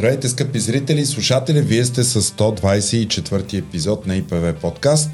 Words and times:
Здравейте, 0.00 0.28
скъпи 0.28 0.60
зрители 0.60 1.00
и 1.00 1.06
слушатели! 1.06 1.60
Вие 1.60 1.84
сте 1.84 2.04
с 2.04 2.22
124 2.22 3.58
епизод 3.58 4.06
на 4.06 4.16
ИПВ 4.16 4.54
подкаст. 4.60 5.10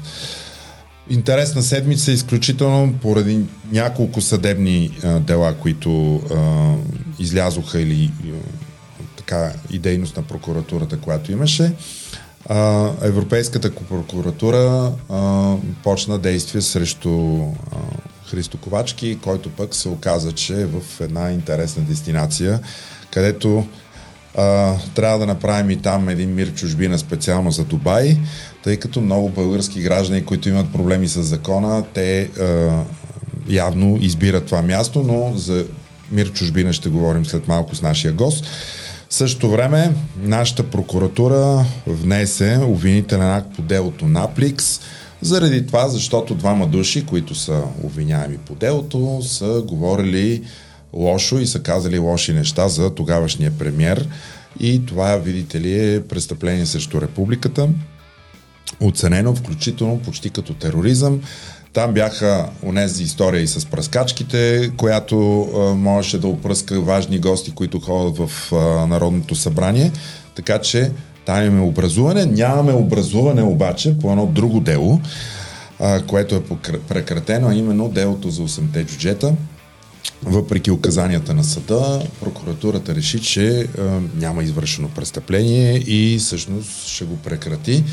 Интересна 1.09 1.61
седмица, 1.61 2.11
изключително 2.11 2.93
поради 3.01 3.39
няколко 3.71 4.21
съдебни 4.21 4.97
а, 5.03 5.19
дела, 5.19 5.53
които 5.53 6.15
а, 6.15 6.73
излязоха 7.19 7.81
или 7.81 8.11
а, 8.25 8.31
така 9.17 9.53
и 9.71 9.79
дейност 9.79 10.17
на 10.17 10.23
прокуратурата, 10.23 10.99
която 10.99 11.31
имаше. 11.31 11.73
А, 12.45 12.89
Европейската 13.01 13.75
прокуратура 13.75 14.93
а, 15.09 15.53
почна 15.83 16.19
действие 16.19 16.61
срещу 16.61 17.39
а, 17.39 17.49
Христо 18.25 18.57
Ковачки, 18.57 19.19
който 19.23 19.49
пък 19.49 19.75
се 19.75 19.89
оказа, 19.89 20.31
че 20.31 20.61
е 20.61 20.65
в 20.65 21.01
една 21.01 21.31
интересна 21.31 21.83
дестинация, 21.83 22.59
където 23.11 23.67
а, 24.35 24.75
трябва 24.95 25.19
да 25.19 25.25
направим 25.25 25.71
и 25.71 25.81
там 25.81 26.09
един 26.09 26.35
мир 26.35 26.53
чужбина 26.53 26.99
специално 26.99 27.51
за 27.51 27.63
Дубай, 27.63 28.17
тъй 28.63 28.77
като 28.77 29.01
много 29.01 29.29
български 29.29 29.81
граждани, 29.81 30.25
които 30.25 30.49
имат 30.49 30.73
проблеми 30.73 31.07
с 31.07 31.23
закона, 31.23 31.83
те 31.93 32.21
а, 32.21 32.83
явно 33.49 33.97
избират 34.01 34.45
това 34.45 34.61
място, 34.61 35.03
но 35.03 35.37
за 35.37 35.65
мир 36.11 36.31
чужбина 36.31 36.73
ще 36.73 36.89
говорим 36.89 37.25
след 37.25 37.47
малко 37.47 37.75
с 37.75 37.81
нашия 37.81 38.13
гост. 38.13 38.45
В 39.09 39.13
същото 39.13 39.49
време 39.49 39.93
нашата 40.21 40.63
прокуратура 40.63 41.65
внесе 41.87 42.59
обвинителен 42.63 43.31
акт 43.31 43.55
по 43.55 43.61
делото 43.61 44.05
Напликс, 44.05 44.79
заради 45.21 45.65
това, 45.65 45.89
защото 45.89 46.35
двама 46.35 46.67
души, 46.67 47.05
които 47.05 47.35
са 47.35 47.61
обвиняеми 47.83 48.37
по 48.37 48.55
делото, 48.55 49.19
са 49.21 49.63
говорили 49.67 50.43
лошо 50.93 51.39
и 51.39 51.47
са 51.47 51.59
казали 51.59 51.97
лоши 51.97 52.33
неща 52.33 52.67
за 52.67 52.95
тогавашния 52.95 53.51
премьер. 53.51 54.07
И 54.59 54.85
това, 54.85 55.17
видите 55.17 55.61
ли, 55.61 55.95
е 55.95 56.03
престъпление 56.03 56.65
срещу 56.65 57.01
републиката, 57.01 57.69
оценено 58.81 59.35
включително 59.35 59.99
почти 59.99 60.29
като 60.29 60.53
тероризъм. 60.53 61.21
Там 61.73 61.93
бяха 61.93 62.49
онези 62.63 63.03
истории 63.03 63.47
с 63.47 63.65
пръскачките, 63.65 64.71
която 64.77 65.41
а, 65.41 65.73
можеше 65.73 66.19
да 66.19 66.27
опръска 66.27 66.81
важни 66.81 67.19
гости, 67.19 67.51
които 67.51 67.79
ходят 67.79 68.17
в 68.17 68.53
а, 68.53 68.57
Народното 68.87 69.35
събрание. 69.35 69.91
Така 70.35 70.59
че 70.59 70.91
там 71.25 71.45
имаме 71.45 71.61
образуване. 71.61 72.25
Нямаме 72.25 72.73
образуване 72.73 73.43
обаче 73.43 73.97
по 73.99 74.11
едно 74.11 74.25
друго 74.25 74.59
дело, 74.59 75.01
а, 75.79 76.01
което 76.01 76.35
е 76.35 76.43
прекратено, 76.87 77.49
а 77.49 77.55
именно 77.55 77.89
делото 77.89 78.29
за 78.29 78.41
8-те 78.41 78.83
джуджета. 78.83 79.33
Въпреки 80.23 80.71
указанията 80.71 81.33
на 81.33 81.43
съда, 81.43 82.01
прокуратурата 82.19 82.95
реши, 82.95 83.21
че 83.21 83.59
а, 83.59 83.99
няма 84.15 84.43
извършено 84.43 84.89
престъпление 84.89 85.77
и 85.77 86.17
всъщност 86.17 86.87
ще 86.87 87.05
го 87.05 87.17
прекрати. 87.17 87.83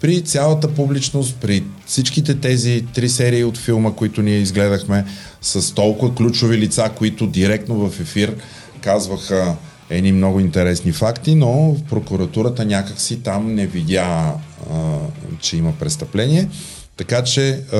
При 0.00 0.20
цялата 0.22 0.68
публичност, 0.68 1.36
при 1.36 1.64
всичките 1.86 2.34
тези 2.34 2.84
три 2.94 3.08
серии 3.08 3.44
от 3.44 3.58
филма, 3.58 3.92
които 3.92 4.22
ние 4.22 4.38
изгледахме, 4.38 5.04
с 5.42 5.74
толкова 5.74 6.14
ключови 6.14 6.58
лица, 6.58 6.90
които 6.96 7.26
директно 7.26 7.88
в 7.88 8.00
ефир 8.00 8.36
казваха 8.80 9.56
едни 9.90 10.12
много 10.12 10.40
интересни 10.40 10.92
факти, 10.92 11.34
но 11.34 11.76
прокуратурата 11.90 12.64
някакси 12.64 13.22
там 13.22 13.54
не 13.54 13.66
видя, 13.66 14.34
а, 14.70 14.98
че 15.40 15.56
има 15.56 15.72
престъпление. 15.72 16.48
Така 16.96 17.24
че 17.24 17.50
а, 17.72 17.78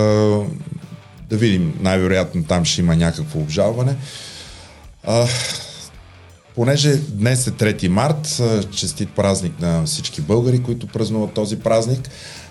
да 1.28 1.36
видим, 1.36 1.74
най-вероятно 1.80 2.44
там 2.44 2.64
ще 2.64 2.80
има 2.80 2.96
някакво 2.96 3.40
обжалване. 3.40 3.96
А, 5.04 5.26
понеже 6.54 6.96
днес 6.96 7.46
е 7.46 7.50
3 7.50 7.88
март, 7.88 8.42
честит 8.72 9.08
празник 9.10 9.60
на 9.60 9.84
всички 9.84 10.20
българи, 10.20 10.62
които 10.62 10.86
празнуват 10.86 11.32
този 11.32 11.58
празник, 11.58 12.08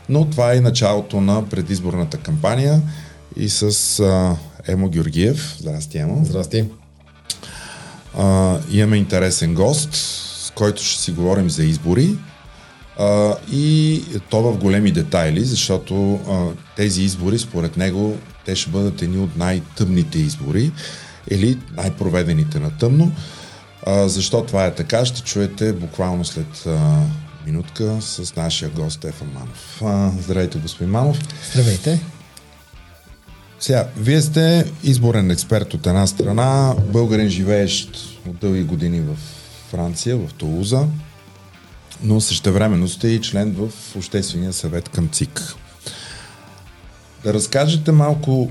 но 0.10 0.30
това 0.30 0.54
е 0.54 0.62
началото 0.62 1.22
на 1.22 1.50
предизборната 1.50 2.18
кампания 2.18 2.82
и 3.36 3.50
с 3.50 4.00
а, 4.00 4.36
Емо 4.68 4.90
Георгиев. 4.90 5.56
Здрасти, 5.60 5.98
Емо. 5.98 6.26
Здрасти. 6.26 6.66
А, 8.18 8.58
имаме 8.72 8.98
интересен 8.98 9.54
гост, 9.54 9.90
с 9.94 10.52
който 10.56 10.84
ще 10.84 11.02
си 11.02 11.12
говорим 11.12 11.50
за 11.50 11.64
избори. 11.64 12.16
А, 13.00 13.36
и 13.52 14.02
то 14.30 14.42
в 14.42 14.58
големи 14.58 14.92
детайли, 14.92 15.44
защото 15.44 16.14
а, 16.14 16.46
тези 16.76 17.02
избори, 17.02 17.40
според 17.40 17.78
него, 17.78 18.18
те 18.48 18.56
ще 18.56 18.70
бъдат 18.70 19.02
едни 19.02 19.18
от 19.18 19.38
най-тъмните 19.38 20.20
избори 20.20 20.72
или 21.30 21.58
най-проведените 21.78 22.60
на 22.60 22.78
тъмно. 22.78 23.12
А, 23.86 24.08
защо 24.10 24.44
това 24.44 24.66
е 24.66 24.76
така, 24.76 25.06
ще 25.06 25.22
чуете 25.22 25.74
буквално 25.74 26.26
след 26.26 26.66
а, 26.68 27.02
минутка 27.46 27.98
с 28.02 28.36
нашия 28.36 28.70
гост 28.70 28.98
Стефан 28.98 29.28
Манов. 29.34 29.82
А, 29.86 30.12
здравейте, 30.22 30.58
господин 30.58 30.92
Манов. 30.92 31.20
Здравейте. 31.52 32.02
Сега, 33.60 33.88
вие 33.98 34.22
сте 34.22 34.72
изборен 34.84 35.32
експерт 35.32 35.74
от 35.74 35.88
една 35.88 36.08
страна, 36.08 36.76
българин 36.80 37.30
живеещ 37.30 38.20
от 38.28 38.38
дълги 38.38 38.64
години 38.64 39.02
в 39.02 39.16
Франция, 39.72 40.18
в 40.18 40.34
Тулуза, 40.34 40.88
но 42.04 42.22
същевременно 42.22 42.88
сте 42.88 43.08
и 43.08 43.22
член 43.22 43.52
в 43.52 43.96
Обществения 43.96 44.54
съвет 44.54 44.90
към 44.90 45.10
ЦИК. 45.10 45.56
Да 47.24 47.34
разкажете 47.34 47.92
малко 47.92 48.50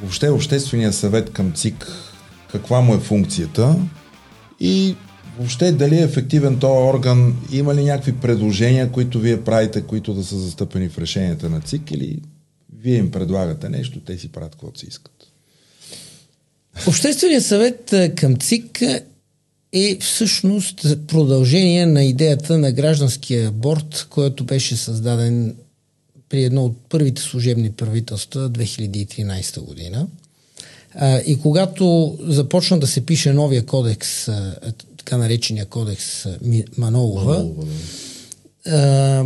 въобще 0.00 0.28
Обществения 0.28 0.92
съвет 0.92 1.32
към 1.32 1.52
ЦИК, 1.52 1.86
каква 2.52 2.80
му 2.80 2.94
е 2.94 3.00
функцията 3.00 3.76
и 4.60 4.96
въобще 5.38 5.72
дали 5.72 5.96
е 5.96 6.02
ефективен 6.02 6.58
този 6.58 6.96
орган, 6.96 7.36
има 7.52 7.74
ли 7.74 7.84
някакви 7.84 8.12
предложения, 8.12 8.92
които 8.92 9.20
вие 9.20 9.44
правите, 9.44 9.82
които 9.82 10.14
да 10.14 10.24
са 10.24 10.38
застъпени 10.38 10.88
в 10.88 10.98
решенията 10.98 11.50
на 11.50 11.60
ЦИК 11.60 11.90
или 11.90 12.18
вие 12.78 12.96
им 12.96 13.10
предлагате 13.10 13.68
нещо, 13.68 14.00
те 14.00 14.18
си 14.18 14.28
правят 14.28 14.52
каквото 14.52 14.80
си 14.80 14.86
искат. 14.88 15.12
Общественият 16.86 17.44
съвет 17.44 17.94
към 18.16 18.36
ЦИК 18.36 18.82
е 19.72 19.98
всъщност 20.00 21.06
продължение 21.06 21.86
на 21.86 22.04
идеята 22.04 22.58
на 22.58 22.72
гражданския 22.72 23.50
борт, 23.52 24.06
който 24.10 24.44
беше 24.44 24.76
създаден 24.76 25.56
при 26.28 26.44
едно 26.44 26.64
от 26.64 26.76
първите 26.88 27.22
служебни 27.22 27.70
правителства 27.70 28.50
2013 28.50 29.60
година. 29.60 30.06
И 31.26 31.38
когато 31.42 32.18
започна 32.20 32.78
да 32.78 32.86
се 32.86 33.06
пише 33.06 33.32
новия 33.32 33.66
кодекс, 33.66 34.28
така 34.98 35.16
наречения 35.16 35.66
кодекс 35.66 36.26
Манолова, 36.76 37.34
Манолова 37.34 37.64
да 38.66 39.24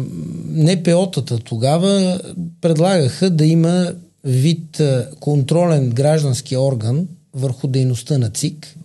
НПО-тата 0.50 1.44
тогава 1.44 2.20
предлагаха 2.60 3.30
да 3.30 3.46
има 3.46 3.92
вид 4.24 4.80
контролен 5.20 5.90
граждански 5.90 6.56
орган 6.56 7.08
върху 7.34 7.68
дейността 7.68 8.18
на 8.18 8.30
ЦИК. 8.30 8.76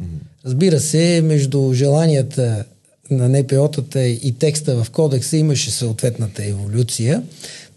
Разбира 0.45 0.79
се, 0.79 1.21
между 1.23 1.73
желанията 1.73 2.65
на 3.09 3.29
НПО-тата 3.29 3.99
и 3.99 4.35
текста 4.39 4.83
в 4.83 4.89
кодекса 4.89 5.37
имаше 5.37 5.71
съответната 5.71 6.45
еволюция. 6.45 7.23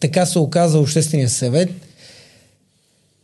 Така 0.00 0.26
се 0.26 0.38
оказа 0.38 0.78
Обществения 0.78 1.28
съвет 1.28 1.70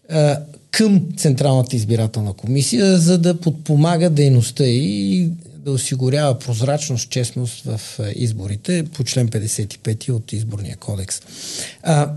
а, 0.09 0.39
към 0.71 1.03
Централната 1.17 1.77
избирателна 1.77 2.33
комисия, 2.33 2.99
за 2.99 3.19
да 3.19 3.41
подпомага 3.41 4.11
дейността 4.11 4.65
и 4.65 5.31
да 5.59 5.73
осигурява 5.73 6.39
прозрачност, 6.39 7.11
честност 7.11 7.65
в 7.65 7.81
изборите 8.15 8.85
по 8.95 9.05
член 9.05 9.29
55 9.29 10.11
от 10.11 10.33
изборния 10.33 10.77
кодекс. 10.77 11.21
А, 11.83 12.13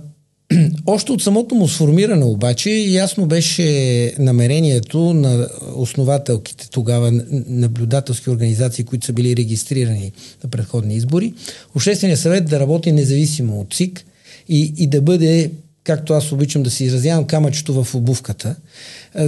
още 0.86 1.12
от 1.12 1.22
самото 1.24 1.56
му 1.56 1.68
сформиране 1.68 2.26
обаче 2.26 2.70
ясно 2.72 3.26
беше 3.26 4.14
намерението 4.20 5.14
на 5.14 5.48
основателките 5.76 6.70
тогава 6.70 7.12
наблюдателски 7.48 8.30
организации, 8.30 8.86
които 8.86 9.06
са 9.06 9.14
били 9.14 9.36
регистрирани 9.36 10.12
на 10.44 10.50
предходни 10.50 10.96
избори, 10.96 11.34
Общественият 11.76 12.20
съвет 12.20 12.46
да 12.46 12.60
работи 12.60 12.92
независимо 12.92 13.60
от 13.60 13.74
ЦИК 13.74 14.06
и, 14.50 14.74
и 14.78 14.88
да 14.88 15.02
бъде 15.02 15.52
както 15.84 16.14
аз 16.14 16.32
обичам 16.32 16.64
да 16.64 16.70
се 16.70 16.84
изразявам, 16.84 17.26
камъчето 17.26 17.84
в 17.84 17.96
обувката, 17.96 18.56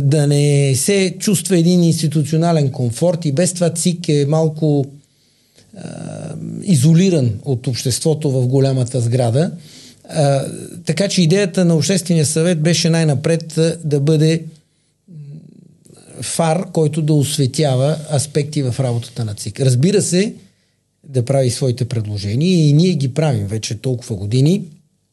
да 0.02 0.28
не 0.28 0.76
се 0.76 1.16
чувства 1.20 1.58
един 1.58 1.84
институционален 1.84 2.72
комфорт 2.72 3.26
и 3.26 3.32
без 3.32 3.54
това 3.54 3.70
ЦИК 3.70 4.10
е 4.10 4.26
малко 4.26 4.86
а, 5.78 6.36
изолиран 6.64 7.32
от 7.46 7.68
обществото 7.68 8.32
в 8.32 8.48
голямата 8.48 9.02
сграда. 9.02 9.52
А, 10.10 10.46
така 10.86 11.08
че 11.08 11.22
идеята 11.22 11.66
на 11.66 11.76
Обществения 11.76 12.26
съвет 12.26 12.62
беше 12.62 12.90
най-напред 12.90 13.60
да 13.84 14.00
бъде 14.00 14.44
фар, 16.22 16.72
който 16.72 17.02
да 17.02 17.14
осветява 17.14 17.98
аспекти 18.14 18.64
в 18.64 18.76
работата 18.80 19.26
на 19.26 19.34
ЦИК. 19.34 19.60
Разбира 19.60 20.02
се, 20.02 20.34
да 21.08 21.26
прави 21.26 21.50
своите 21.50 21.86
предложения 21.86 22.70
и 22.70 22.74
ние 22.74 22.94
ги 22.94 23.14
правим 23.14 23.48
вече 23.48 23.76
толкова 23.76 24.16
години. 24.16 24.64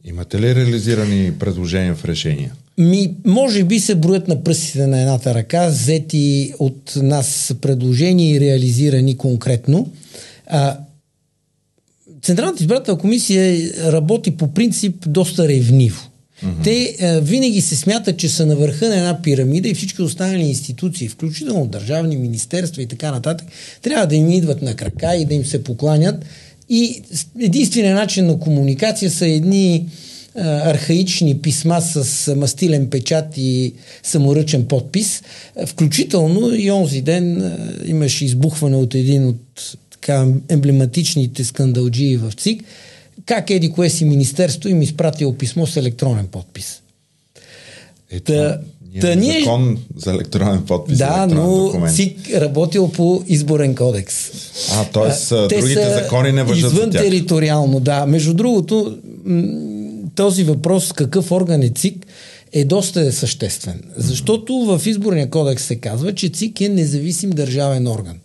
Имате 0.05 0.41
ли 0.41 0.55
реализирани 0.55 1.33
предложения 1.39 1.95
в 1.95 2.05
решения? 2.05 2.53
Ми, 2.79 3.15
може 3.25 3.65
би 3.65 3.81
се 3.81 3.95
броят 3.95 4.29
на 4.29 4.45
пръстите 4.45 4.87
на 4.87 5.00
едната 5.00 5.35
ръка, 5.35 5.69
взети 5.69 6.53
от 6.59 6.93
нас 6.97 7.55
предложения 7.61 8.37
и 8.37 8.41
реализирани 8.41 9.17
конкретно. 9.17 9.93
А, 10.47 10.79
Централната 12.23 12.62
избирателна 12.62 13.00
комисия 13.00 13.71
работи 13.93 14.31
по 14.31 14.55
принцип 14.55 14.95
доста 15.06 15.49
ревниво. 15.49 16.09
Mm-hmm. 16.45 16.65
Те 16.65 16.97
е, 16.99 17.21
винаги 17.21 17.61
се 17.61 17.77
смятат, 17.77 18.19
че 18.19 18.29
са 18.29 18.47
на 18.47 18.56
върха 18.56 18.89
на 18.89 18.97
една 18.97 19.23
пирамида 19.23 19.69
и 19.69 19.75
всички 19.75 20.03
останали 20.03 20.43
институции, 20.43 21.09
включително 21.09 21.67
държавни 21.67 22.17
министерства 22.17 22.83
и 22.83 22.87
така 22.87 23.11
нататък, 23.11 23.49
трябва 23.83 24.06
да 24.06 24.17
им 24.17 24.31
идват 24.31 24.62
на 24.62 24.77
крака 24.77 25.17
и 25.17 25.25
да 25.25 25.35
им 25.35 25.45
се 25.45 25.65
покланят. 25.65 26.25
И 26.69 27.03
единственият 27.41 27.99
начин 27.99 28.26
на 28.26 28.38
комуникация 28.38 29.11
са 29.11 29.26
едни 29.26 29.75
е, 29.75 29.85
архаични 30.43 31.38
писма 31.38 31.81
с 31.81 32.35
мастилен 32.37 32.91
печат 32.91 33.25
и 33.37 33.75
саморъчен 34.03 34.67
подпис. 34.67 35.23
Включително 35.67 36.55
и 36.55 36.70
онзи 36.70 37.03
ден 37.03 37.43
е, 37.43 37.56
имаше 37.87 38.25
избухване 38.25 38.76
от 38.76 38.94
един 38.94 39.29
от 39.29 39.76
така 39.91 40.26
емблематичните 40.49 41.44
скандалджии 41.44 42.17
в 42.17 42.32
ЦИК, 42.37 42.65
как 43.26 43.50
еди 43.50 43.71
кое 43.71 43.91
си 43.91 44.05
министерство 44.05 44.69
им 44.69 44.82
изпратило 44.82 45.35
писмо 45.35 45.67
с 45.67 45.76
електронен 45.76 46.26
подпис. 46.26 46.82
Ето, 48.11 48.32
та, 48.32 48.61
та 49.00 49.14
ние... 49.14 49.40
закон 49.40 49.79
за 49.96 50.11
електронен 50.11 50.62
подпис. 50.62 50.99
Да, 50.99 51.26
но 51.26 51.64
документ. 51.64 51.96
ЦИК 51.96 52.17
работил 52.35 52.88
по 52.88 53.23
изборен 53.26 53.75
кодекс. 53.75 54.31
А, 54.73 54.85
т.е. 54.85 55.35
другите 55.49 55.85
са 55.85 56.00
закони 56.02 56.32
не 56.32 56.43
въжат 56.43 56.73
извън 56.73 56.90
териториално, 56.90 57.81
да. 57.81 58.06
Между 58.06 58.35
другото, 58.35 58.99
този 60.14 60.44
въпрос 60.44 60.93
какъв 60.93 61.32
орган 61.32 61.62
е 61.62 61.69
ЦИК 61.69 62.06
е 62.52 62.64
доста 62.64 63.12
съществен. 63.12 63.82
Защото 63.96 64.55
в 64.55 64.87
изборния 64.87 65.31
кодекс 65.31 65.64
се 65.64 65.76
казва, 65.76 66.14
че 66.14 66.29
ЦИК 66.29 66.61
е 66.61 66.69
независим 66.69 67.31
държавен 67.31 67.87
орган. 67.87 68.17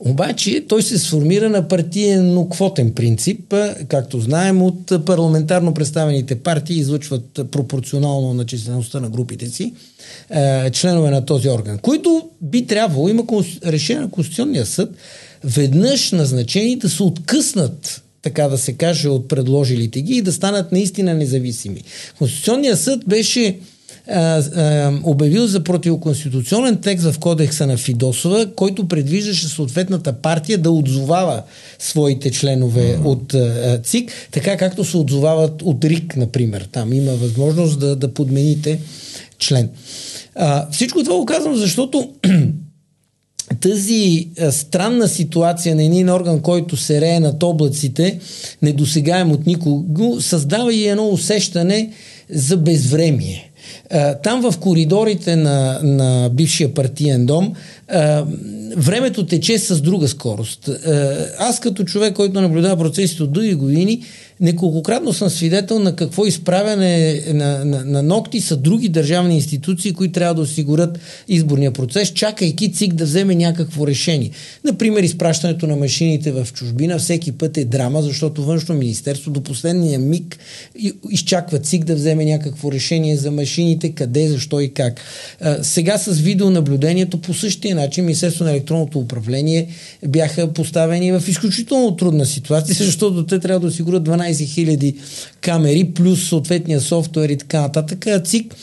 Обаче 0.00 0.64
той 0.68 0.82
се 0.82 0.98
сформира 0.98 1.50
на 1.50 1.68
партиено-квотен 1.68 2.92
принцип, 2.92 3.54
както 3.88 4.20
знаем, 4.20 4.62
от 4.62 5.04
парламентарно 5.06 5.74
представените 5.74 6.34
партии 6.34 6.78
излъчват 6.78 7.40
пропорционално 7.50 8.34
на 8.34 8.46
числеността 8.46 9.00
на 9.00 9.10
групите 9.10 9.46
си 9.46 9.72
членове 10.72 11.10
на 11.10 11.24
този 11.24 11.48
орган, 11.48 11.78
които 11.78 12.28
би 12.42 12.66
трябвало, 12.66 13.08
има 13.08 13.24
решение 13.66 14.02
на 14.02 14.10
Конституционния 14.10 14.66
съд, 14.66 14.94
веднъж 15.44 16.12
назначени 16.12 16.76
да 16.76 16.88
се 16.88 17.02
откъснат 17.02 18.02
така 18.22 18.48
да 18.48 18.58
се 18.58 18.72
каже, 18.72 19.08
от 19.08 19.28
предложилите 19.28 20.02
ги 20.02 20.14
и 20.14 20.22
да 20.22 20.32
станат 20.32 20.72
наистина 20.72 21.14
независими. 21.14 21.82
Конституционният 22.18 22.80
съд 22.80 23.00
беше 23.06 23.58
а, 24.08 24.38
а, 24.38 24.92
обявил 25.02 25.46
за 25.46 25.64
противоконституционен 25.64 26.76
текст 26.76 27.12
в 27.12 27.18
кодекса 27.18 27.66
на 27.66 27.76
Фидосова, 27.76 28.46
който 28.56 28.88
предвиждаше 28.88 29.48
съответната 29.48 30.12
партия 30.12 30.58
да 30.58 30.70
отзовава 30.70 31.42
своите 31.78 32.30
членове 32.30 32.82
mm-hmm. 32.82 33.04
от 33.04 33.34
а, 33.34 33.80
ЦИК, 33.82 34.12
така 34.32 34.56
както 34.56 34.84
се 34.84 34.96
отзовават 34.96 35.62
от 35.62 35.84
РИК, 35.84 36.16
например. 36.16 36.68
Там 36.72 36.92
има 36.92 37.12
възможност 37.12 37.80
да, 37.80 37.96
да 37.96 38.14
подмените 38.14 38.80
член. 39.38 39.68
А, 40.34 40.70
всичко 40.70 41.04
това 41.04 41.16
го 41.16 41.26
казвам, 41.26 41.56
защото 41.56 42.10
тази 43.60 44.28
а, 44.40 44.52
странна 44.52 45.08
ситуация 45.08 45.76
на 45.76 45.84
един 45.84 46.10
орган, 46.10 46.40
който 46.40 46.76
се 46.76 47.00
рее 47.00 47.20
над 47.20 47.42
облаците, 47.42 48.18
недосегаем 48.62 49.32
от 49.32 49.46
никого, 49.46 50.20
създава 50.20 50.74
и 50.74 50.86
едно 50.86 51.08
усещане 51.08 51.92
за 52.30 52.56
безвремие. 52.56 53.52
Там 54.22 54.42
в 54.50 54.58
коридорите 54.60 55.36
на, 55.36 55.78
на 55.82 56.28
бившия 56.28 56.68
партиен 56.68 57.26
дом 57.26 57.56
времето 58.76 59.26
тече 59.26 59.58
с 59.58 59.80
друга 59.80 60.08
скорост. 60.08 60.70
Аз 61.38 61.60
като 61.60 61.84
човек, 61.84 62.14
който 62.14 62.40
наблюдава 62.40 62.76
процесите 62.76 63.22
от 63.22 63.32
дълги 63.32 63.54
години, 63.54 64.02
Неколкократно 64.40 65.12
съм 65.12 65.30
свидетел 65.30 65.78
на 65.78 65.96
какво 65.96 66.26
изправяне 66.26 67.22
на, 67.32 67.64
на, 67.64 67.84
на 67.84 68.02
ногти 68.02 68.40
са 68.40 68.56
други 68.56 68.88
държавни 68.88 69.34
институции, 69.34 69.92
които 69.92 70.12
трябва 70.12 70.34
да 70.34 70.40
осигурят 70.40 70.98
изборния 71.28 71.72
процес, 71.72 72.12
чакайки 72.12 72.72
ЦИК 72.72 72.94
да 72.94 73.04
вземе 73.04 73.34
някакво 73.34 73.86
решение. 73.86 74.30
Например, 74.64 75.02
изпращането 75.02 75.66
на 75.66 75.76
машините 75.76 76.32
в 76.32 76.48
чужбина 76.52 76.98
всеки 76.98 77.32
път 77.32 77.56
е 77.56 77.64
драма, 77.64 78.02
защото 78.02 78.44
външно 78.44 78.74
министерство 78.74 79.30
до 79.30 79.40
последния 79.42 79.98
миг 79.98 80.38
изчаква 81.10 81.58
ЦИК 81.58 81.84
да 81.84 81.94
вземе 81.94 82.24
някакво 82.24 82.72
решение 82.72 83.16
за 83.16 83.30
машините, 83.30 83.92
къде, 83.92 84.28
защо 84.28 84.60
и 84.60 84.68
как. 84.72 85.00
Сега 85.62 85.98
с 85.98 86.20
видеонаблюдението 86.20 87.20
по 87.20 87.34
същия 87.34 87.75
начин 87.76 88.04
Министерство 88.04 88.44
на 88.44 88.50
електронното 88.50 88.98
управление 88.98 89.68
бяха 90.08 90.52
поставени 90.52 91.12
в 91.12 91.22
изключително 91.28 91.96
трудна 91.96 92.26
ситуация, 92.26 92.74
защото 92.84 93.26
те 93.26 93.38
трябва 93.38 93.60
да 93.60 93.66
осигурят 93.66 94.02
12 94.02 94.26
12 94.26 94.78
000 94.78 94.96
камери, 95.40 95.92
плюс 95.94 96.28
съответния 96.28 96.80
софтуер 96.80 97.28
и 97.28 97.36
така 97.36 97.60
нататък. 97.60 98.06
А 98.06 98.22
ЦИК 98.22 98.54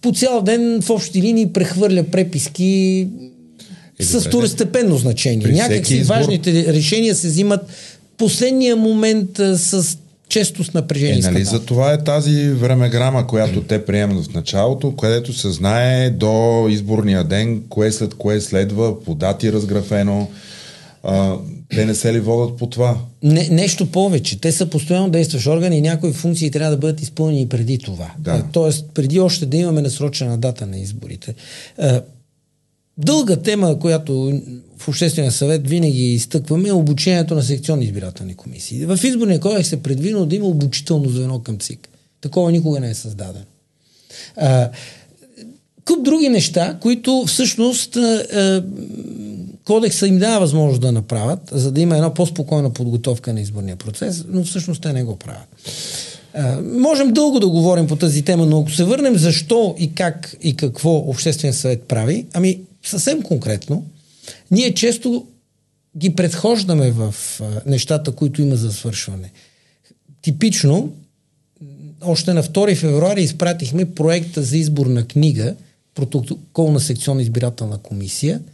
по 0.00 0.12
цял 0.12 0.42
ден 0.42 0.80
в 0.82 0.90
общи 0.90 1.22
линии 1.22 1.52
прехвърля 1.52 2.04
преписки 2.04 3.06
е, 3.98 4.04
с 4.04 4.20
второстепенно 4.20 4.96
значение. 4.96 5.46
Някакси 5.46 5.96
избор... 5.96 6.14
важните 6.14 6.72
решения 6.72 7.14
се 7.14 7.28
взимат 7.28 7.60
последния 8.16 8.76
момент 8.76 9.30
с 9.36 9.98
често 10.30 10.64
с 10.64 10.74
напрежение. 10.74 11.18
Е, 11.18 11.30
нали, 11.30 11.44
за 11.44 11.64
това 11.64 11.92
е 11.92 12.04
тази 12.04 12.50
времеграма, 12.50 13.26
която 13.26 13.62
те 13.62 13.84
приемат 13.84 14.26
в 14.26 14.34
началото, 14.34 14.96
където 14.96 15.32
се 15.32 15.50
знае 15.50 16.10
до 16.10 16.66
изборния 16.70 17.24
ден, 17.24 17.62
кое 17.68 17.92
след 17.92 18.14
кое 18.14 18.40
следва, 18.40 19.04
по 19.04 19.14
дати 19.14 19.52
разграфено. 19.52 20.28
А, 21.02 21.36
те 21.74 21.86
не 21.86 21.94
се 21.94 22.12
ли 22.12 22.20
водят 22.20 22.56
по 22.56 22.66
това? 22.66 22.96
Не, 23.22 23.48
нещо 23.50 23.86
повече. 23.86 24.40
Те 24.40 24.52
са 24.52 24.66
постоянно 24.66 25.10
действащ 25.10 25.46
орган 25.46 25.72
и 25.72 25.80
някои 25.80 26.12
функции 26.12 26.50
трябва 26.50 26.70
да 26.70 26.76
бъдат 26.76 27.00
изпълнени 27.00 27.48
преди 27.48 27.78
това. 27.78 28.10
Да. 28.18 28.44
Тоест, 28.52 28.86
преди 28.94 29.20
още 29.20 29.46
да 29.46 29.56
имаме 29.56 29.82
насрочена 29.82 30.38
дата 30.38 30.66
на 30.66 30.78
изборите. 30.78 31.34
Дълга 33.04 33.36
тема, 33.36 33.78
която 33.78 34.40
в 34.78 34.88
Обществения 34.88 35.32
съвет 35.32 35.68
винаги 35.68 36.14
изтъкваме 36.14 36.68
е 36.68 36.72
обучението 36.72 37.34
на 37.34 37.42
секционни 37.42 37.84
избирателни 37.84 38.34
комисии. 38.34 38.86
В 38.86 38.98
изборния 39.04 39.40
кодекс 39.40 39.72
е 39.72 39.82
предвидено 39.82 40.26
да 40.26 40.36
има 40.36 40.46
обучително 40.46 41.08
звено 41.08 41.38
към 41.38 41.58
ЦИК. 41.58 41.88
Такова 42.20 42.52
никога 42.52 42.80
не 42.80 42.90
е 42.90 42.94
създадено. 42.94 43.44
Куп 45.84 46.04
други 46.04 46.28
неща, 46.28 46.78
които 46.80 47.24
всъщност 47.26 47.98
кодекса 49.64 50.06
им 50.06 50.18
дава 50.18 50.40
възможност 50.40 50.80
да 50.80 50.92
направят, 50.92 51.40
за 51.52 51.72
да 51.72 51.80
има 51.80 51.96
една 51.96 52.14
по-спокойна 52.14 52.70
подготовка 52.70 53.32
на 53.32 53.40
изборния 53.40 53.76
процес, 53.76 54.24
но 54.28 54.44
всъщност 54.44 54.82
те 54.82 54.92
не 54.92 55.04
го 55.04 55.16
правят. 55.16 55.48
А, 56.34 56.60
можем 56.62 57.12
дълго 57.12 57.40
да 57.40 57.48
говорим 57.48 57.86
по 57.86 57.96
тази 57.96 58.22
тема, 58.22 58.46
но 58.46 58.60
ако 58.60 58.70
се 58.70 58.84
върнем 58.84 59.16
защо 59.16 59.74
и 59.78 59.94
как 59.94 60.36
и 60.42 60.56
какво 60.56 60.96
Обществен 60.96 61.52
съвет 61.52 61.82
прави, 61.82 62.26
ами 62.32 62.60
съвсем 62.82 63.22
конкретно, 63.22 63.86
ние 64.50 64.74
често 64.74 65.26
ги 65.96 66.14
предхождаме 66.14 66.90
в 66.90 67.14
нещата, 67.66 68.12
които 68.12 68.42
има 68.42 68.56
за 68.56 68.72
свършване. 68.72 69.32
Типично, 70.22 70.92
още 72.00 72.32
на 72.32 72.42
2 72.42 72.76
февруари 72.76 73.22
изпратихме 73.22 73.94
проекта 73.94 74.42
за 74.42 74.56
изборна 74.56 75.06
книга, 75.06 75.54
протокол 75.94 76.72
на 76.72 76.80
секционна 76.80 77.22
избирателна 77.22 77.78
комисия– 77.78 78.40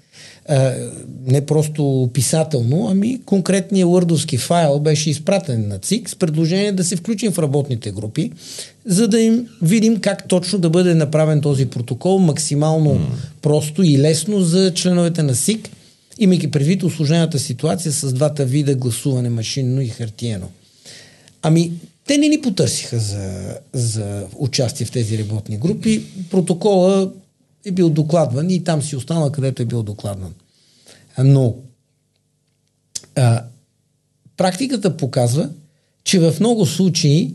не 1.26 1.46
просто 1.46 2.10
писателно, 2.12 2.88
ами 2.90 3.20
конкретният 3.24 3.88
лърдовски 3.88 4.38
файл 4.38 4.80
беше 4.80 5.10
изпратен 5.10 5.68
на 5.68 5.78
ЦИК 5.78 6.08
с 6.08 6.16
предложение 6.16 6.72
да 6.72 6.84
се 6.84 6.96
включим 6.96 7.32
в 7.32 7.38
работните 7.38 7.90
групи, 7.90 8.32
за 8.86 9.08
да 9.08 9.20
им 9.20 9.48
видим 9.62 10.00
как 10.00 10.28
точно 10.28 10.58
да 10.58 10.70
бъде 10.70 10.94
направен 10.94 11.40
този 11.40 11.66
протокол 11.66 12.18
максимално 12.18 12.90
mm. 12.90 13.06
просто 13.42 13.82
и 13.82 13.98
лесно 13.98 14.40
за 14.40 14.74
членовете 14.74 15.22
на 15.22 15.34
СИК, 15.34 15.70
имайки 16.18 16.50
предвид 16.50 16.82
осложнената 16.82 17.38
ситуация 17.38 17.92
с 17.92 18.12
двата 18.12 18.44
вида 18.44 18.74
гласуване 18.74 19.30
машинно 19.30 19.80
и 19.80 19.88
хартиено. 19.88 20.48
Ами, 21.42 21.72
те 22.06 22.18
не 22.18 22.28
ни 22.28 22.40
потърсиха 22.40 22.98
за, 22.98 23.58
за 23.72 24.26
участие 24.36 24.86
в 24.86 24.90
тези 24.90 25.18
работни 25.18 25.56
групи. 25.56 26.02
Протокола 26.30 27.12
е 27.64 27.70
бил 27.70 27.90
докладван 27.90 28.50
и 28.50 28.64
там 28.64 28.82
си 28.82 28.96
останал 28.96 29.32
където 29.32 29.62
е 29.62 29.66
бил 29.66 29.82
докладван. 29.82 30.34
Но 31.18 31.54
а, 33.14 33.42
практиката 34.36 34.96
показва, 34.96 35.48
че 36.04 36.18
в 36.18 36.34
много 36.40 36.66
случаи 36.66 37.34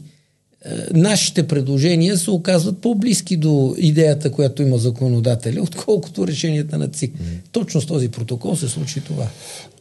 нашите 0.93 1.47
предложения 1.47 2.17
се 2.17 2.31
оказват 2.31 2.81
по-близки 2.81 3.37
до 3.37 3.75
идеята, 3.77 4.31
която 4.31 4.61
има 4.61 4.77
законодателя, 4.77 5.61
отколкото 5.61 6.27
решенията 6.27 6.77
на 6.77 6.87
ЦИК. 6.87 7.13
Mm. 7.13 7.23
Точно 7.51 7.81
с 7.81 7.85
този 7.85 8.09
протокол 8.09 8.55
се 8.55 8.69
случи 8.69 9.01
това. 9.01 9.27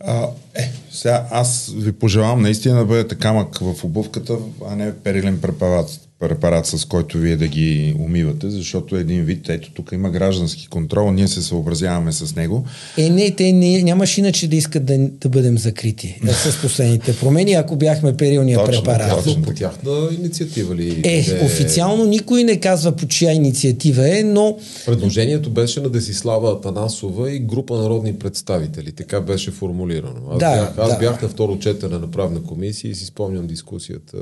А, 0.00 0.28
е, 0.54 0.72
сега 0.92 1.26
аз 1.30 1.72
ви 1.76 1.92
пожелавам 1.92 2.42
наистина 2.42 2.78
да 2.78 2.84
бъдете 2.84 3.14
камък 3.14 3.58
в 3.58 3.84
обувката, 3.84 4.36
а 4.68 4.76
не 4.76 4.94
перилен 4.94 5.40
препарат 5.40 6.09
препарат, 6.20 6.66
с 6.66 6.84
който 6.84 7.18
вие 7.18 7.36
да 7.36 7.48
ги 7.48 7.96
умивате, 7.98 8.50
защото 8.50 8.96
един 8.96 9.24
вид, 9.24 9.48
ето 9.48 9.70
тук 9.74 9.92
има 9.92 10.10
граждански 10.10 10.68
контрол, 10.68 11.12
ние 11.12 11.28
се 11.28 11.42
съобразяваме 11.42 12.12
с 12.12 12.36
него. 12.36 12.64
Е, 12.98 13.10
не, 13.10 13.30
те 13.30 13.52
не, 13.52 13.82
нямаш 13.82 14.18
иначе 14.18 14.48
да 14.48 14.56
искат 14.56 14.84
да, 14.84 14.98
да 14.98 15.28
бъдем 15.28 15.58
закрити 15.58 16.20
да, 16.24 16.32
с 16.32 16.58
последните 16.62 17.16
промени, 17.16 17.52
ако 17.52 17.76
бяхме 17.76 18.16
перилния 18.16 18.58
Точно, 18.58 18.82
препарат. 18.82 19.24
Точно 19.24 19.42
по 19.42 19.52
тяхна 19.52 20.08
инициатива 20.18 20.74
ли? 20.74 21.00
Е, 21.04 21.24
Къде- 21.24 21.44
официално 21.44 22.04
никой 22.04 22.44
не 22.44 22.60
казва 22.60 22.92
по 22.92 23.06
чия 23.06 23.32
инициатива 23.32 24.18
е, 24.18 24.22
но 24.22 24.58
Предложението 24.86 25.50
беше 25.50 25.80
на 25.80 25.88
Десислава 25.88 26.52
Атанасова 26.52 27.32
и 27.32 27.38
група 27.38 27.76
народни 27.76 28.14
представители. 28.14 28.92
Така 28.92 29.20
беше 29.20 29.50
формулирано. 29.50 30.20
Аз, 30.30 30.38
Да, 30.38 30.56
бях, 30.56 30.78
аз 30.78 30.92
да. 30.92 30.98
бях 30.98 31.22
на 31.22 31.28
второ 31.28 31.58
четене 31.58 31.98
на 31.98 32.10
правна 32.10 32.42
комисия 32.42 32.90
и 32.90 32.94
си 32.94 33.04
спомням 33.06 33.46
дискусията. 33.46 34.16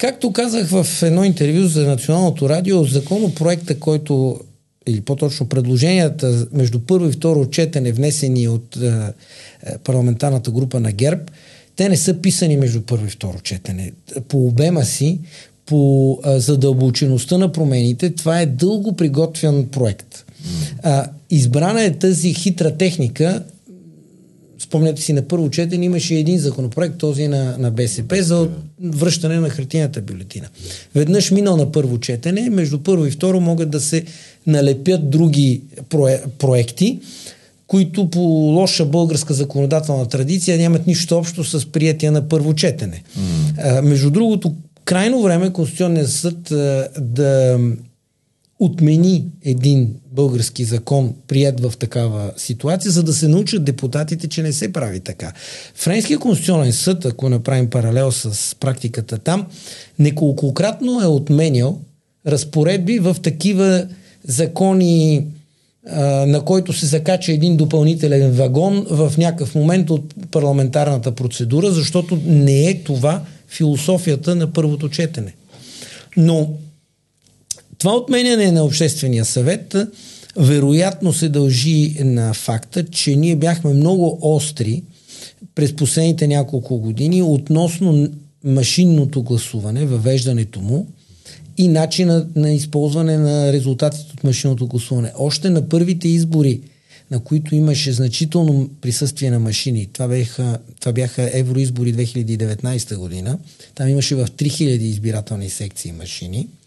Както 0.00 0.32
казах 0.32 0.68
в 0.68 1.02
едно 1.02 1.24
интервю 1.24 1.68
за 1.68 1.86
Националното 1.86 2.48
радио, 2.48 2.84
законопроекта, 2.84 3.80
който 3.80 4.40
или 4.86 5.00
по-точно 5.00 5.48
предложенията 5.48 6.46
между 6.52 6.80
първо 6.80 7.08
и 7.08 7.12
второ 7.12 7.46
четене, 7.46 7.92
внесени 7.92 8.48
от 8.48 8.76
е, 8.76 8.86
е, 8.86 9.78
парламентарната 9.78 10.50
група 10.50 10.80
на 10.80 10.92
ГЕРБ, 10.92 11.22
те 11.76 11.88
не 11.88 11.96
са 11.96 12.14
писани 12.14 12.56
между 12.56 12.80
първо 12.80 13.06
и 13.06 13.10
второ 13.10 13.40
четене. 13.40 13.92
По 14.28 14.46
обема 14.46 14.84
си, 14.84 15.18
по 15.66 16.18
е, 16.26 16.38
задълбочеността 16.38 17.38
на 17.38 17.52
промените, 17.52 18.10
това 18.10 18.40
е 18.40 18.46
дълго 18.46 18.96
приготвен 18.96 19.66
проект. 19.66 20.24
А, 20.82 21.06
избрана 21.30 21.84
е 21.84 21.98
тази 21.98 22.34
хитра 22.34 22.76
техника, 22.76 23.44
спомняте 24.62 25.02
си, 25.02 25.12
на 25.12 25.22
първо 25.22 25.50
четене 25.50 25.84
имаше 25.84 26.14
един 26.14 26.38
законопроект, 26.38 26.98
този 26.98 27.28
на, 27.28 27.58
на 27.58 27.70
БСП, 27.70 28.22
за 28.22 28.48
връщане 28.84 29.40
на 29.40 29.50
хартината 29.50 30.00
бюлетина. 30.00 30.48
Веднъж 30.94 31.30
минал 31.30 31.56
на 31.56 31.72
първо 31.72 31.98
четене, 31.98 32.50
между 32.50 32.78
първо 32.78 33.06
и 33.06 33.10
второ 33.10 33.40
могат 33.40 33.70
да 33.70 33.80
се 33.80 34.04
налепят 34.46 35.10
други 35.10 35.62
прое, 35.88 36.22
проекти, 36.38 36.98
които 37.66 38.10
по 38.10 38.20
лоша 38.20 38.84
българска 38.84 39.34
законодателна 39.34 40.06
традиция 40.08 40.58
нямат 40.58 40.86
нищо 40.86 41.16
общо 41.18 41.44
с 41.44 41.66
приятия 41.66 42.12
на 42.12 42.28
първо 42.28 42.54
четене. 42.54 43.02
Mm. 43.18 43.78
А, 43.78 43.82
между 43.82 44.10
другото, 44.10 44.54
крайно 44.84 45.22
време 45.22 45.52
Конституционният 45.52 46.10
съд 46.10 46.50
а, 46.50 46.88
да 47.00 47.58
отмени 48.60 49.24
един 49.44 49.94
български 50.12 50.64
закон, 50.64 51.14
прият 51.28 51.60
в 51.60 51.72
такава 51.78 52.32
ситуация, 52.36 52.92
за 52.92 53.02
да 53.02 53.12
се 53.12 53.28
научат 53.28 53.64
депутатите, 53.64 54.28
че 54.28 54.42
не 54.42 54.52
се 54.52 54.72
прави 54.72 55.00
така. 55.00 55.32
Френския 55.74 56.18
конституционен 56.18 56.72
съд, 56.72 57.04
ако 57.04 57.28
направим 57.28 57.70
паралел 57.70 58.12
с 58.12 58.56
практиката 58.60 59.18
там, 59.18 59.46
неколкократно 59.98 61.00
е 61.02 61.06
отменял 61.06 61.78
разпоредби 62.26 62.98
в 62.98 63.16
такива 63.22 63.86
закони, 64.24 65.26
на 66.26 66.42
който 66.44 66.72
се 66.72 66.86
закача 66.86 67.32
един 67.32 67.56
допълнителен 67.56 68.32
вагон 68.32 68.86
в 68.90 69.12
някакъв 69.18 69.54
момент 69.54 69.90
от 69.90 70.14
парламентарната 70.30 71.12
процедура, 71.12 71.70
защото 71.70 72.18
не 72.26 72.68
е 72.68 72.82
това 72.82 73.22
философията 73.48 74.34
на 74.34 74.52
първото 74.52 74.88
четене. 74.88 75.34
Но 76.16 76.50
това 77.80 77.96
отменяне 77.96 78.52
на 78.52 78.64
Обществения 78.64 79.24
съвет 79.24 79.76
вероятно 80.36 81.12
се 81.12 81.28
дължи 81.28 81.96
на 82.04 82.34
факта, 82.34 82.86
че 82.86 83.16
ние 83.16 83.36
бяхме 83.36 83.72
много 83.72 84.18
остри 84.22 84.82
през 85.54 85.76
последните 85.76 86.26
няколко 86.26 86.78
години 86.78 87.22
относно 87.22 88.08
машинното 88.44 89.22
гласуване, 89.22 89.86
въвеждането 89.86 90.60
му 90.60 90.86
и 91.58 91.68
начина 91.68 92.26
на 92.36 92.52
използване 92.52 93.18
на 93.18 93.52
резултатите 93.52 94.12
от 94.14 94.24
машинното 94.24 94.66
гласуване. 94.66 95.12
Още 95.18 95.50
на 95.50 95.68
първите 95.68 96.08
избори, 96.08 96.60
на 97.10 97.20
които 97.20 97.54
имаше 97.54 97.92
значително 97.92 98.70
присъствие 98.80 99.30
на 99.30 99.38
машини, 99.38 99.88
това 99.92 100.08
бяха, 100.08 100.58
това 100.80 100.92
бяха 100.92 101.30
евроизбори 101.32 101.94
2019 101.94 102.96
година, 102.96 103.38
там 103.74 103.88
имаше 103.88 104.14
в 104.14 104.26
3000 104.26 104.66
избирателни 104.66 105.50
секции 105.50 105.92
машини– 105.92 106.48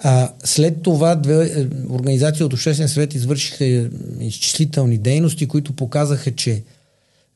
а, 0.00 0.32
след 0.44 0.82
това 0.82 1.14
две 1.14 1.44
е, 1.44 1.66
организации 1.90 2.44
от 2.44 2.52
Обществен 2.52 2.88
съвет 2.88 3.14
извършиха 3.14 3.64
е, 3.64 3.88
изчислителни 4.20 4.98
дейности, 4.98 5.48
които 5.48 5.72
показаха, 5.72 6.34
че 6.34 6.62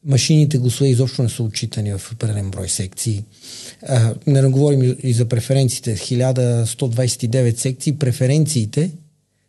машините 0.05 0.59
гласове 0.59 0.89
изобщо 0.91 1.23
не 1.23 1.29
са 1.29 1.43
отчитани 1.43 1.93
в 1.93 2.13
определен 2.13 2.51
брой 2.51 2.69
секции. 2.69 3.25
А, 3.87 4.15
не 4.27 4.43
говорим 4.43 4.97
и 5.03 5.13
за 5.13 5.25
преференциите. 5.25 5.97
1129 5.97 7.57
секции. 7.57 7.99
Преференциите, 7.99 8.91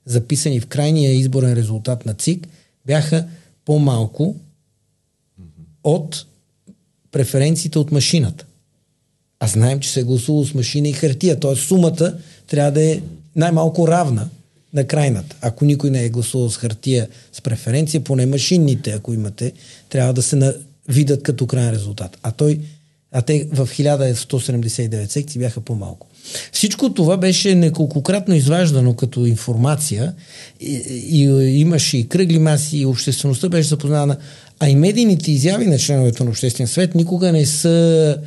записани 0.06 0.60
в 0.60 0.68
крайния 0.68 1.12
изборен 1.12 1.54
резултат 1.54 2.06
на 2.06 2.13
ЦИК, 2.13 2.48
бяха 2.86 3.28
по-малко 3.66 4.36
от 5.84 6.25
преференциите 7.12 7.80
от 7.80 7.92
машината. 7.92 8.46
А 9.39 9.48
знаем, 9.48 9.80
че 9.80 9.89
се 9.89 10.00
е 10.00 10.04
гласувало 10.04 10.46
с 10.46 10.54
машина 10.54 10.88
и 10.88 10.94
хартия. 10.94 11.39
Т.е. 11.39 11.56
сумата 11.56 12.13
трябва 12.50 12.72
да 12.72 12.84
е 12.84 13.01
най-малко 13.36 13.88
равна 13.88 14.29
на 14.74 14.84
крайната. 14.84 15.36
Ако 15.41 15.65
никой 15.65 15.89
не 15.89 16.06
е 16.06 16.10
гласувал 16.10 16.50
с 16.50 16.58
хартия 16.58 17.08
с 17.34 17.41
преференция, 17.41 18.03
поне 18.03 18.25
машинните, 18.25 18.91
ако 18.91 19.13
имате, 19.13 19.51
трябва 19.89 20.13
да 20.13 20.22
се 20.22 20.36
на... 20.36 20.53
видят 20.88 21.24
като 21.24 21.48
крайен 21.48 21.74
резултат. 21.74 22.18
А 22.24 22.32
той 22.32 22.60
а 23.12 23.22
те 23.22 23.48
в 23.53 23.68
1179 23.68 25.06
секции 25.06 25.39
бяха 25.39 25.62
по-малко. 25.62 26.08
Всичко 26.51 26.94
това 26.94 27.18
беше 27.18 27.56
неколкократно 27.56 28.36
изваждано 28.36 28.94
като 28.94 29.25
информация 29.25 30.13
и, 30.60 30.74
и, 31.10 31.24
и 31.24 31.60
имаше 31.60 31.98
и 31.98 32.10
кръгли 32.10 32.39
маси, 32.39 32.77
и 32.77 32.86
обществеността 32.86 33.50
беше 33.50 33.70
запознана, 33.70 34.18
а 34.60 34.70
и 34.70 34.75
медийните 34.75 35.32
изяви 35.32 35.68
на 35.68 35.77
членовете 35.77 36.24
на 36.24 36.29
Обществен 36.29 36.68
свет 36.68 36.96
никога 36.96 37.32
не 37.32 37.46
са 37.46 38.18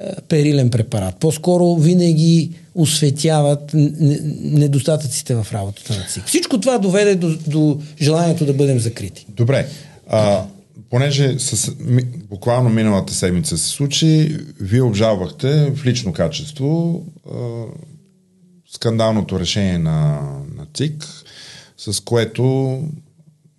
е, 0.00 0.06
перилен 0.28 0.70
препарат. 0.70 1.16
По-скоро 1.16 1.76
винаги 1.76 2.50
осветяват 2.80 3.70
недостатъците 3.74 5.34
в 5.34 5.46
работата 5.52 5.96
на 5.96 6.04
ЦИК. 6.04 6.26
Всичко 6.26 6.60
това 6.60 6.78
доведе 6.78 7.14
до, 7.14 7.36
до 7.46 7.80
желанието 8.00 8.46
да 8.46 8.52
бъдем 8.52 8.78
закрити. 8.78 9.26
Добре. 9.28 9.68
А, 10.08 10.44
понеже 10.90 11.38
с, 11.38 11.72
ми, 11.78 12.02
буквално 12.30 12.70
миналата 12.70 13.14
седмица 13.14 13.58
се 13.58 13.68
случи, 13.68 14.38
вие 14.60 14.82
обжалвахте 14.82 15.72
в 15.76 15.86
лично 15.86 16.12
качество 16.12 17.02
а, 17.26 17.38
скандалното 18.72 19.40
решение 19.40 19.78
на, 19.78 20.20
на 20.56 20.66
ЦИК, 20.74 21.06
с 21.76 22.00
което 22.00 22.78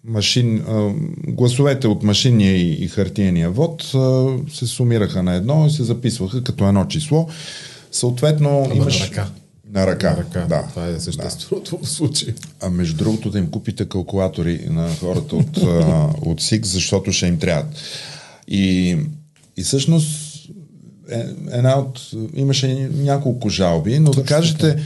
машин, 0.04 0.58
а, 0.58 0.94
гласовете 1.28 1.88
от 1.88 2.04
машинния 2.04 2.56
и, 2.56 2.84
и 2.84 2.88
хартияния 2.88 3.52
вод 3.52 3.92
а, 3.96 4.28
се 4.54 4.68
сумираха 4.68 5.24
на 5.24 5.36
едно 5.36 5.66
и 5.68 5.72
се 5.72 5.84
записваха 5.84 6.44
като 6.44 6.68
едно 6.68 6.86
число. 6.86 7.28
Съответно, 7.92 8.64
Ама 8.66 8.76
имаш... 8.76 9.00
на 9.00 9.06
ръка. 9.06 9.28
На 9.74 9.88
ръка. 9.88 10.12
На 10.12 10.18
ръка. 10.18 10.46
Да. 10.50 10.68
Това 10.70 10.88
е 10.88 11.00
същественото 11.00 11.80
в 11.84 11.90
случая. 11.90 12.34
А 12.62 12.70
между 12.70 12.98
другото 12.98 13.30
да 13.30 13.40
им 13.40 13.52
купите 13.52 13.86
калкулатори 13.86 14.66
на 14.70 14.90
хората 15.00 15.36
от, 15.36 15.58
от 16.22 16.42
СИК, 16.42 16.66
защото 16.66 17.12
ще 17.12 17.28
им 17.28 17.40
трябват. 17.40 17.68
И, 18.48 18.98
и 19.58 19.64
всъщност 19.64 20.32
е, 21.12 21.26
една 21.52 21.80
от, 21.80 22.12
имаше 22.36 22.90
няколко 22.94 23.50
жалби, 23.50 24.00
но 24.00 24.12
да 24.12 24.24
кажете 24.24 24.78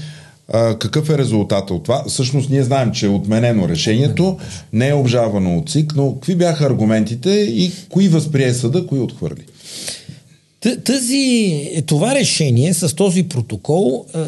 а, 0.54 0.80
какъв 0.80 1.10
е 1.10 1.18
резултата 1.18 1.74
от 1.74 1.84
това. 1.84 2.04
Всъщност 2.08 2.50
ние 2.50 2.64
знаем, 2.64 2.92
че 2.92 3.06
е 3.06 3.10
отменено 3.10 3.70
решението, 3.70 4.38
не 4.74 4.90
е 4.90 4.94
обжалвано 4.94 5.58
от 5.58 5.70
СИК, 5.70 5.94
но 5.96 6.14
какви 6.14 6.36
бяха 6.36 6.66
аргументите 6.66 7.30
и 7.30 7.72
кои 7.90 8.08
възприе 8.08 8.54
съда, 8.54 8.88
кои 8.88 9.00
отхвърли? 9.00 9.46
Тази, 10.86 11.84
това 11.86 12.16
решение 12.16 12.74
с 12.74 12.96
този 12.96 13.24
протокол 13.24 14.06
е, 14.16 14.20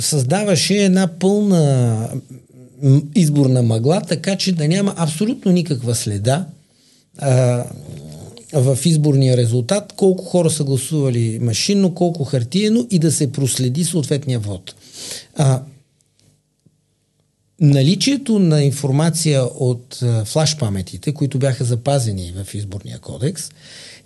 създаваше 0.00 0.74
една 0.74 1.08
пълна 1.18 2.08
изборна 3.14 3.62
мъгла, 3.62 4.02
така 4.08 4.36
че 4.36 4.52
да 4.52 4.68
няма 4.68 4.94
абсолютно 4.96 5.52
никаква 5.52 5.94
следа 5.94 6.46
е, 7.22 7.26
в 8.52 8.78
изборния 8.84 9.36
резултат, 9.36 9.92
колко 9.96 10.24
хора 10.24 10.50
са 10.50 10.64
гласували 10.64 11.38
машинно, 11.42 11.94
колко 11.94 12.24
хартиено 12.24 12.86
и 12.90 12.98
да 12.98 13.12
се 13.12 13.32
проследи 13.32 13.84
съответния 13.84 14.38
вод. 14.38 14.74
А, 15.34 15.60
наличието 17.60 18.38
на 18.38 18.62
информация 18.62 19.44
от 19.44 19.98
а, 20.02 20.24
флаш 20.24 20.58
паметите, 20.58 21.12
които 21.12 21.38
бяха 21.38 21.64
запазени 21.64 22.34
в 22.44 22.54
изборния 22.54 22.98
кодекс, 22.98 23.50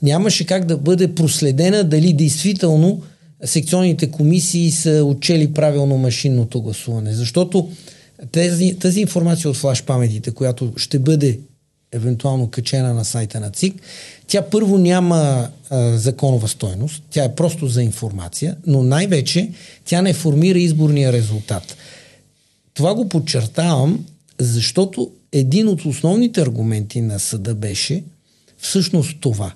нямаше 0.02 0.46
как 0.46 0.64
да 0.64 0.76
бъде 0.76 1.14
проследена 1.14 1.84
дали 1.84 2.12
действително 2.12 3.02
секционните 3.44 4.10
комисии 4.10 4.70
са 4.70 5.04
отчели 5.04 5.52
правилно 5.52 5.98
машинното 5.98 6.62
гласуване. 6.62 7.14
Защото 7.14 7.70
тези, 8.32 8.76
тази 8.78 9.00
информация 9.00 9.50
от 9.50 9.56
флаш 9.56 9.84
паметите, 9.84 10.30
която 10.30 10.72
ще 10.76 10.98
бъде 10.98 11.38
евентуално 11.92 12.50
качена 12.50 12.94
на 12.94 13.04
сайта 13.04 13.40
на 13.40 13.50
ЦИК. 13.50 13.82
Тя 14.26 14.42
първо 14.42 14.78
няма 14.78 15.48
а, 15.70 15.98
законова 15.98 16.48
стойност, 16.48 17.02
тя 17.10 17.24
е 17.24 17.34
просто 17.34 17.66
за 17.66 17.82
информация, 17.82 18.56
но 18.66 18.82
най-вече 18.82 19.50
тя 19.84 20.02
не 20.02 20.12
формира 20.12 20.58
изборния 20.58 21.12
резултат. 21.12 21.76
Това 22.74 22.94
го 22.94 23.08
подчертавам, 23.08 24.04
защото 24.38 25.10
един 25.32 25.68
от 25.68 25.84
основните 25.84 26.40
аргументи 26.40 27.00
на 27.00 27.18
съда 27.18 27.54
беше 27.54 28.02
всъщност 28.58 29.16
това, 29.20 29.52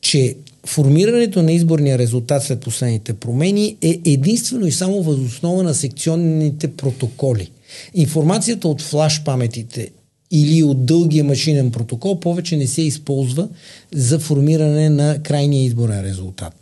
че 0.00 0.36
формирането 0.66 1.42
на 1.42 1.52
изборния 1.52 1.98
резултат 1.98 2.42
след 2.42 2.60
последните 2.60 3.12
промени 3.12 3.76
е 3.82 4.00
единствено 4.04 4.66
и 4.66 4.72
само 4.72 5.02
възоснова 5.02 5.62
на 5.62 5.74
секционните 5.74 6.72
протоколи. 6.72 7.50
Информацията 7.94 8.68
от 8.68 8.82
флаш 8.82 9.24
паметите 9.24 9.90
или 10.30 10.62
от 10.62 10.86
дългия 10.86 11.24
машинен 11.24 11.70
протокол 11.70 12.20
повече 12.20 12.56
не 12.56 12.66
се 12.66 12.82
използва 12.82 13.48
за 13.94 14.18
формиране 14.18 14.90
на 14.90 15.22
крайния 15.22 15.64
изборен 15.64 16.04
резултат. 16.04 16.54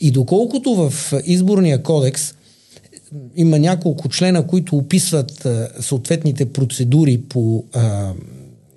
И 0.00 0.10
доколкото 0.10 0.74
в 0.74 1.12
изборния 1.26 1.82
кодекс 1.82 2.34
има 3.36 3.58
няколко 3.58 4.08
члена, 4.08 4.46
които 4.46 4.76
описват 4.76 5.46
а, 5.46 5.68
съответните 5.80 6.52
процедури 6.52 7.20
по 7.28 7.64
а, 7.72 8.12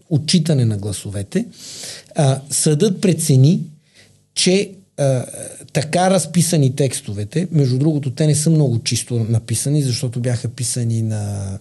отчитане 0.10 0.66
на 0.66 0.78
гласовете, 0.78 1.46
а, 2.16 2.42
съдът 2.50 3.02
прецени, 3.02 3.62
че 4.36 4.72
а, 4.98 5.26
така 5.74 6.10
разписани 6.10 6.76
текстовете, 6.76 7.48
между 7.52 7.78
другото, 7.78 8.12
те 8.12 8.28
не 8.28 8.36
са 8.36 8.50
много 8.50 8.80
чисто 8.80 9.26
написани, 9.30 9.82
защото 9.82 10.20
бяха 10.20 10.48
писани 10.48 11.02
на 11.02 11.54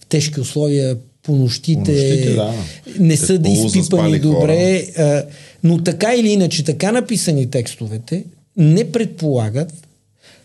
в 0.00 0.06
тежки 0.06 0.40
условия 0.40 0.96
по 1.22 1.36
нощите, 1.36 2.34
да. 2.34 2.54
не 2.98 3.16
са 3.16 3.38
да 3.38 3.48
изпипани 3.48 4.18
добре, 4.18 4.86
а, 4.98 5.24
но 5.64 5.82
така 5.82 6.14
или 6.14 6.28
иначе, 6.28 6.64
така 6.64 6.92
написани 6.92 7.50
текстовете 7.50 8.24
не 8.56 8.92
предполагат 8.92 9.72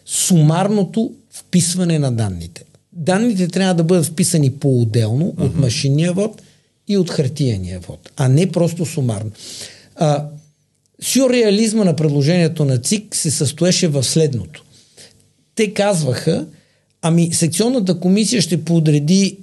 сумарното 0.05 1.11
вписване 1.49 1.99
на 1.99 2.11
данните. 2.11 2.63
Данните 2.93 3.47
трябва 3.47 3.73
да 3.73 3.83
бъдат 3.83 4.05
вписани 4.05 4.51
по-отделно 4.51 5.25
uh-huh. 5.25 5.45
от 5.45 5.55
машинния 5.55 6.13
вод 6.13 6.41
и 6.87 6.97
от 6.97 7.09
хартияния 7.09 7.79
вод, 7.79 8.09
а 8.17 8.27
не 8.27 8.51
просто 8.51 8.85
сумарно. 8.85 9.31
А, 9.95 10.25
сюрреализма 11.01 11.83
на 11.83 11.95
предложението 11.95 12.65
на 12.65 12.77
ЦИК 12.77 13.15
се 13.15 13.31
състоеше 13.31 13.87
в 13.87 14.03
следното. 14.03 14.63
Те 15.55 15.73
казваха, 15.73 16.45
ами 17.01 17.33
секционната 17.33 17.99
комисия 17.99 18.41
ще 18.41 18.63
подреди 18.63 19.37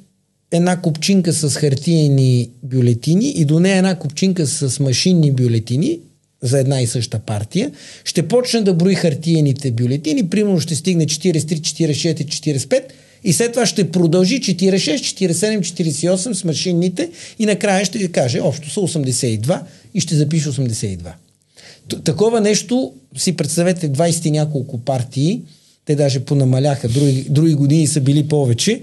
една 0.51 0.81
купчинка 0.81 1.33
с 1.33 1.57
хартиени 1.57 2.51
бюлетини 2.63 3.29
и 3.29 3.45
до 3.45 3.61
нея 3.61 3.77
една 3.77 3.99
купчинка 3.99 4.47
с 4.47 4.81
машинни 4.81 5.33
бюлетини 5.33 5.99
за 6.43 6.59
една 6.59 6.81
и 6.81 6.87
съща 6.87 7.19
партия, 7.19 7.71
ще 8.05 8.28
почне 8.28 8.61
да 8.61 8.75
брои 8.75 8.95
хартиените 8.95 9.71
бюлетини, 9.71 10.28
примерно 10.28 10.61
ще 10.61 10.75
стигне 10.75 11.07
43, 11.07 11.38
46 11.38 12.21
и 12.21 12.59
45 12.59 12.83
и 13.25 13.33
след 13.33 13.52
това 13.52 13.66
ще 13.66 13.90
продължи 13.90 14.40
46, 14.40 14.97
47, 15.31 15.61
48 15.61 16.33
с 16.33 16.45
машинните 16.45 17.11
и 17.38 17.47
накрая 17.47 17.85
ще 17.85 18.12
каже 18.12 18.40
общо 18.40 18.71
са 18.71 18.81
82 18.81 19.61
и 19.95 20.00
ще 20.00 20.14
запише 20.14 20.49
82. 20.49 20.99
Такова 22.05 22.40
нещо 22.40 22.93
си 23.16 23.37
представете 23.37 23.93
20 23.93 24.31
няколко 24.31 24.78
партии, 24.78 25.43
те 25.85 25.95
даже 25.95 26.21
понамаляха, 26.21 26.88
други, 26.88 27.26
други 27.31 27.55
години 27.55 27.87
са 27.87 28.00
били 28.00 28.28
повече, 28.28 28.81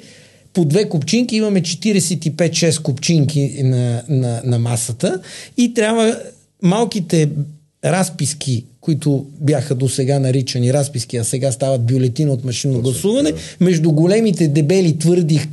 по 0.53 0.65
две 0.65 0.89
купчинки 0.89 1.35
имаме 1.35 1.61
45-6 1.61 2.81
купчинки 2.81 3.63
на, 3.63 4.03
на, 4.09 4.41
на 4.45 4.59
масата 4.59 5.21
и 5.57 5.73
трябва 5.73 6.19
малките 6.63 7.29
разписки, 7.85 8.65
които 8.81 9.25
бяха 9.41 9.75
до 9.75 9.89
сега 9.89 10.19
наричани 10.19 10.73
разписки, 10.73 11.17
а 11.17 11.23
сега 11.23 11.51
стават 11.51 11.85
бюлетини 11.85 12.31
от 12.31 12.45
машинно 12.45 12.81
гласуване, 12.81 13.33
между 13.59 13.91
големите 13.91 14.47
дебели 14.47 14.99
твърди 14.99 15.47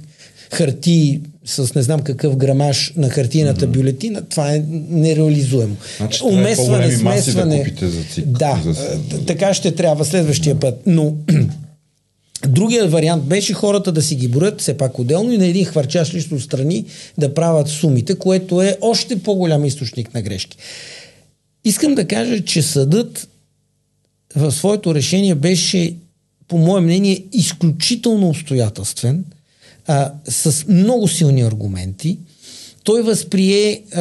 хартии 0.52 1.21
с 1.45 1.75
не 1.75 1.82
знам 1.82 2.00
какъв 2.00 2.37
грамаж 2.37 2.93
на 2.97 3.11
хартийната 3.11 3.67
mm-hmm. 3.67 3.71
бюлетина, 3.71 4.23
това 4.23 4.54
е 4.54 4.63
нереализуемо. 4.89 5.76
Значи, 5.97 6.25
Умесване, 6.25 6.87
е 6.87 6.91
смесване. 6.91 7.73
Да, 7.80 7.89
за 7.89 8.04
ЦИК, 8.04 8.26
да 8.26 8.61
за... 8.65 9.25
така 9.26 9.54
ще 9.54 9.75
трябва 9.75 10.04
следващия 10.04 10.54
да. 10.54 10.61
път. 10.61 10.80
Но 10.87 11.15
Другия 12.49 12.89
вариант 12.89 13.25
беше 13.25 13.52
хората 13.52 13.93
да 13.93 14.02
си 14.02 14.15
ги 14.15 14.28
броят 14.28 14.61
все 14.61 14.76
пак 14.76 14.99
отделно 14.99 15.32
и 15.32 15.39
на 15.39 15.47
един 15.47 15.65
хвърчаш 15.65 16.15
лично 16.15 16.41
страни 16.41 16.84
да 17.19 17.34
правят 17.34 17.69
сумите, 17.69 18.15
което 18.15 18.63
е 18.63 18.76
още 18.80 19.23
по-голям 19.23 19.65
източник 19.65 20.15
на 20.15 20.23
грешки. 20.23 20.56
Искам 21.64 21.94
да 21.94 22.08
кажа, 22.08 22.44
че 22.44 22.62
съдът 22.62 23.28
в 24.36 24.52
своето 24.52 24.94
решение 24.94 25.34
беше, 25.34 25.94
по 26.49 26.58
мое 26.58 26.80
мнение, 26.80 27.25
изключително 27.32 28.28
обстоятелствен, 28.28 29.25
а, 29.86 30.12
с 30.28 30.64
много 30.68 31.08
силни 31.08 31.42
аргументи. 31.42 32.18
Той 32.84 33.02
възприе 33.02 33.82
а, 33.92 34.00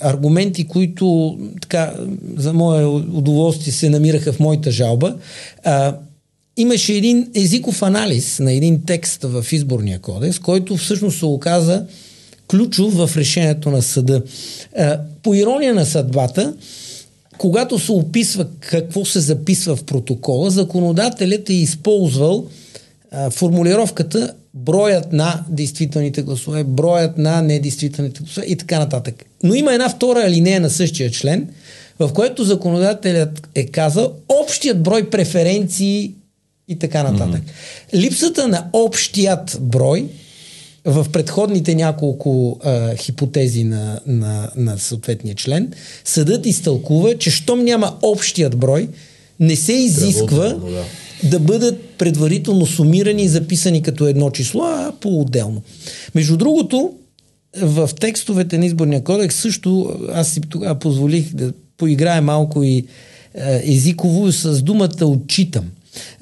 аргументи, 0.00 0.68
които 0.68 1.38
така, 1.60 1.94
за 2.36 2.52
мое 2.52 2.84
удоволствие 2.84 3.72
се 3.72 3.90
намираха 3.90 4.32
в 4.32 4.40
моята 4.40 4.70
жалба. 4.70 5.16
А, 5.64 5.96
имаше 6.56 6.92
един 6.92 7.30
езиков 7.34 7.82
анализ 7.82 8.38
на 8.38 8.52
един 8.52 8.82
текст 8.86 9.22
в 9.22 9.46
изборния 9.52 9.98
кодекс, 9.98 10.38
който 10.38 10.76
всъщност 10.76 11.18
се 11.18 11.24
оказа 11.24 11.86
ключов 12.48 12.94
в 12.94 13.16
решението 13.16 13.70
на 13.70 13.82
съда. 13.82 14.22
По 15.22 15.34
ирония 15.34 15.74
на 15.74 15.86
съдбата, 15.86 16.54
когато 17.38 17.78
се 17.78 17.92
описва 17.92 18.46
какво 18.60 19.04
се 19.04 19.20
записва 19.20 19.76
в 19.76 19.84
протокола, 19.84 20.50
законодателят 20.50 21.50
е 21.50 21.54
използвал 21.54 22.46
формулировката 23.30 24.34
броят 24.54 25.12
на 25.12 25.44
действителните 25.48 26.22
гласове, 26.22 26.64
броят 26.64 27.18
на 27.18 27.42
недействителните 27.42 28.22
гласове 28.22 28.46
и 28.46 28.56
така 28.56 28.78
нататък. 28.78 29.24
Но 29.42 29.54
има 29.54 29.72
една 29.72 29.88
втора 29.88 30.20
алинея 30.20 30.60
на 30.60 30.70
същия 30.70 31.10
член, 31.10 31.48
в 31.98 32.12
което 32.12 32.44
законодателят 32.44 33.48
е 33.54 33.66
казал 33.66 34.12
общият 34.28 34.82
брой 34.82 35.10
преференции 35.10 36.14
и 36.68 36.78
така 36.78 37.02
нататък. 37.02 37.42
Mm-hmm. 37.42 38.00
Липсата 38.00 38.48
на 38.48 38.66
общият 38.72 39.58
брой 39.60 40.06
в 40.88 41.06
предходните 41.12 41.74
няколко 41.74 42.58
а, 42.64 42.96
хипотези 42.96 43.64
на, 43.64 44.00
на, 44.06 44.50
на 44.56 44.78
съответния 44.78 45.34
член, 45.34 45.72
съдът 46.04 46.46
изтълкува, 46.46 47.14
че 47.14 47.30
щом 47.30 47.64
няма 47.64 47.96
общият 48.02 48.56
брой, 48.56 48.88
не 49.40 49.56
се 49.56 49.72
изисква 49.72 50.48
да, 50.48 50.84
да 51.24 51.38
бъдат 51.38 51.80
предварително 51.98 52.66
сумирани 52.66 53.22
и 53.22 53.28
записани 53.28 53.82
като 53.82 54.06
едно 54.06 54.30
число, 54.30 54.62
а 54.64 54.92
по-отделно. 55.00 55.62
Между 56.14 56.36
другото, 56.36 56.92
в 57.62 57.90
текстовете 58.00 58.58
на 58.58 58.66
изборния 58.66 59.04
кодекс 59.04 59.36
също 59.36 59.96
аз 60.12 60.28
си 60.28 60.40
тогава 60.40 60.74
позволих 60.74 61.34
да 61.34 61.52
поиграя 61.76 62.22
малко 62.22 62.62
и 62.62 62.84
езиково 63.64 64.32
с 64.32 64.62
думата 64.62 65.04
отчитам. 65.04 65.64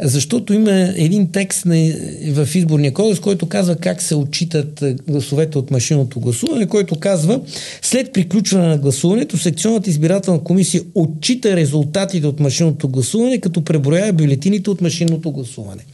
Защото 0.03 0.53
има 0.53 0.93
един 0.97 1.33
текст 1.33 1.67
на, 1.67 1.93
в 2.33 2.49
изборния 2.55 2.93
кодекс, 2.93 3.21
който 3.21 3.47
казва 3.47 3.77
как 3.77 4.03
се 4.03 4.15
отчитат 4.15 4.85
гласовете 5.09 5.59
от 5.59 5.71
машинното 5.71 6.21
гласуване, 6.21 6.67
който 6.67 6.97
казва 6.97 7.41
след 7.83 8.13
приключване 8.13 8.69
на 8.69 8.79
гласуването, 8.79 9.39
секционната 9.39 9.91
избирателна 9.91 10.41
комисия 10.41 10.83
отчита 10.95 11.57
резултатите 11.57 12.27
от 12.27 12.41
машинното 12.41 12.89
гласуване, 12.89 13.41
като 13.41 13.65
преброява 13.65 14.13
бюлетините 14.13 14.71
от 14.71 14.81
машинното 14.81 15.31
гласуване. 15.31 15.85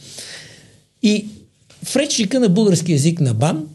И 1.03 1.25
в 1.83 1.95
речника 1.95 2.39
на 2.39 2.49
български 2.49 2.91
язик 2.91 3.21
на 3.21 3.33
БАН 3.33 3.65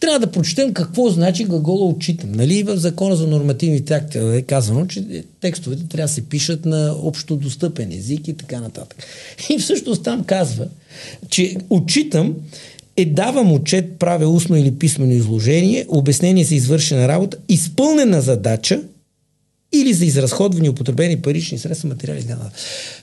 трябва 0.00 0.18
да 0.18 0.32
прочетем 0.32 0.74
какво 0.74 1.10
значи 1.10 1.44
глагола 1.44 1.86
отчитам. 1.86 2.32
Нали? 2.32 2.62
В 2.62 2.76
закона 2.76 3.16
за 3.16 3.26
нормативните 3.26 3.94
акти 3.94 4.18
е 4.18 4.42
казано, 4.42 4.86
че 4.86 5.24
текстовете 5.40 5.88
трябва 5.88 6.08
да 6.08 6.12
се 6.12 6.22
пишат 6.22 6.64
на 6.64 6.94
общо 7.02 7.36
достъпен 7.36 7.92
език 7.92 8.28
и 8.28 8.36
така 8.36 8.60
нататък. 8.60 9.04
И 9.50 9.58
всъщност 9.58 10.02
там 10.02 10.24
казва, 10.24 10.66
че 11.28 11.56
отчитам 11.70 12.34
е 12.96 13.04
давам 13.04 13.52
отчет, 13.52 13.98
правя 13.98 14.28
устно 14.28 14.56
или 14.56 14.74
писмено 14.74 15.12
изложение, 15.12 15.86
обяснение 15.88 16.44
за 16.44 16.54
извършена 16.54 17.08
работа, 17.08 17.36
изпълнена 17.48 18.20
задача 18.20 18.82
или 19.72 19.92
за 19.92 20.04
изразходвани 20.04 20.68
употребени 20.68 21.20
парични 21.20 21.58
средства, 21.58 21.88
материали 21.88 22.24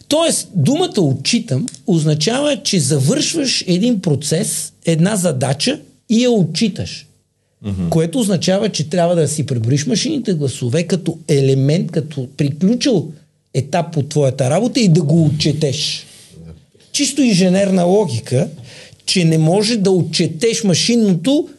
Тоест, 0.07 0.49
думата 0.55 1.01
отчитам 1.01 1.65
означава, 1.87 2.63
че 2.63 2.79
завършваш 2.79 3.63
един 3.67 4.01
процес, 4.01 4.73
една 4.85 5.15
задача 5.15 5.79
и 6.09 6.23
я 6.23 6.31
отчиташ. 6.31 7.07
Mm-hmm. 7.65 7.89
Което 7.89 8.19
означава, 8.19 8.69
че 8.69 8.89
трябва 8.89 9.15
да 9.15 9.27
си 9.27 9.45
преброиш 9.45 9.85
машините 9.85 10.33
гласове 10.33 10.83
като 10.83 11.17
елемент, 11.27 11.91
като 11.91 12.27
приключил 12.37 13.11
етап 13.53 13.97
от 13.97 14.09
твоята 14.09 14.49
работа 14.49 14.79
и 14.79 14.89
да 14.89 15.01
го 15.01 15.25
отчетеш. 15.25 16.05
Чисто 16.91 17.21
инженерна 17.21 17.83
логика, 17.83 18.47
че 19.05 19.25
не 19.25 19.37
може 19.37 19.77
да 19.77 19.91
отчетеш 19.91 20.63
машинното 20.63 21.49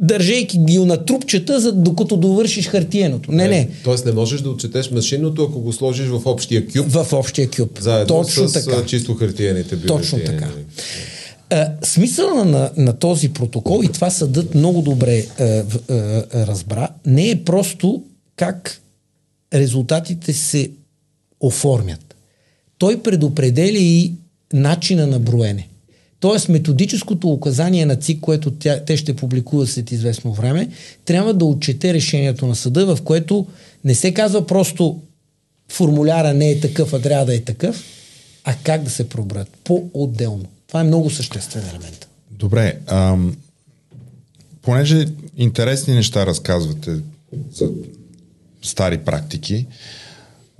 държейки 0.00 0.58
ги 0.58 0.78
на 0.78 1.04
трупчета, 1.04 1.60
за, 1.60 1.72
докато 1.72 2.16
довършиш 2.16 2.68
хартиеното. 2.68 3.32
Не, 3.32 3.48
не. 3.48 3.68
Тоест 3.84 4.06
не 4.06 4.12
можеш 4.12 4.40
да 4.40 4.50
отчетеш 4.50 4.90
машинното, 4.90 5.42
ако 5.42 5.60
го 5.60 5.72
сложиш 5.72 6.06
в 6.06 6.22
общия 6.24 6.66
кюб. 6.66 6.86
В 6.88 7.12
общия 7.12 7.48
кюб. 7.50 7.80
Заедно 7.80 8.06
Точно 8.06 8.48
с 8.48 8.52
така. 8.52 8.86
чисто 8.86 9.14
хартиените 9.14 9.76
бюлетини. 9.76 9.98
Точно 10.00 10.18
така. 10.18 10.48
А, 11.50 11.72
смисъла 11.82 12.44
на, 12.44 12.70
на 12.76 12.98
този 12.98 13.32
протокол, 13.32 13.82
и 13.84 13.92
това 13.92 14.10
съдът 14.10 14.54
много 14.54 14.82
добре 14.82 15.18
а, 15.18 15.44
в- 15.44 15.78
а, 15.90 15.94
а, 15.94 16.46
разбра, 16.46 16.88
не 17.06 17.30
е 17.30 17.44
просто 17.44 18.02
как 18.36 18.80
резултатите 19.54 20.32
се 20.32 20.70
оформят. 21.40 22.14
Той 22.78 23.02
предопределя 23.02 23.78
и 23.78 24.12
начина 24.52 25.06
на 25.06 25.18
броене. 25.18 25.68
Тоест 26.20 26.48
методическото 26.48 27.28
указание 27.28 27.86
на 27.86 27.96
ЦИК, 27.96 28.20
което 28.20 28.50
тя, 28.50 28.84
те 28.84 28.96
ще 28.96 29.16
публикуват 29.16 29.68
след 29.68 29.90
известно 29.90 30.32
време, 30.32 30.68
трябва 31.04 31.34
да 31.34 31.44
отчете 31.44 31.94
решението 31.94 32.46
на 32.46 32.54
съда, 32.56 32.96
в 32.96 33.02
което 33.02 33.46
не 33.84 33.94
се 33.94 34.14
казва 34.14 34.46
просто 34.46 35.00
формуляра 35.68 36.34
не 36.34 36.50
е 36.50 36.60
такъв, 36.60 36.92
а 36.92 37.00
трябва 37.00 37.26
да 37.26 37.34
е 37.34 37.40
такъв, 37.40 37.84
а 38.44 38.54
как 38.64 38.82
да 38.82 38.90
се 38.90 39.08
пробрат 39.08 39.48
по-отделно. 39.64 40.44
Това 40.70 40.80
е 40.80 40.84
много 40.84 41.10
съществен 41.10 41.62
елемент. 41.62 42.08
Добре, 42.30 42.78
ам, 42.86 43.36
понеже 44.62 45.06
интересни 45.36 45.94
неща 45.94 46.26
разказвате 46.26 47.00
за 47.52 47.70
стари 48.62 48.98
практики, 48.98 49.66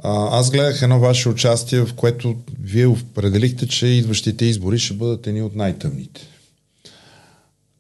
а, 0.03 0.38
аз 0.38 0.51
гледах 0.51 0.83
едно 0.83 1.01
ваше 1.01 1.29
участие, 1.29 1.81
в 1.81 1.94
което 1.94 2.37
вие 2.61 2.87
определихте, 2.87 3.66
че 3.66 3.87
идващите 3.87 4.44
избори 4.44 4.79
ще 4.79 4.94
бъдат 4.94 5.27
едни 5.27 5.42
от 5.42 5.55
най-тъмните. 5.57 6.20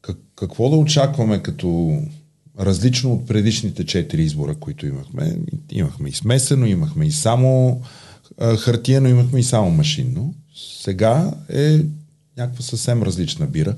Как, 0.02 0.16
какво 0.36 0.70
да 0.70 0.76
очакваме 0.76 1.42
като 1.42 1.98
различно 2.60 3.12
от 3.12 3.26
предишните 3.26 3.86
четири 3.86 4.22
избора, 4.22 4.54
които 4.54 4.86
имахме? 4.86 5.36
Имахме 5.70 6.08
и 6.08 6.12
смесено, 6.12 6.66
имахме 6.66 7.06
и 7.06 7.12
само 7.12 7.82
а, 8.38 8.56
хартиено, 8.56 9.08
имахме 9.08 9.40
и 9.40 9.44
само 9.44 9.70
машинно. 9.70 10.34
Сега 10.82 11.34
е 11.48 11.80
някаква 12.40 12.64
съвсем 12.64 13.02
различна 13.02 13.46
бира. 13.46 13.74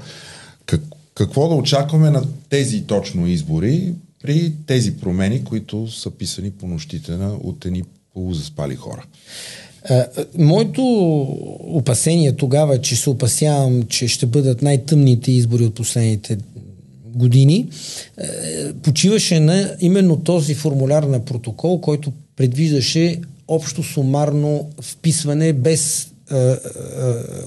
Как, 0.67 0.81
какво 1.15 1.49
да 1.49 1.55
очакваме 1.55 2.11
на 2.11 2.23
тези 2.49 2.83
точно 2.83 3.27
избори 3.27 3.93
при 4.23 4.53
тези 4.67 4.97
промени, 4.97 5.45
които 5.45 5.91
са 5.91 6.11
писани 6.11 6.51
по 6.51 6.67
нощите 6.67 7.13
на, 7.13 7.35
от 7.35 7.65
едни 7.65 7.83
полузаспали 8.15 8.75
хора? 8.77 9.05
А, 9.89 9.95
а, 9.95 10.07
Моето 10.39 10.83
опасение 11.61 12.33
тогава, 12.33 12.81
че 12.81 12.97
се 12.97 13.11
опасявам, 13.11 13.83
че 13.83 14.09
ще 14.09 14.27
бъдат 14.27 14.63
най-тъмните 14.63 15.33
избори 15.33 15.65
от 15.65 15.75
последните 15.75 16.39
години, 17.07 17.69
е, 18.19 18.73
почиваше 18.73 19.41
на 19.41 19.77
именно 19.81 20.17
този 20.17 20.55
формуляр 20.55 21.03
на 21.03 21.25
протокол, 21.25 21.81
който 21.81 22.13
предвиждаше 22.37 23.21
общо 23.49 23.83
сумарно 23.83 24.71
вписване 24.83 25.53
без 25.53 26.12
е, 26.33 26.37
е, 26.37 26.57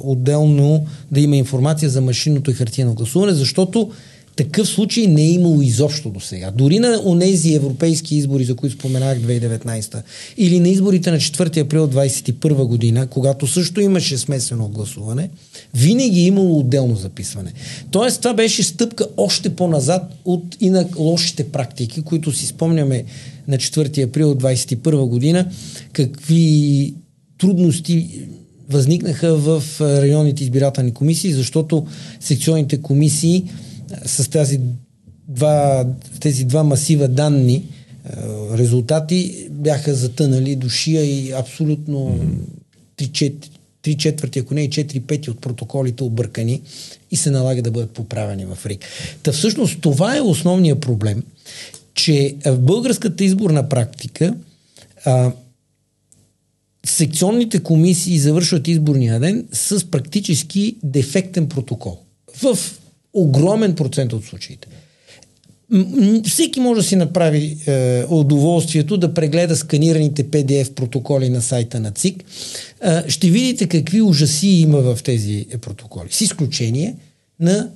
отделно 0.04 0.86
да 1.12 1.19
има 1.19 1.36
информация 1.36 1.89
за 1.89 2.02
машинното 2.02 2.52
и 2.52 2.54
хартиено 2.54 2.93
гласуване, 2.93 3.34
защото 3.34 3.91
такъв 4.36 4.67
случай 4.67 5.08
не 5.08 5.21
е 5.21 5.32
имало 5.32 5.62
изобщо 5.62 6.10
до 6.10 6.19
сега. 6.19 6.52
Дори 6.52 6.80
на 6.80 7.02
онези 7.06 7.54
европейски 7.54 8.15
избори, 8.15 8.43
за 8.43 8.56
които 8.56 8.76
споменах 8.76 9.19
2019, 9.19 10.02
или 10.38 10.60
на 10.60 10.69
изборите 10.69 11.12
на 11.12 11.17
4 11.17 11.62
април 11.62 11.88
2021 11.88 12.65
година, 12.65 13.08
когато 13.08 13.48
също 13.48 13.82
имаше 13.82 14.17
смесено 14.17 14.67
гласуване, 14.67 15.30
винаги 15.74 16.19
е 16.19 16.26
имало 16.26 16.60
отделно 16.60 16.95
записване. 16.95 17.54
Тоест, 17.91 18.21
това 18.21 18.34
беше 18.34 18.63
стъпка 18.63 19.08
още 19.17 19.56
по-назад 19.56 20.13
от 20.26 20.58
и 20.62 20.69
на 20.69 20.88
лошите 20.98 21.43
практики, 21.43 22.02
които 22.02 22.32
си 22.32 22.45
спомняме 22.45 23.04
на 23.48 23.58
4 23.58 24.04
април 24.04 24.36
2021 24.36 25.08
година, 25.08 25.48
какви 25.93 26.93
трудности 27.38 28.21
възникнаха 28.69 29.36
в 29.36 29.63
районните 29.82 30.43
избирателни 30.43 30.93
комисии, 30.93 31.34
защото 31.34 31.88
секционните 32.19 32.82
комисии 32.82 33.43
с 34.06 34.30
тази 34.30 34.60
два, 35.28 35.86
тези 36.19 36.45
два 36.45 36.63
масива 36.63 37.08
данни, 37.08 37.63
резултати 38.54 39.47
бяха 39.51 39.95
затънали 39.95 40.56
душия 40.56 41.04
и 41.04 41.32
абсолютно 41.32 42.19
три 43.82 43.97
четвърти, 43.97 44.39
ако 44.39 44.54
не 44.54 44.62
и 44.62 44.69
четири 44.69 44.99
пети 44.99 45.30
от 45.30 45.41
протоколите 45.41 46.04
объркани 46.04 46.62
и 47.12 47.15
се 47.15 47.32
налага 47.32 47.62
да 47.62 47.71
бъдат 47.71 47.91
поправени 47.91 48.45
в 48.45 48.65
РИК. 48.65 48.86
Та 49.23 49.32
всъщност 49.32 49.82
това 49.82 50.17
е 50.17 50.21
основният 50.21 50.80
проблем, 50.82 51.23
че 51.93 52.36
в 52.45 52.60
българската 52.60 53.23
изборна 53.23 53.69
практика 53.69 54.34
а, 55.06 55.32
секционните 56.86 57.60
комисии 57.60 58.19
завършват 58.19 58.67
изборния 58.67 59.19
ден 59.19 59.45
с 59.52 59.91
практически 59.91 60.76
дефектен 60.84 61.50
протокол. 61.50 61.98
В 62.41 62.58
огромен 63.13 63.76
процент 63.76 64.13
от 64.13 64.26
случаите. 64.26 64.67
Всеки 66.26 66.60
може 66.60 66.82
да 66.82 66.88
си 66.88 66.95
направи 66.95 67.58
е, 67.67 68.04
удоволствието 68.10 68.98
да 68.98 69.13
прегледа 69.13 69.56
сканираните 69.56 70.24
PDF 70.24 70.74
протоколи 70.74 71.30
на 71.30 71.41
сайта 71.41 71.80
на 71.80 71.91
ЦИК. 71.91 72.24
Е, 72.82 73.10
ще 73.10 73.30
видите 73.30 73.67
какви 73.67 74.02
ужаси 74.02 74.48
има 74.48 74.78
в 74.78 75.04
тези 75.04 75.45
протоколи. 75.62 76.08
С 76.12 76.21
изключение 76.21 76.95
на 77.39 77.69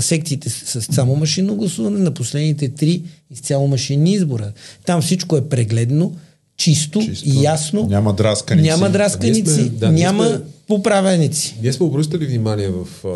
секциите 0.00 0.50
с 0.50 0.82
само 0.82 1.16
машинно 1.16 1.56
гласуване, 1.56 1.98
на 1.98 2.10
последните 2.10 2.68
три 2.68 3.02
изцяло 3.30 3.68
машинни 3.68 4.12
избора. 4.12 4.52
Там 4.86 5.02
всичко 5.02 5.36
е 5.36 5.48
прегледно, 5.48 6.16
чисто, 6.56 7.00
чисто. 7.00 7.28
и 7.28 7.42
ясно. 7.42 7.86
Няма 7.86 8.12
драсканици. 8.12 8.68
Няма 8.68 8.90
драсканици, 8.90 9.54
сме, 9.54 9.64
да, 9.64 9.92
няма 9.92 10.26
сме, 10.26 10.40
поправеници. 10.68 11.58
Ние 11.62 11.72
сме 11.72 11.86
обръщали 11.86 12.26
внимание 12.26 12.68
в 12.68 13.04
а, 13.04 13.08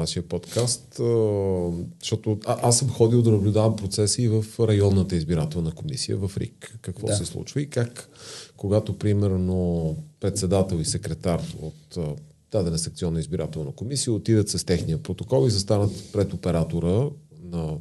нашия 0.00 0.22
подкаст, 0.22 1.00
а, 1.00 1.04
защото 2.00 2.38
а, 2.46 2.58
аз 2.62 2.78
съм 2.78 2.88
ходил 2.88 3.22
да 3.22 3.30
наблюдавам 3.30 3.76
процеси 3.76 4.28
в 4.28 4.44
районната 4.60 5.16
избирателна 5.16 5.70
комисия 5.70 6.16
в 6.16 6.30
РИК. 6.36 6.78
Какво 6.82 7.06
да. 7.06 7.16
се 7.16 7.24
случва 7.24 7.60
и 7.60 7.70
как, 7.70 8.08
когато 8.56 8.98
примерно 8.98 9.96
председател 10.20 10.76
и 10.76 10.84
секретар 10.84 11.40
от 11.62 11.96
а, 11.96 12.00
дадена 12.52 12.78
секционна 12.78 13.20
избирателна 13.20 13.72
комисия 13.72 14.12
отидат 14.12 14.48
с 14.48 14.64
техния 14.64 15.02
протокол 15.02 15.46
и 15.46 15.50
застанат 15.50 16.12
пред 16.12 16.32
оператора 16.32 17.08
на 17.44 17.76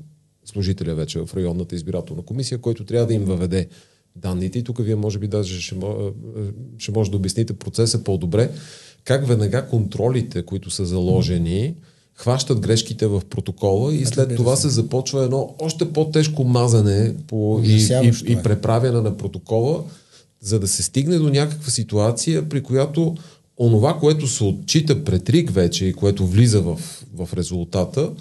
служителя 0.45 0.95
вече 0.95 1.19
в 1.19 1.29
районната 1.35 1.75
избирателна 1.75 2.21
комисия, 2.21 2.57
който 2.57 2.85
трябва 2.85 3.07
да 3.07 3.13
им 3.13 3.25
въведе 3.25 3.67
данните. 4.15 4.59
И 4.59 4.63
тук 4.63 4.77
вие 4.79 4.95
може 4.95 5.19
би 5.19 5.27
даже 5.27 5.61
ще, 5.61 5.75
ще 6.77 6.91
може 6.91 7.11
да 7.11 7.17
обясните 7.17 7.53
процеса 7.53 8.03
по-добре. 8.03 8.51
Как 9.03 9.27
веднага 9.27 9.67
контролите, 9.67 10.43
които 10.43 10.71
са 10.71 10.85
заложени, 10.85 11.75
хващат 12.15 12.59
грешките 12.59 13.07
в 13.07 13.21
протокола 13.29 13.93
и 13.93 14.05
след 14.05 14.35
това 14.35 14.55
се 14.55 14.69
започва 14.69 15.23
едно 15.23 15.55
още 15.59 15.93
по-тежко 15.93 16.43
мазане 16.43 17.15
по, 17.27 17.61
и, 17.63 17.87
и, 18.03 18.31
и 18.31 18.37
преправяне 18.43 19.01
на 19.01 19.17
протокола, 19.17 19.83
за 20.41 20.59
да 20.59 20.67
се 20.67 20.83
стигне 20.83 21.17
до 21.17 21.29
някаква 21.29 21.71
ситуация, 21.71 22.49
при 22.49 22.63
която 22.63 23.15
онова, 23.57 23.99
което 23.99 24.27
се 24.27 24.43
отчита 24.43 25.03
пред 25.03 25.29
РИК 25.29 25.51
вече 25.51 25.85
и 25.85 25.93
което 25.93 26.27
влиза 26.27 26.61
в, 26.61 26.79
в 27.15 27.29
резултата, 27.33 28.11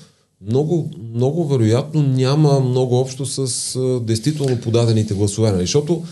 много, 0.47 0.91
много 1.15 1.45
вероятно 1.49 2.03
няма 2.03 2.61
много 2.61 3.01
общо 3.01 3.27
с 3.27 3.79
действително 4.01 4.61
подадените 4.61 5.15
гласове. 5.15 5.51
Нали? 5.53 5.61
Защото 5.61 6.03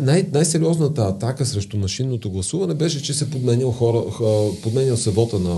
най- 0.00 0.26
най-сериозната 0.32 1.02
атака 1.02 1.46
срещу 1.46 1.76
машинното 1.76 2.30
гласуване 2.30 2.74
беше, 2.74 3.02
че 3.02 3.14
се 3.14 3.30
подменял, 3.30 3.70
хора, 3.70 4.02
подменял 4.62 4.96
се 4.96 5.10
вота 5.10 5.38
на, 5.38 5.54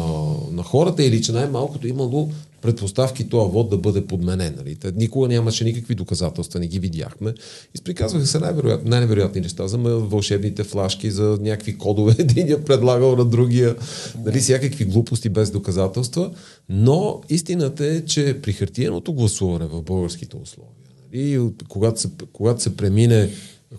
на 0.53 0.63
хората 0.63 1.05
или 1.05 1.23
че 1.23 1.33
най-малкото 1.33 1.89
имало 1.89 2.29
предпоставки 2.63 3.29
този 3.29 3.53
вод 3.53 3.71
да 3.71 3.79
бъде 3.79 4.07
подменен. 4.07 4.55
Нали? 4.57 4.75
Те, 4.75 4.93
никога 4.97 5.29
нямаше 5.29 5.65
никакви 5.65 5.95
доказателства, 5.95 6.61
не 6.61 6.67
ги 6.67 6.79
видяхме. 6.79 7.35
Изприказваха 7.75 8.27
се 8.27 8.39
най-вероятни, 8.39 8.91
най-невероятни 8.91 9.41
неща 9.41 9.69
за 9.69 9.79
вълшебните 9.79 10.65
флашки, 10.65 11.11
за 11.11 11.39
някакви 11.41 11.79
кодове, 11.79 12.15
един 12.19 12.49
я 12.49 12.65
предлагал 12.65 13.17
на 13.17 13.25
другия, 13.25 13.77
нали, 14.25 14.41
всякакви 14.41 14.85
глупости 14.85 15.29
без 15.29 15.51
доказателства. 15.51 16.31
Но 16.69 17.21
истината 17.29 17.87
е, 17.87 18.05
че 18.05 18.41
при 18.43 18.53
хартиеното 18.53 19.13
гласуване 19.13 19.67
в 19.67 19.83
българските 19.83 20.37
условия, 20.37 20.73
нали, 21.13 21.51
когато, 21.69 22.01
се, 22.01 22.09
когато 22.33 22.63
се 22.63 22.77
премине 22.77 23.31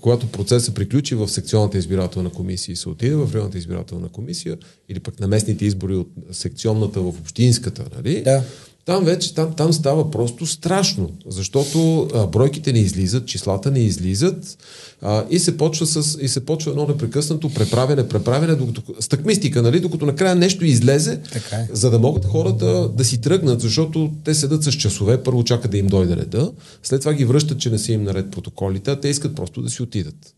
когато 0.01 0.27
процесът 0.27 0.75
приключи 0.75 1.15
в 1.15 1.27
секционната 1.27 1.77
избирателна 1.77 2.29
комисия 2.29 2.73
и 2.73 2.75
се 2.75 2.89
отиде 2.89 3.15
в 3.15 3.33
районната 3.33 3.57
избирателна 3.57 4.09
комисия 4.09 4.57
или 4.89 4.99
пък 4.99 5.19
на 5.19 5.27
местните 5.27 5.65
избори 5.65 5.95
от 5.95 6.09
секционната 6.31 7.01
в 7.01 7.07
общинската, 7.07 7.85
нали? 7.95 8.21
Да. 8.21 8.43
Там 8.87 9.05
вече 9.05 9.33
там, 9.33 9.53
там 9.53 9.73
става 9.73 10.11
просто 10.11 10.45
страшно, 10.45 11.09
защото 11.27 12.07
а, 12.13 12.27
бройките 12.27 12.73
не 12.73 12.79
излизат, 12.79 13.25
числата 13.25 13.71
не 13.71 13.79
излизат 13.79 14.57
а, 15.01 15.25
и, 15.29 15.39
се 15.39 15.57
почва 15.57 15.85
с, 15.85 16.17
и 16.21 16.27
се 16.27 16.45
почва 16.45 16.71
едно 16.71 16.87
непрекъснато 16.87 17.49
преправяне, 17.53 18.07
преправяне, 18.07 18.55
докато, 18.55 18.81
стъкмистика, 18.99 19.61
нали, 19.61 19.79
докато 19.79 20.05
накрая 20.05 20.35
нещо 20.35 20.65
излезе, 20.65 21.19
Така 21.33 21.55
е. 21.55 21.67
за 21.71 21.91
да 21.91 21.99
могат 21.99 22.25
хората 22.25 22.89
да 22.89 23.05
си 23.05 23.21
тръгнат, 23.21 23.61
защото 23.61 24.11
те 24.23 24.33
седат 24.33 24.63
с 24.63 24.71
часове, 24.71 25.23
първо 25.23 25.43
чакат 25.43 25.71
да 25.71 25.77
им 25.77 25.87
дойде 25.87 26.15
реда, 26.15 26.51
след 26.83 26.99
това 27.01 27.13
ги 27.13 27.25
връщат, 27.25 27.59
че 27.59 27.69
не 27.69 27.79
са 27.79 27.91
им 27.91 28.03
наред 28.03 28.31
протоколите, 28.31 28.91
а 28.91 28.99
те 28.99 29.07
искат 29.07 29.35
просто 29.35 29.61
да 29.61 29.69
си 29.69 29.83
отидат. 29.83 30.33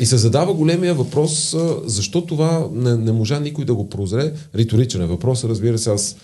И 0.00 0.06
се 0.06 0.16
задава 0.16 0.54
големия 0.54 0.94
въпрос, 0.94 1.56
защо 1.84 2.26
това 2.26 2.68
не, 2.72 2.96
не 2.96 3.12
можа 3.12 3.40
никой 3.40 3.64
да 3.64 3.74
го 3.74 3.88
прозре. 3.88 4.32
Риторичен 4.54 5.02
е 5.02 5.06
въпрос, 5.06 5.44
разбира 5.44 5.78
се, 5.78 5.90
аз 5.90 6.16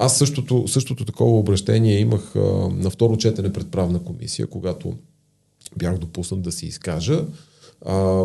аз 0.00 0.18
същото, 0.18 0.68
същото 0.68 1.04
такова 1.04 1.38
обращение 1.38 1.98
имах 1.98 2.34
на 2.74 2.90
второ 2.90 3.16
четене 3.16 3.52
пред 3.52 3.70
правна 3.70 3.98
комисия, 3.98 4.46
когато 4.46 4.94
бях 5.76 5.98
допуснат 5.98 6.42
да 6.42 6.52
се 6.52 6.66
изкажа. 6.66 7.24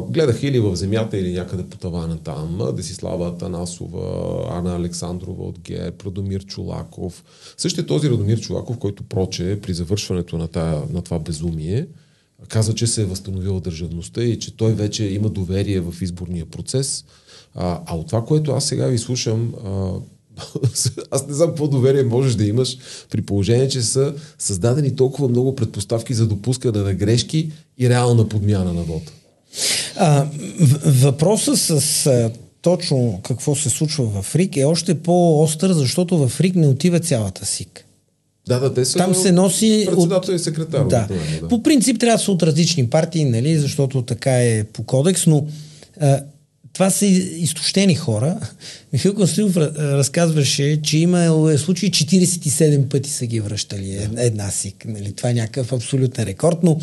Гледах 0.10 0.44
или 0.44 0.60
в 0.60 0.76
земята, 0.76 1.18
или 1.18 1.34
някъде 1.34 1.64
по 1.64 1.78
тавана 1.78 2.18
там. 2.18 2.60
Десислава 2.76 3.28
Атанасова, 3.28 4.48
Ана 4.52 4.76
Александрова 4.76 5.44
от 5.44 5.60
ГЕ, 5.60 5.92
Радомир 6.06 6.46
Чулаков. 6.46 7.24
Същия 7.58 7.86
този 7.86 8.10
Радомир 8.10 8.40
Чулаков, 8.40 8.78
който 8.78 9.04
проче 9.04 9.60
при 9.62 9.74
завършването 9.74 10.38
на, 10.38 10.48
тая, 10.48 10.82
на 10.90 11.02
това 11.02 11.20
безумие, 11.20 11.88
каза, 12.48 12.76
че 12.76 12.88
се 12.88 13.02
е 13.02 13.06
възстановила 13.06 13.62
държавността 13.62 14.24
и 14.24 14.40
че 14.40 14.58
той 14.58 14.74
вече 14.74 15.06
има 15.06 15.30
доверие 15.30 15.80
в 15.80 16.02
изборния 16.02 16.46
процес. 16.46 17.06
А, 17.56 17.82
а 17.86 17.96
от 17.96 18.08
това, 18.08 18.26
което 18.26 18.52
аз 18.52 18.66
сега 18.66 18.88
ви 18.88 18.98
слушам, 18.98 19.54
а, 19.66 19.92
аз 21.12 21.28
не 21.28 21.34
знам 21.34 21.48
какво 21.48 21.68
доверие 21.68 22.04
можеш 22.04 22.36
да 22.36 22.46
имаш 22.46 22.78
при 23.12 23.22
положение, 23.22 23.68
че 23.68 23.82
са 23.82 24.14
създадени 24.40 24.96
толкова 24.96 25.30
много 25.30 25.56
предпоставки 25.56 26.14
за 26.14 26.28
допускане 26.28 26.80
на 26.80 26.94
грешки 26.94 27.52
и 27.78 27.90
реална 27.90 28.30
подмяна 28.30 28.74
на 28.74 28.82
вода. 28.82 29.12
А, 29.96 30.28
въпросът 30.86 31.60
с 31.60 32.06
а, 32.06 32.32
точно 32.62 33.20
какво 33.24 33.56
се 33.56 33.70
случва 33.70 34.22
в 34.22 34.36
РИК 34.36 34.58
е 34.58 34.66
още 34.66 34.96
по-остър, 34.96 35.74
защото 35.74 36.28
в 36.28 36.42
РИК 36.42 36.56
не 36.56 36.68
отива 36.68 37.00
цялата 37.00 37.46
СИК. 37.46 37.84
Да, 38.48 38.60
да, 38.60 38.74
те 38.74 38.86
са 38.86 38.98
Там 38.98 39.16
се 39.16 39.32
носи 39.32 39.88
председател 39.90 40.34
и 40.34 40.40
секретар. 40.40 40.88
Да. 40.88 40.98
обикновено, 40.98 41.42
да. 41.42 41.48
По 41.48 41.64
принцип 41.64 42.00
трябва 42.00 42.18
да 42.18 42.24
са 42.24 42.32
от 42.32 42.44
различни 42.44 42.90
партии, 42.90 43.26
нали, 43.26 43.58
защото 43.58 44.02
така 44.02 44.44
е 44.44 44.64
по 44.64 44.84
кодекс, 44.84 45.28
но 45.28 45.48
а, 46.02 46.20
това 46.78 46.90
са 46.90 47.06
изтощени 47.06 47.96
хора. 47.96 48.38
Михаил 48.94 49.14
Константинов 49.16 49.56
ра- 49.56 49.78
разказваше, 49.78 50.82
че 50.82 50.98
има 50.98 51.52
е, 51.54 51.58
случаи 51.58 51.92
47 51.92 52.90
пъти 52.90 53.10
са 53.10 53.26
ги 53.26 53.40
връщали 53.40 53.92
е- 53.92 54.10
една 54.18 54.52
СИК. 54.52 54.86
Нали? 54.88 55.12
Това 55.12 55.30
е 55.30 55.34
някакъв 55.34 55.74
абсолютен 55.74 56.26
рекорд, 56.26 56.58
но, 56.64 56.80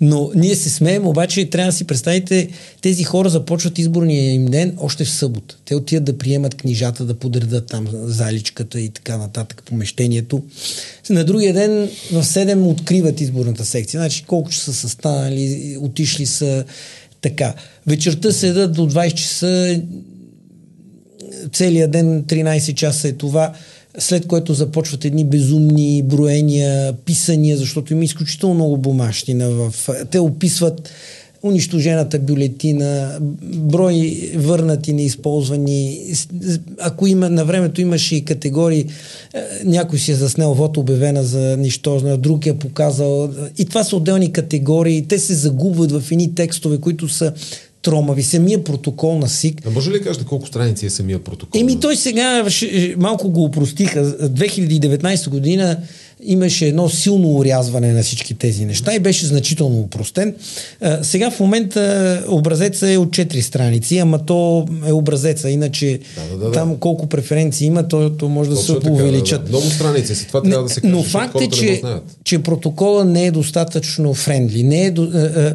но 0.00 0.30
ние 0.34 0.54
се 0.54 0.70
смеем, 0.70 1.06
обаче 1.06 1.50
трябва 1.50 1.72
да 1.72 1.76
си 1.76 1.84
представите, 1.84 2.48
тези 2.80 3.04
хора 3.04 3.28
започват 3.28 3.78
изборния 3.78 4.32
им 4.32 4.46
ден 4.46 4.76
още 4.80 5.04
в 5.04 5.10
събота. 5.10 5.56
Те 5.64 5.74
отиват 5.74 6.04
да 6.04 6.18
приемат 6.18 6.54
книжата, 6.54 7.04
да 7.04 7.14
подредат 7.14 7.66
там 7.66 7.86
заличката 7.92 8.80
и 8.80 8.88
така 8.88 9.16
нататък 9.16 9.62
помещението. 9.66 10.42
На 11.10 11.24
другия 11.24 11.54
ден 11.54 11.90
в 12.12 12.24
7 12.24 12.66
откриват 12.66 13.20
изборната 13.20 13.64
секция. 13.64 14.00
Значи 14.00 14.24
колко 14.26 14.50
часа 14.50 14.74
са 14.74 14.88
станали, 14.88 15.76
отишли 15.80 16.26
са 16.26 16.64
така. 17.20 17.54
Вечерта 17.86 18.32
седат 18.32 18.72
до 18.72 18.90
20 18.90 19.14
часа, 19.14 19.80
целият 21.52 21.90
ден 21.90 22.24
13 22.24 22.74
часа 22.74 23.08
е 23.08 23.12
това, 23.12 23.52
след 23.98 24.26
което 24.26 24.54
започват 24.54 25.04
едни 25.04 25.24
безумни 25.24 26.02
броения, 26.02 26.92
писания, 26.92 27.56
защото 27.56 27.92
има 27.92 28.04
изключително 28.04 28.54
много 28.54 28.76
бумащина. 28.76 29.50
В... 29.50 29.74
Те 30.10 30.18
описват 30.18 30.90
унищожената 31.46 32.18
бюлетина, 32.18 33.18
брой 33.42 34.30
върнати, 34.36 34.92
неизползвани. 34.92 36.00
Ако 36.80 37.06
има, 37.06 37.30
на 37.30 37.44
времето 37.44 37.80
имаше 37.80 38.16
и 38.16 38.24
категории, 38.24 38.80
е, 39.34 39.40
някой 39.64 39.98
си 39.98 40.12
е 40.12 40.14
заснел 40.14 40.54
вод 40.54 40.76
обявена 40.76 41.24
за 41.24 41.56
нищожна, 41.56 42.16
друг 42.16 42.46
я 42.46 42.58
показал. 42.58 43.30
И 43.58 43.64
това 43.64 43.84
са 43.84 43.96
отделни 43.96 44.32
категории. 44.32 45.06
Те 45.08 45.18
се 45.18 45.34
загубват 45.34 45.92
в 45.92 46.12
едни 46.12 46.34
текстове, 46.34 46.78
които 46.78 47.08
са 47.08 47.32
тромави. 47.82 48.22
Самия 48.22 48.64
протокол 48.64 49.18
на 49.18 49.28
СИК. 49.28 49.62
А 49.66 49.70
може 49.70 49.90
ли 49.90 50.00
кажете 50.02 50.24
колко 50.24 50.46
страници 50.46 50.86
е 50.86 50.90
самия 50.90 51.18
протокол? 51.18 51.60
Еми 51.60 51.80
той 51.80 51.96
сега 51.96 52.46
малко 52.98 53.30
го 53.30 53.44
упростиха. 53.44 54.04
2019 54.28 55.28
година 55.28 55.78
имаше 56.22 56.66
едно 56.66 56.88
силно 56.88 57.28
урязване 57.36 57.92
на 57.92 58.02
всички 58.02 58.34
тези 58.34 58.64
неща 58.64 58.94
и 58.94 58.98
беше 58.98 59.26
значително 59.26 59.78
упростен. 59.78 60.34
Сега 61.02 61.30
в 61.30 61.40
момента 61.40 62.24
образеца 62.28 62.90
е 62.90 62.98
от 62.98 63.08
4 63.08 63.40
страници, 63.40 63.98
ама 63.98 64.26
то 64.26 64.68
е 64.86 64.92
образеца. 64.92 65.50
Иначе 65.50 65.98
Да, 66.16 66.36
да, 66.36 66.44
да, 66.44 66.52
там 66.52 66.76
колко 66.76 67.06
преференции 67.06 67.66
има, 67.66 67.88
то, 67.88 68.10
то 68.10 68.28
може 68.28 68.50
да 68.50 68.56
Точно 68.56 68.74
се 68.74 68.80
така, 68.80 68.92
увеличат. 68.92 69.40
Да, 69.40 69.44
да. 69.44 69.56
Много 69.56 69.70
страници 69.70 70.14
са. 70.14 70.26
Това 70.26 70.42
трябва 70.42 70.62
да 70.62 70.68
се 70.68 70.80
каже, 70.80 70.92
Но 70.92 71.02
факт 71.02 71.40
е, 71.40 71.48
че, 71.48 71.82
че 72.24 72.42
протокола 72.42 73.04
не 73.04 73.26
е 73.26 73.30
достатъчно 73.30 74.14
френдли. 74.14 74.62
Не 74.62 74.84
е 74.84 74.90
до, 74.90 75.02
а, 75.02 75.54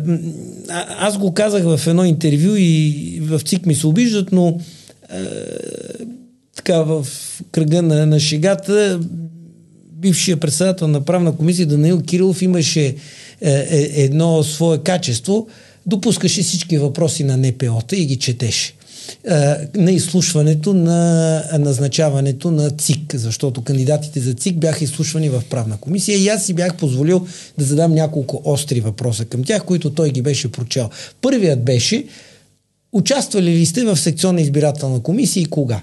а, 0.69 0.85
аз 1.07 1.17
го 1.17 1.33
казах 1.33 1.63
в 1.63 1.87
едно 1.87 2.05
интервю 2.05 2.55
и 2.57 3.19
в 3.23 3.39
ЦИК 3.39 3.65
ми 3.65 3.75
се 3.75 3.87
обиждат, 3.87 4.31
но 4.31 4.59
а, 5.09 5.17
така 6.55 6.81
в 6.81 7.07
кръга 7.51 7.81
на, 7.81 8.05
на 8.05 8.19
шегата 8.19 8.99
бившия 10.01 10.37
председател 10.37 10.87
на 10.87 11.01
правна 11.01 11.35
комисия 11.35 11.67
Данаил 11.67 12.01
Кирилов 12.01 12.41
имаше 12.41 12.85
е, 12.85 12.95
е, 13.41 14.03
едно 14.03 14.43
свое 14.43 14.77
качество, 14.77 15.47
допускаше 15.85 16.41
всички 16.41 16.77
въпроси 16.77 17.23
на 17.23 17.37
НПО-та 17.37 17.95
и 17.95 18.05
ги 18.05 18.15
четеше 18.15 18.73
е, 19.23 19.33
на 19.75 19.91
изслушването 19.91 20.73
на 20.73 21.43
назначаването 21.59 22.51
на 22.51 22.69
ЦИК, 22.69 23.15
защото 23.15 23.61
кандидатите 23.61 24.19
за 24.19 24.33
ЦИК 24.33 24.57
бяха 24.59 24.83
изслушвани 24.83 25.29
в 25.29 25.43
правна 25.49 25.77
комисия 25.77 26.17
и 26.17 26.27
аз 26.27 26.45
си 26.45 26.53
бях 26.53 26.75
позволил 26.75 27.27
да 27.57 27.65
задам 27.65 27.93
няколко 27.93 28.41
остри 28.45 28.79
въпроса 28.79 29.25
към 29.25 29.43
тях, 29.43 29.65
които 29.65 29.89
той 29.89 30.09
ги 30.09 30.21
беше 30.21 30.51
прочел. 30.51 30.89
Първият 31.21 31.63
беше 31.63 32.05
Участвали 32.93 33.51
ли 33.51 33.65
сте 33.65 33.83
в 33.83 33.97
секционна 33.97 34.41
избирателна 34.41 34.99
комисия 34.99 35.41
и 35.41 35.45
кога? 35.45 35.81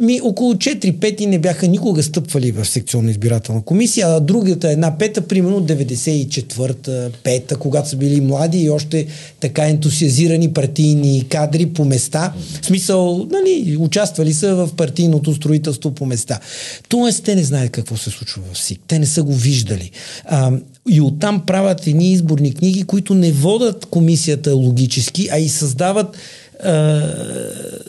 Ми 0.00 0.20
около 0.22 0.54
4 0.54 0.98
пети 0.98 1.26
не 1.26 1.38
бяха 1.38 1.68
никога 1.68 2.02
стъпвали 2.02 2.52
в 2.52 2.64
секционна 2.64 3.10
избирателна 3.10 3.62
комисия, 3.62 4.06
а 4.08 4.20
другата 4.20 4.70
една 4.70 4.98
пета, 4.98 5.20
примерно 5.20 5.62
94-та, 5.62 7.10
пета, 7.22 7.56
когато 7.56 7.88
са 7.88 7.96
били 7.96 8.20
млади 8.20 8.58
и 8.58 8.70
още 8.70 9.06
така 9.40 9.68
ентусиазирани 9.68 10.52
партийни 10.52 11.24
кадри 11.28 11.66
по 11.66 11.84
места. 11.84 12.32
В 12.62 12.66
смисъл, 12.66 13.28
нали, 13.32 13.76
участвали 13.76 14.34
са 14.34 14.54
в 14.54 14.70
партийното 14.76 15.34
строителство 15.34 15.90
по 15.90 16.06
места. 16.06 16.40
Тоест, 16.88 17.24
те 17.24 17.34
не 17.34 17.42
знаят 17.42 17.70
какво 17.70 17.96
се 17.96 18.10
случва 18.10 18.42
в 18.52 18.58
СИК. 18.58 18.80
Те 18.88 18.98
не 18.98 19.06
са 19.06 19.22
го 19.22 19.34
виждали. 19.34 19.90
А, 20.24 20.52
и 20.88 21.00
оттам 21.00 21.46
правят 21.46 21.86
едни 21.86 22.12
изборни 22.12 22.54
книги, 22.54 22.82
които 22.82 23.14
не 23.14 23.32
водат 23.32 23.86
комисията 23.86 24.54
логически, 24.54 25.28
а 25.32 25.38
и 25.38 25.48
създават 25.48 26.16
а, 26.64 27.02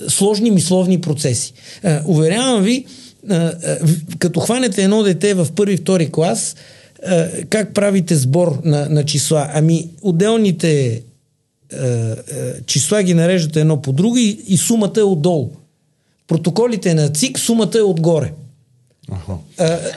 сложни 0.07 0.51
мисловни 0.51 1.01
процеси. 1.01 1.53
А, 1.83 2.01
уверявам 2.05 2.63
ви, 2.63 2.85
а, 3.29 3.35
в- 3.81 4.17
като 4.19 4.39
хванете 4.39 4.83
едно 4.83 5.03
дете 5.03 5.33
в 5.33 5.47
първи, 5.55 5.77
втори 5.77 6.11
клас, 6.11 6.55
а, 7.05 7.27
как 7.41 7.73
правите 7.73 8.15
сбор 8.15 8.59
на, 8.63 8.89
на 8.89 9.05
числа? 9.05 9.49
Ами, 9.53 9.89
отделните 10.01 11.01
а, 11.73 12.15
числа 12.65 13.03
ги 13.03 13.13
нареждате 13.13 13.59
едно 13.61 13.81
по 13.81 13.91
друго 13.93 14.17
и, 14.17 14.43
и 14.47 14.57
сумата 14.57 14.93
е 14.97 15.03
отдолу. 15.03 15.49
Протоколите 16.27 16.93
на 16.93 17.09
ЦИК, 17.09 17.39
сумата 17.39 17.71
е 17.75 17.81
отгоре. 17.81 18.31
Аха. 19.11 19.33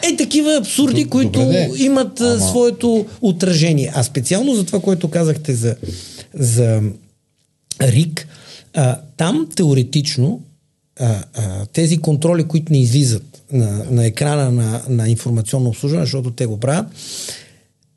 Е, 0.03 0.17
такива 0.17 0.57
абсурди, 0.57 1.05
Д- 1.05 1.11
които 1.11 1.41
добре 1.41 1.69
де. 1.69 1.85
имат 1.85 2.21
Ама- 2.21 2.41
своето 2.41 3.07
отражение. 3.21 3.93
А 3.95 4.03
специално 4.03 4.55
за 4.55 4.65
това, 4.65 4.81
което 4.81 5.09
казахте 5.09 5.55
за, 5.55 5.77
за 6.35 6.81
РИК, 7.83 8.28
а, 8.75 9.01
там 9.17 9.49
теоретично 9.57 10.41
а, 11.01 11.25
а, 11.35 11.67
тези 11.67 11.99
контроли, 11.99 12.45
които 12.45 12.73
не 12.73 12.81
излизат 12.81 13.43
на, 13.53 13.85
на 13.91 14.07
екрана 14.07 14.51
на, 14.51 14.83
на 14.89 15.09
информационно 15.09 15.69
обслужване, 15.69 16.05
защото 16.05 16.31
те 16.31 16.47
го 16.47 16.61
правят, 16.61 16.87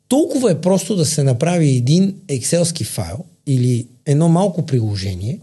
толкова 0.08 0.50
е 0.52 0.60
просто 0.60 0.96
да 0.96 1.04
се 1.04 1.22
направи 1.22 1.68
един 1.68 2.14
екселски 2.28 2.84
файл 2.84 3.24
или 3.46 3.86
едно 4.06 4.28
малко 4.28 4.66
приложение, 4.66 5.38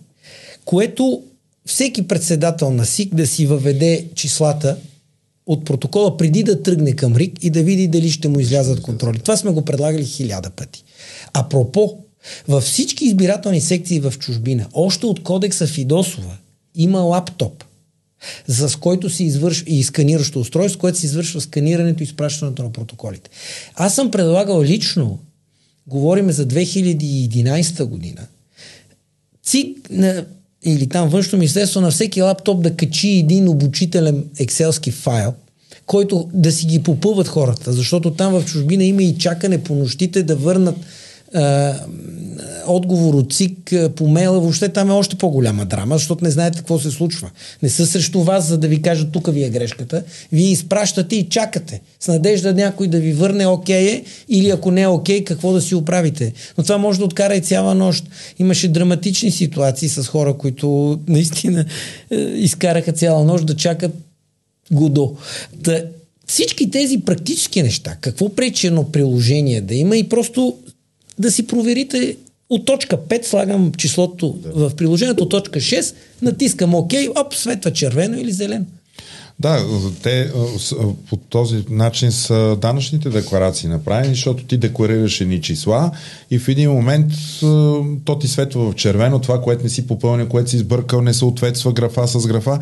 което 0.65 1.23
всеки 1.65 2.07
председател 2.07 2.71
на 2.71 2.85
СИК 2.85 3.15
да 3.15 3.27
си 3.27 3.45
въведе 3.45 4.05
числата 4.15 4.77
от 5.45 5.65
протокола 5.65 6.17
преди 6.17 6.43
да 6.43 6.63
тръгне 6.63 6.95
към 6.95 7.15
РИК 7.15 7.43
и 7.43 7.49
да 7.49 7.63
види 7.63 7.87
дали 7.87 8.11
ще 8.11 8.27
му 8.27 8.39
излязат 8.39 8.81
контроли. 8.81 9.19
Това 9.19 9.37
сме 9.37 9.51
го 9.51 9.65
предлагали 9.65 10.05
хиляда 10.05 10.49
пъти. 10.49 10.83
Апропо, 11.33 11.97
във 12.47 12.63
всички 12.63 13.05
избирателни 13.05 13.61
секции 13.61 13.99
в 13.99 14.13
чужбина, 14.19 14.67
още 14.73 15.05
от 15.05 15.23
кодекса 15.23 15.67
Фидосова, 15.67 16.37
има 16.75 16.99
лаптоп. 16.99 17.63
с 18.47 18.75
който 18.75 19.09
се 19.09 19.23
извършва 19.23 19.65
и 19.67 19.83
сканиращо 19.83 20.39
устройство, 20.39 20.79
което 20.79 20.99
се 20.99 21.05
извършва 21.05 21.41
сканирането 21.41 22.03
и 22.03 22.05
изпращането 22.05 22.63
на 22.63 22.71
протоколите. 22.71 23.29
Аз 23.75 23.95
съм 23.95 24.11
предлагал 24.11 24.63
лично, 24.63 25.19
говориме 25.87 26.31
за 26.31 26.47
2011 26.47 27.83
година, 27.83 28.27
ЦИК 29.43 29.89
на, 29.89 30.25
или 30.63 30.89
там 30.89 31.09
външно 31.09 31.37
министерство 31.37 31.81
на 31.81 31.91
всеки 31.91 32.21
лаптоп 32.21 32.63
да 32.63 32.75
качи 32.75 33.09
един 33.09 33.49
обучителен 33.49 34.25
екселски 34.39 34.91
файл, 34.91 35.33
който 35.85 36.29
да 36.33 36.51
си 36.51 36.65
ги 36.65 36.83
попълват 36.83 37.27
хората, 37.27 37.73
защото 37.73 38.11
там 38.11 38.33
в 38.33 38.45
чужбина 38.45 38.83
има 38.83 39.03
и 39.03 39.17
чакане 39.17 39.63
по 39.63 39.75
нощите 39.75 40.23
да 40.23 40.35
върнат 40.35 40.75
отговор 42.67 43.13
от 43.13 43.33
ЦИК 43.33 43.73
по 43.95 44.07
мейла, 44.07 44.39
въобще 44.39 44.69
там 44.69 44.89
е 44.89 44.93
още 44.93 45.15
по-голяма 45.15 45.65
драма, 45.65 45.97
защото 45.97 46.23
не 46.23 46.31
знаете 46.31 46.57
какво 46.57 46.79
се 46.79 46.91
случва. 46.91 47.29
Не 47.63 47.69
са 47.69 47.85
срещу 47.85 48.23
вас, 48.23 48.47
за 48.47 48.57
да 48.57 48.67
ви 48.67 48.81
кажат 48.81 49.11
тук 49.11 49.33
ви 49.33 49.43
е 49.43 49.49
грешката. 49.49 50.03
Вие 50.31 50.51
изпращате 50.51 51.15
и 51.15 51.29
чакате 51.29 51.81
с 51.99 52.07
надежда 52.07 52.53
някой 52.53 52.87
да 52.87 52.99
ви 52.99 53.13
върне 53.13 53.47
окей 53.47 53.87
е, 53.87 54.03
или 54.29 54.49
ако 54.49 54.71
не 54.71 54.81
е 54.81 54.87
окей, 54.87 55.23
какво 55.23 55.53
да 55.53 55.61
си 55.61 55.75
оправите. 55.75 56.33
Но 56.57 56.63
това 56.63 56.77
може 56.77 56.99
да 56.99 57.05
откара 57.05 57.35
и 57.35 57.41
цяла 57.41 57.75
нощ. 57.75 58.05
Имаше 58.39 58.67
драматични 58.67 59.31
ситуации 59.31 59.89
с 59.89 60.03
хора, 60.07 60.33
които 60.33 60.99
наистина 61.07 61.65
е, 62.11 62.15
изкараха 62.15 62.91
цяла 62.91 63.23
нощ 63.23 63.45
да 63.45 63.55
чакат 63.55 63.91
Годо. 64.71 65.15
Та, 65.63 65.83
всички 66.27 66.71
тези 66.71 66.99
практически 66.99 67.63
неща, 67.63 67.97
какво 68.01 68.29
пречи 68.29 68.67
едно 68.67 68.91
приложение 68.91 69.61
да 69.61 69.75
има 69.75 69.97
и 69.97 70.09
просто 70.09 70.57
да 71.19 71.31
си 71.31 71.47
проверите 71.47 72.17
от 72.49 72.65
точка 72.65 72.97
5 72.97 73.23
слагам 73.23 73.71
числото 73.77 74.37
да. 74.43 74.69
в 74.69 74.75
приложението, 74.75 75.23
от 75.23 75.29
точка 75.29 75.59
6 75.59 75.95
натискам 76.21 76.75
ОК, 76.75 76.93
оп, 77.15 77.35
светва 77.35 77.73
червено 77.73 78.17
или 78.17 78.31
зелено. 78.31 78.65
Да, 79.39 79.65
те 80.03 80.31
по 81.09 81.17
този 81.17 81.63
начин 81.69 82.11
са 82.11 82.57
данъчните 82.61 83.09
декларации 83.09 83.69
направени, 83.69 84.09
защото 84.13 84.43
ти 84.43 84.57
декларираш 84.57 85.21
едни 85.21 85.41
числа 85.41 85.91
и 86.31 86.39
в 86.39 86.47
един 86.47 86.71
момент 86.71 87.11
то 88.05 88.19
ти 88.19 88.27
светва 88.27 88.71
в 88.71 88.75
червено, 88.75 89.19
това, 89.19 89.41
което 89.41 89.63
не 89.63 89.69
си 89.69 89.87
попълня, 89.87 90.29
което 90.29 90.49
си 90.49 90.55
избъркал, 90.55 91.01
не 91.01 91.13
съответства 91.13 91.73
графа 91.73 92.07
с 92.07 92.27
графа 92.27 92.59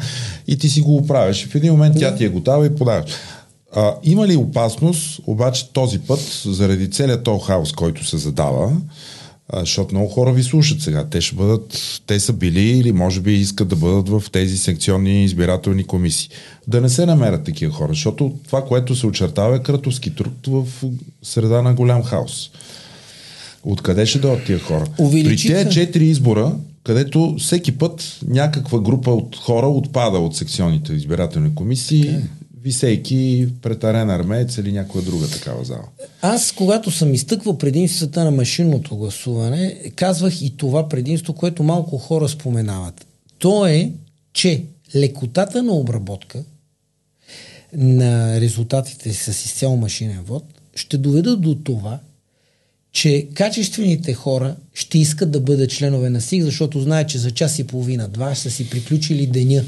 и 0.47 0.57
ти 0.57 0.69
си 0.69 0.81
го 0.81 0.95
оправяш. 0.95 1.43
И 1.43 1.47
в 1.47 1.55
един 1.55 1.71
момент 1.71 1.95
тя 1.99 2.15
ти 2.15 2.25
е 2.25 2.29
готова 2.29 2.65
и 2.65 2.75
подаваш. 2.75 3.11
А, 3.75 3.95
има 4.03 4.27
ли 4.27 4.35
опасност, 4.35 5.21
обаче 5.27 5.69
този 5.73 5.99
път, 5.99 6.41
заради 6.45 6.91
целият 6.91 7.23
този 7.23 7.45
хаос, 7.45 7.71
който 7.71 8.05
се 8.05 8.17
задава, 8.17 8.71
а, 9.49 9.59
защото 9.59 9.95
много 9.95 10.09
хора 10.09 10.33
ви 10.33 10.43
слушат 10.43 10.81
сега. 10.81 11.05
Те 11.09 11.21
ще 11.21 11.35
бъдат, 11.35 11.99
те 12.07 12.19
са 12.19 12.33
били 12.33 12.69
или 12.69 12.91
може 12.91 13.21
би 13.21 13.33
искат 13.33 13.67
да 13.67 13.75
бъдат 13.75 14.09
в 14.09 14.23
тези 14.31 14.57
секционни 14.57 15.23
избирателни 15.23 15.83
комисии. 15.83 16.29
Да 16.67 16.81
не 16.81 16.89
се 16.89 17.05
намерят 17.05 17.43
такива 17.43 17.73
хора, 17.73 17.89
защото 17.89 18.33
това, 18.45 18.65
което 18.65 18.95
се 18.95 19.07
очертава 19.07 19.55
е 19.55 19.63
кратовски 19.63 20.15
труд 20.15 20.47
в 20.47 20.67
среда 21.23 21.61
на 21.61 21.73
голям 21.73 22.03
хаос. 22.03 22.51
Откъде 23.63 24.05
ще 24.05 24.19
дойдат 24.19 24.45
тия 24.45 24.59
хора? 24.59 24.85
Увеличиха. 24.97 25.53
При 25.53 25.63
тези 25.63 25.75
четири 25.75 26.05
избора, 26.05 26.55
където 26.83 27.35
всеки 27.39 27.77
път 27.77 28.19
някаква 28.27 28.79
група 28.79 29.11
от 29.11 29.35
хора 29.35 29.67
отпада 29.67 30.17
от 30.17 30.35
секционните 30.35 30.93
избирателни 30.93 31.55
комисии, 31.55 32.03
okay 32.03 32.21
висейки 32.63 33.47
пред 33.61 33.83
арена 33.83 34.15
Армеец 34.15 34.57
или 34.57 34.71
някоя 34.71 35.03
друга 35.03 35.27
такава 35.27 35.63
зала. 35.63 35.87
Аз, 36.21 36.51
когато 36.51 36.91
съм 36.91 37.13
изтъквал 37.13 37.57
предимствата 37.57 38.23
на 38.23 38.31
машинното 38.31 38.97
гласуване, 38.97 39.91
казвах 39.95 40.41
и 40.41 40.57
това 40.57 40.89
предимство, 40.89 41.33
което 41.33 41.63
малко 41.63 41.97
хора 41.97 42.29
споменават. 42.29 43.05
То 43.39 43.65
е, 43.65 43.91
че 44.33 44.63
лекотата 44.95 45.63
на 45.63 45.73
обработка 45.73 46.43
на 47.73 48.41
резултатите 48.41 49.13
с 49.13 49.27
изцяло 49.27 49.77
машинен 49.77 50.23
вод 50.23 50.43
ще 50.75 50.97
доведат 50.97 51.41
до 51.41 51.55
това, 51.55 51.99
че 52.91 53.27
качествените 53.33 54.13
хора 54.13 54.55
ще 54.73 54.99
искат 54.99 55.31
да 55.31 55.39
бъдат 55.39 55.69
членове 55.69 56.09
на 56.09 56.21
СИГ, 56.21 56.43
защото 56.43 56.81
знаят, 56.81 57.09
че 57.09 57.17
за 57.17 57.31
час 57.31 57.59
и 57.59 57.67
половина, 57.67 58.07
два 58.07 58.35
са 58.35 58.51
си 58.51 58.69
приключили 58.69 59.27
деня 59.27 59.63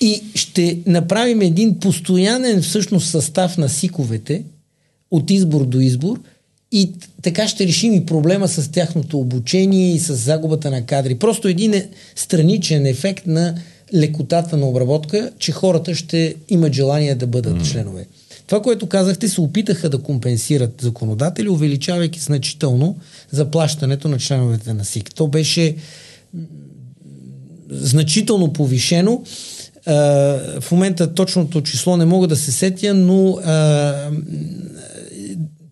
и 0.00 0.22
ще 0.34 0.78
направим 0.86 1.40
един 1.40 1.78
постоянен 1.78 2.62
всъщност 2.62 3.10
състав 3.10 3.58
на 3.58 3.68
сиковете 3.68 4.44
от 5.10 5.30
избор 5.30 5.66
до 5.66 5.80
избор 5.80 6.20
и 6.72 6.92
така 7.22 7.48
ще 7.48 7.66
решим 7.66 7.94
и 7.94 8.06
проблема 8.06 8.48
с 8.48 8.70
тяхното 8.70 9.18
обучение 9.18 9.94
и 9.94 9.98
с 9.98 10.14
загубата 10.14 10.70
на 10.70 10.86
кадри. 10.86 11.14
Просто 11.14 11.48
един 11.48 11.74
е 11.74 11.88
страничен 12.16 12.86
ефект 12.86 13.26
на 13.26 13.54
лекотата 13.94 14.56
на 14.56 14.66
обработка, 14.66 15.30
че 15.38 15.52
хората 15.52 15.94
ще 15.94 16.34
имат 16.48 16.72
желание 16.72 17.14
да 17.14 17.26
бъдат 17.26 17.56
mm. 17.56 17.72
членове. 17.72 18.06
Това, 18.46 18.62
което 18.62 18.86
казахте, 18.86 19.28
се 19.28 19.40
опитаха 19.40 19.90
да 19.90 19.98
компенсират 19.98 20.80
законодатели, 20.80 21.48
увеличавайки 21.48 22.20
значително 22.20 22.96
заплащането 23.30 24.08
на 24.08 24.18
членовете 24.18 24.74
на 24.74 24.84
СИК. 24.84 25.14
То 25.14 25.26
беше 25.26 25.76
значително 27.70 28.52
повишено 28.52 29.22
в 30.60 30.70
момента 30.72 31.14
точното 31.14 31.60
число 31.60 31.96
не 31.96 32.04
мога 32.04 32.26
да 32.26 32.36
се 32.36 32.52
сетя, 32.52 32.94
но 32.94 33.38
а, 33.44 34.10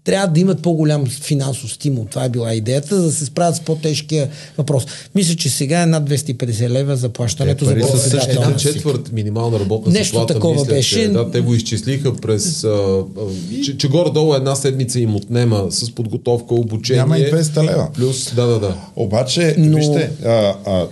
трябва 0.09 0.27
да 0.27 0.41
имат 0.41 0.63
по-голям 0.63 1.07
финансов 1.07 1.73
стимул. 1.73 2.07
Това 2.11 2.25
е 2.25 2.29
била 2.29 2.55
идеята, 2.55 2.97
за 2.97 3.03
да 3.03 3.13
се 3.13 3.25
справят 3.25 3.57
с 3.57 3.61
по-тежкия 3.61 4.29
въпрос. 4.59 4.87
Мисля, 5.15 5.37
че 5.37 5.49
сега 5.49 5.83
е 5.83 5.87
над 5.87 6.11
250 6.11 6.69
лева 6.69 6.97
за 6.97 7.09
плащането 7.09 7.65
за 7.65 7.75
председател. 7.75 8.57
четвърт 8.57 9.13
минимална 9.13 9.61
работна 9.61 9.93
Нещо 9.93 10.15
заплата. 10.15 10.35
такова 10.35 10.55
мисля, 10.55 10.75
беше. 10.75 11.03
Че, 11.03 11.09
да, 11.09 11.31
те 11.31 11.41
го 11.41 11.55
изчислиха 11.55 12.17
през... 12.17 12.65
А, 12.65 12.69
а, 12.69 13.63
че, 13.65 13.77
че 13.77 13.89
горе-долу 13.89 14.35
една 14.35 14.55
седмица 14.55 15.01
им 15.01 15.17
отнема 15.17 15.67
с 15.71 15.95
подготовка, 15.95 16.55
обучение. 16.55 17.03
Няма 17.03 17.19
и 17.19 17.33
200 17.33 17.71
лева. 17.71 17.89
Плюс, 17.95 18.35
да, 18.35 18.47
да, 18.47 18.61
да. 18.61 18.77
Обаче, 18.97 19.55
Но... 19.59 19.77
вижте, 19.77 20.11
а, 20.25 20.55
а, 20.67 20.87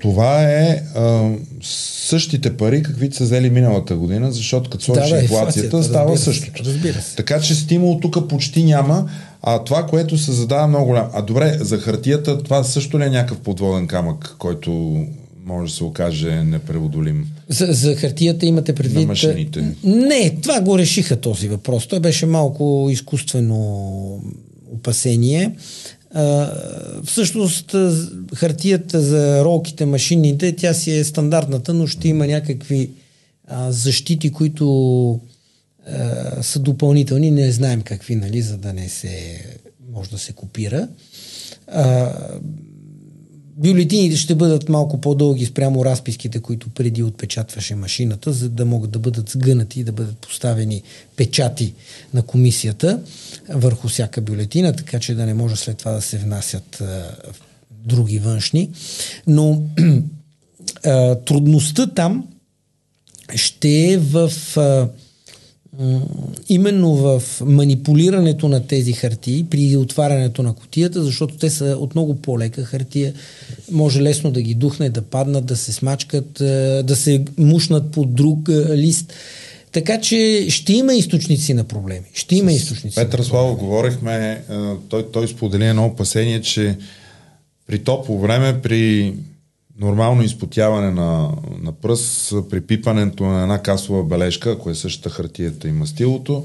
това 0.00 0.42
е 0.42 0.82
а, 0.94 1.30
същите 1.62 2.56
пари, 2.56 2.82
каквито 2.82 3.16
са 3.16 3.24
взели 3.24 3.50
миналата 3.50 3.96
година, 3.96 4.32
защото 4.32 4.70
като 4.70 4.84
сложиш 4.84 5.10
да, 5.10 5.16
да, 5.16 5.22
инфлацията, 5.22 5.82
става 5.82 6.18
същото. 6.18 6.64
Разбира 6.64 7.02
се. 7.02 7.16
Така 7.16 7.40
че 7.40 7.54
стимул 7.54 7.98
тук 8.02 8.28
почти 8.28 8.64
няма, 8.64 9.08
а 9.42 9.64
това, 9.64 9.86
което 9.86 10.18
се 10.18 10.32
задава 10.32 10.68
много 10.68 10.86
голям. 10.86 11.10
А 11.12 11.22
добре, 11.22 11.58
за 11.60 11.78
хартията 11.78 12.42
това 12.42 12.64
също 12.64 12.98
ли 12.98 13.04
е 13.04 13.10
някакъв 13.10 13.38
подводен 13.38 13.86
камък, 13.86 14.36
който 14.38 14.70
може 15.46 15.70
да 15.70 15.76
се 15.76 15.84
окаже 15.84 16.44
непреводолим? 16.44 17.26
За, 17.48 17.66
за 17.70 17.94
хартията 17.94 18.46
имате 18.46 18.72
предвид... 18.72 19.00
На 19.00 19.06
машините. 19.06 19.74
Не, 19.84 20.36
това 20.42 20.60
го 20.60 20.78
решиха 20.78 21.16
този 21.16 21.48
въпрос. 21.48 21.86
Той 21.86 22.00
беше 22.00 22.26
малко 22.26 22.88
изкуствено 22.90 24.24
опасение. 24.74 25.54
Всъщност 27.04 27.76
хартията 28.34 29.00
за 29.00 29.44
ролките 29.44 29.86
машините, 29.86 30.56
тя 30.56 30.74
си 30.74 30.90
е 30.90 31.04
стандартната, 31.04 31.74
но 31.74 31.86
ще 31.86 32.08
има 32.08 32.26
някакви 32.26 32.90
а, 33.48 33.72
защити, 33.72 34.32
които 34.32 35.20
а, 35.86 36.42
са 36.42 36.58
допълнителни. 36.58 37.30
Не 37.30 37.52
знаем 37.52 37.82
какви, 37.82 38.16
нали, 38.16 38.42
за 38.42 38.56
да 38.56 38.72
не 38.72 38.88
се 38.88 39.44
може 39.92 40.10
да 40.10 40.18
се 40.18 40.32
копира. 40.32 40.88
А, 41.66 42.12
бюлетините 43.56 44.16
ще 44.16 44.34
бъдат 44.34 44.68
малко 44.68 45.00
по-дълги 45.00 45.46
спрямо 45.46 45.84
разписките, 45.84 46.40
които 46.40 46.70
преди 46.70 47.02
отпечатваше 47.02 47.74
машината, 47.74 48.32
за 48.32 48.48
да 48.48 48.64
могат 48.64 48.90
да 48.90 48.98
бъдат 48.98 49.28
сгънати 49.28 49.80
и 49.80 49.84
да 49.84 49.92
бъдат 49.92 50.18
поставени 50.18 50.82
печати 51.16 51.74
на 52.14 52.22
комисията 52.22 53.00
върху 53.48 53.88
всяка 53.88 54.20
бюлетина, 54.20 54.72
така 54.72 54.98
че 54.98 55.14
да 55.14 55.26
не 55.26 55.34
може 55.34 55.56
след 55.56 55.76
това 55.76 55.92
да 55.92 56.02
се 56.02 56.18
внасят 56.18 56.80
а, 56.80 57.14
други 57.70 58.18
външни. 58.18 58.70
Но 59.26 59.62
а, 60.84 61.14
трудността 61.14 61.86
там 61.86 62.28
ще 63.34 63.92
е 63.92 63.98
в 63.98 64.32
а, 64.56 64.88
именно 66.48 66.94
в 66.94 67.22
манипулирането 67.44 68.48
на 68.48 68.66
тези 68.66 68.92
хартии 68.92 69.46
при 69.50 69.76
отварянето 69.76 70.42
на 70.42 70.54
котията, 70.54 71.04
защото 71.04 71.36
те 71.36 71.50
са 71.50 71.76
от 71.80 71.94
много 71.94 72.14
по-лека 72.14 72.64
хартия. 72.64 73.12
Може 73.70 74.02
лесно 74.02 74.30
да 74.30 74.42
ги 74.42 74.54
духне, 74.54 74.90
да 74.90 75.02
паднат, 75.02 75.46
да 75.46 75.56
се 75.56 75.72
смачкат, 75.72 76.32
да 76.86 76.96
се 76.96 77.24
мушнат 77.38 77.90
по 77.90 78.04
друг 78.04 78.48
лист. 78.74 79.12
Така 79.72 80.00
че 80.00 80.46
ще 80.48 80.72
има 80.72 80.94
източници 80.94 81.54
на 81.54 81.64
проблеми. 81.64 82.06
Ще 82.14 82.36
има 82.36 82.52
източници. 82.52 82.94
Петър 82.94 83.22
Слава 83.22 83.54
говорихме, 83.54 84.42
той, 84.88 85.06
той 85.12 85.28
сподели 85.28 85.66
едно 85.66 85.86
опасение, 85.86 86.40
че 86.40 86.76
при 87.66 87.78
топло 87.78 88.18
време, 88.18 88.60
при 88.62 89.14
нормално 89.80 90.22
изпотяване 90.22 90.90
на, 90.90 91.30
на 91.62 91.72
пръст, 91.72 92.34
при 92.50 92.60
пипането 92.60 93.24
на 93.24 93.42
една 93.42 93.58
касова 93.58 94.04
бележка, 94.04 94.50
ако 94.50 94.70
е 94.70 94.74
същата 94.74 95.10
хартията 95.10 95.68
и 95.68 95.72
мастилото, 95.72 96.44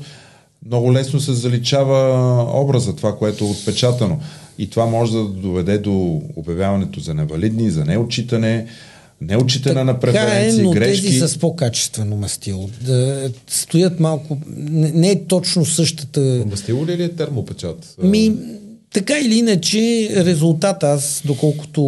много 0.65 0.93
лесно 0.93 1.19
се 1.19 1.33
заличава 1.33 2.61
образа, 2.61 2.95
това, 2.95 3.17
което 3.17 3.43
е 3.43 3.47
отпечатано. 3.47 4.19
И 4.57 4.69
това 4.69 4.85
може 4.85 5.13
да 5.13 5.23
доведе 5.23 5.77
до 5.77 6.21
обявяването 6.35 6.99
за 6.99 7.13
невалидни, 7.13 7.69
за 7.69 7.85
неочитане. 7.85 8.67
Не 9.21 9.37
отчитане 9.37 9.83
на 9.83 9.99
преференции, 9.99 10.61
е, 10.61 10.63
но 10.63 10.71
грешки. 10.71 11.05
тези 11.05 11.19
с 11.19 11.37
по-качествено 11.39 12.15
мастило. 12.15 12.69
Да 12.81 13.29
стоят 13.47 13.99
малко... 13.99 14.37
Не, 14.47 14.91
не 14.91 15.11
е 15.11 15.25
точно 15.25 15.65
същата... 15.65 16.43
Мастило 16.49 16.85
ли 16.85 17.03
е 17.03 17.09
термопечат? 17.09 17.95
Ми, 18.03 18.35
така 18.97 19.19
или 19.19 19.35
иначе, 19.35 20.09
резултата, 20.15 20.87
аз 20.87 21.21
доколкото 21.25 21.81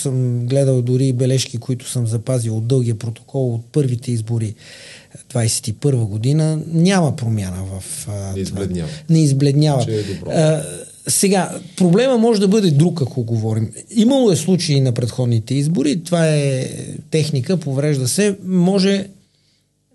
съм 0.00 0.46
гледал 0.46 0.82
дори 0.82 1.12
бележки, 1.12 1.58
които 1.58 1.88
съм 1.88 2.06
запазил 2.06 2.56
от 2.56 2.66
дългия 2.66 2.94
протокол 2.94 3.54
от 3.54 3.64
първите 3.72 4.12
избори 4.12 4.54
21 5.34 5.94
година, 5.94 6.60
няма 6.66 7.16
промяна 7.16 7.64
в... 7.64 8.08
Не 8.34 8.40
избледнява. 8.40 8.88
Не 9.10 9.22
избледнява. 9.22 9.84
Че 9.84 9.94
е 9.94 10.02
добро. 10.02 10.30
А, 10.30 10.62
сега, 11.08 11.58
проблема 11.76 12.18
може 12.18 12.40
да 12.40 12.48
бъде 12.48 12.70
друг, 12.70 13.02
ако 13.02 13.24
говорим. 13.24 13.72
Имало 13.90 14.30
е 14.30 14.36
случаи 14.36 14.80
на 14.80 14.92
предходните 14.92 15.54
избори, 15.54 16.02
това 16.02 16.28
е 16.28 16.68
техника, 17.10 17.56
поврежда 17.56 18.08
се, 18.08 18.36
може 18.44 19.06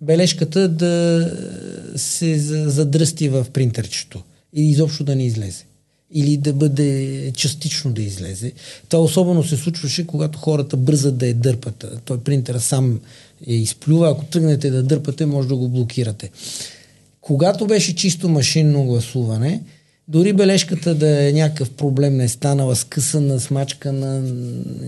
бележката 0.02 0.68
да 0.68 1.28
се 1.96 2.40
за- 2.40 2.70
задръсти 2.70 3.30
в 3.30 3.46
принтерчето 3.54 4.24
и 4.54 4.70
изобщо 4.70 5.04
да 5.04 5.16
не 5.16 5.26
излезе. 5.26 5.67
Или 6.14 6.38
да 6.38 6.54
бъде 6.54 7.32
частично 7.36 7.92
да 7.92 8.02
излезе. 8.02 8.52
Това 8.90 9.04
особено 9.04 9.44
се 9.44 9.58
случваше, 9.58 10.08
когато 10.08 10.40
хората 10.40 10.78
бързат 10.78 11.18
да 11.18 11.28
я 11.28 11.34
дърпат. 11.34 11.86
Той 12.06 12.18
принтера 12.18 12.60
сам 12.60 13.00
я 13.48 13.56
изплюва. 13.56 14.12
Ако 14.12 14.26
тръгнете 14.26 14.70
да 14.70 14.84
дърпате, 14.84 15.26
може 15.26 15.48
да 15.48 15.56
го 15.56 15.70
блокирате. 15.70 16.30
Когато 17.22 17.68
беше 17.68 17.96
чисто 17.96 18.30
машинно 18.30 18.86
гласуване, 18.86 19.62
дори 20.08 20.34
бележката 20.34 20.96
да 20.96 21.30
е 21.30 21.34
някакъв 21.34 21.70
проблем, 21.70 22.18
не 22.18 22.24
е 22.24 22.28
станала 22.28 22.76
скъсана, 22.76 23.40
смачкана 23.40 24.34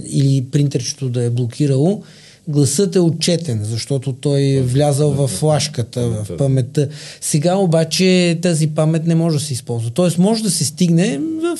или 0.05 0.45
принтерчето 0.51 1.09
да 1.09 1.23
е 1.23 1.29
блокирало, 1.29 2.03
гласът 2.49 2.95
е 2.95 2.99
отчетен, 2.99 3.59
защото 3.63 4.13
той 4.13 4.41
е 4.41 4.61
влязал 4.61 5.11
в 5.11 5.27
флашката, 5.27 6.01
в 6.01 6.37
паметта. 6.37 6.89
Сега 7.21 7.55
обаче 7.55 8.39
тази 8.41 8.67
памет 8.67 9.05
не 9.05 9.15
може 9.15 9.37
да 9.37 9.43
се 9.43 9.53
използва. 9.53 9.89
Тоест 9.89 10.17
може 10.17 10.43
да 10.43 10.51
се 10.51 10.65
стигне 10.65 11.17
в 11.17 11.59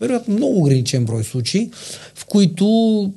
вероятно 0.00 0.34
много 0.34 0.58
ограничен 0.58 1.04
брой 1.04 1.24
случаи, 1.24 1.70
в 2.14 2.24
които 2.24 2.64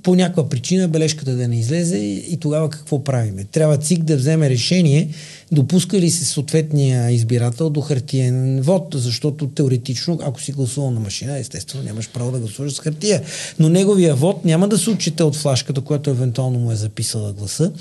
по 0.04 0.16
някаква 0.16 0.50
причина 0.50 0.88
бележката 0.88 1.36
да 1.36 1.48
не 1.48 1.60
излезе 1.60 1.98
и 1.98 2.38
тогава 2.40 2.70
какво 2.70 3.04
правиме? 3.04 3.44
Трябва 3.44 3.78
ЦИК 3.78 4.04
да 4.04 4.18
вземе 4.18 4.50
решение, 4.50 5.10
допуска 5.52 6.00
ли 6.00 6.10
се 6.10 6.26
съответния 6.26 7.12
избирател 7.12 7.70
до 7.70 7.82
хартиен 7.82 8.62
вод, 8.62 8.96
защото 8.98 9.48
теоретично, 9.48 10.20
ако 10.22 10.42
си 10.42 10.52
гласувал 10.52 10.92
на 10.92 11.00
машина, 11.00 11.38
естествено 11.38 11.84
нямаш 11.84 12.10
право 12.10 12.32
да 12.32 12.40
гласуваш 12.40 12.74
с 12.74 12.80
хартия. 12.80 13.22
Но 13.60 13.70
неговия 13.70 14.16
вод 14.16 14.46
няма 14.46 14.68
да 14.68 14.78
се 14.78 14.90
отчете 14.90 15.24
от 15.24 15.36
флашката, 15.36 15.82
която 15.82 16.10
евентуално 16.10 16.60
му 16.60 16.72
е 16.72 16.76
записала 16.76 17.34
гласа, 17.34 17.72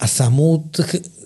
а 0.00 0.06
само 0.06 0.52
от 0.52 0.80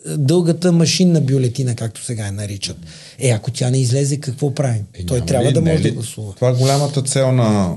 дългата 0.09 0.73
машинна 0.73 1.21
бюлетина, 1.21 1.75
както 1.75 2.05
сега 2.05 2.27
я 2.27 2.33
наричат. 2.33 2.77
Е, 3.19 3.29
ако 3.29 3.51
тя 3.51 3.71
не 3.71 3.79
излезе, 3.79 4.17
какво 4.19 4.55
правим? 4.55 4.83
Е, 4.95 5.07
Той 5.07 5.21
трябва 5.21 5.49
ли- 5.49 5.53
да 5.53 5.61
може 5.61 5.79
ли- 5.79 5.83
да 5.83 5.91
гласува. 5.91 6.33
Това 6.33 6.49
е 6.49 6.55
голямата 6.55 7.03
цел 7.03 7.33
на 7.33 7.75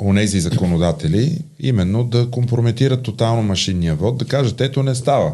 онези 0.00 0.40
законодатели, 0.40 1.38
именно 1.60 2.04
да 2.04 2.28
компрометират 2.28 3.02
тотално 3.02 3.42
машинния 3.42 3.94
вод, 3.94 4.18
да 4.18 4.24
кажат, 4.24 4.60
ето 4.60 4.82
не 4.82 4.94
става. 4.94 5.32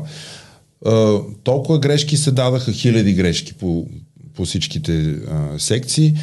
А, 0.86 1.14
толкова 1.44 1.78
грешки 1.78 2.16
се 2.16 2.30
дадаха, 2.30 2.72
хиляди 2.72 3.12
грешки 3.14 3.54
по, 3.54 3.86
по 4.34 4.44
всичките 4.44 4.92
а, 4.92 5.14
секции 5.58 6.14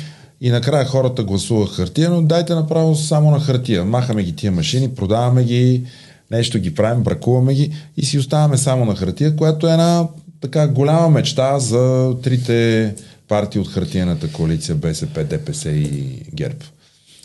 и 0.42 0.50
накрая 0.50 0.86
хората 0.86 1.24
гласуваха 1.24 1.74
хартия, 1.76 2.10
но 2.10 2.22
дайте 2.22 2.56
направо 2.56 2.96
само 2.96 3.32
на 3.32 3.40
хартия. 3.40 3.86
Махаме 3.86 4.24
ги 4.24 4.36
тия 4.36 4.52
машини, 4.52 4.90
продаваме 4.90 5.44
ги, 5.44 5.84
нещо 6.32 6.60
ги 6.60 6.76
правим, 6.76 7.04
бракуваме 7.04 7.54
ги 7.54 7.74
и 7.98 8.06
си 8.06 8.18
оставаме 8.18 8.58
само 8.58 8.86
на 8.86 8.96
хартия, 8.96 9.36
която 9.36 9.68
е 9.68 9.72
една 9.72 10.08
така 10.42 10.68
голяма 10.68 11.10
мечта 11.10 11.60
за 11.60 12.16
трите 12.24 12.94
партии 13.28 13.62
от 13.62 13.68
хартияната 13.68 14.32
коалиция 14.32 14.76
БСП, 14.76 15.24
ДПС 15.24 15.70
и 15.70 16.22
ГЕРБ. 16.34 16.58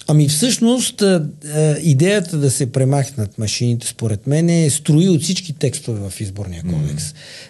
Ами 0.08 0.28
всъщност 0.28 1.02
идеята 1.82 2.38
да 2.38 2.50
се 2.50 2.72
премахнат 2.72 3.38
машините, 3.38 3.86
според 3.86 4.26
мен, 4.26 4.48
е 4.48 4.70
строи 4.70 5.08
от 5.08 5.22
всички 5.22 5.52
текстове 5.52 6.10
в 6.10 6.20
изборния 6.20 6.62
кодекс. 6.62 7.04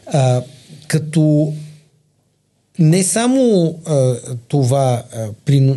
А, 0.07 0.43
като 0.87 1.53
не 2.79 3.03
само 3.03 3.75
а, 3.87 4.15
това 4.49 5.03
а, 5.17 5.29
при, 5.45 5.75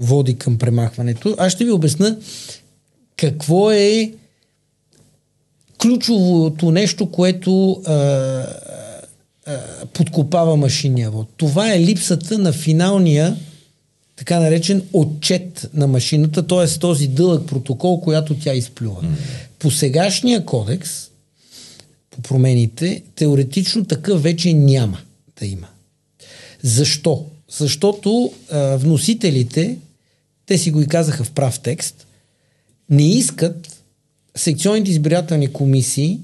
води 0.00 0.34
към 0.34 0.58
премахването, 0.58 1.34
аз 1.38 1.52
ще 1.52 1.64
ви 1.64 1.70
обясна 1.70 2.16
какво 3.16 3.70
е 3.70 4.12
ключовото 5.78 6.70
нещо, 6.70 7.10
което 7.10 7.72
а, 7.72 7.92
а, 7.92 8.46
подкопава 9.92 10.56
машинния 10.56 11.10
вод. 11.10 11.28
Това 11.36 11.72
е 11.72 11.80
липсата 11.80 12.38
на 12.38 12.52
финалния 12.52 13.36
така 14.18 14.40
наречен 14.40 14.82
отчет 14.92 15.70
на 15.74 15.86
машината, 15.86 16.46
т.е. 16.46 16.78
този 16.78 17.08
дълъг 17.08 17.46
протокол, 17.46 18.00
която 18.00 18.34
тя 18.34 18.54
изплюва. 18.54 19.02
Mm. 19.02 19.08
По 19.58 19.70
сегашния 19.70 20.44
кодекс, 20.44 21.10
по 22.10 22.22
промените, 22.22 23.02
теоретично 23.14 23.84
такъв 23.84 24.22
вече 24.22 24.54
няма 24.54 24.98
да 25.40 25.46
има. 25.46 25.66
Защо? 26.62 27.24
Защото 27.58 28.32
а, 28.50 28.76
вносителите, 28.76 29.76
те 30.46 30.58
си 30.58 30.70
го 30.70 30.80
и 30.80 30.86
казаха 30.86 31.24
в 31.24 31.30
прав 31.30 31.60
текст, 31.60 32.06
не 32.90 33.10
искат 33.10 33.77
секционните 34.38 34.90
избирателни 34.90 35.52
комисии 35.52 36.20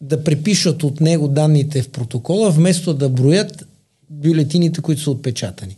да 0.00 0.24
препишат 0.24 0.82
от 0.82 1.00
него 1.00 1.28
данните 1.28 1.82
в 1.82 1.88
протокола, 1.88 2.50
вместо 2.50 2.94
да 2.94 3.08
броят 3.08 3.66
бюлетините, 4.10 4.80
които 4.80 5.02
са 5.02 5.10
отпечатани. 5.10 5.76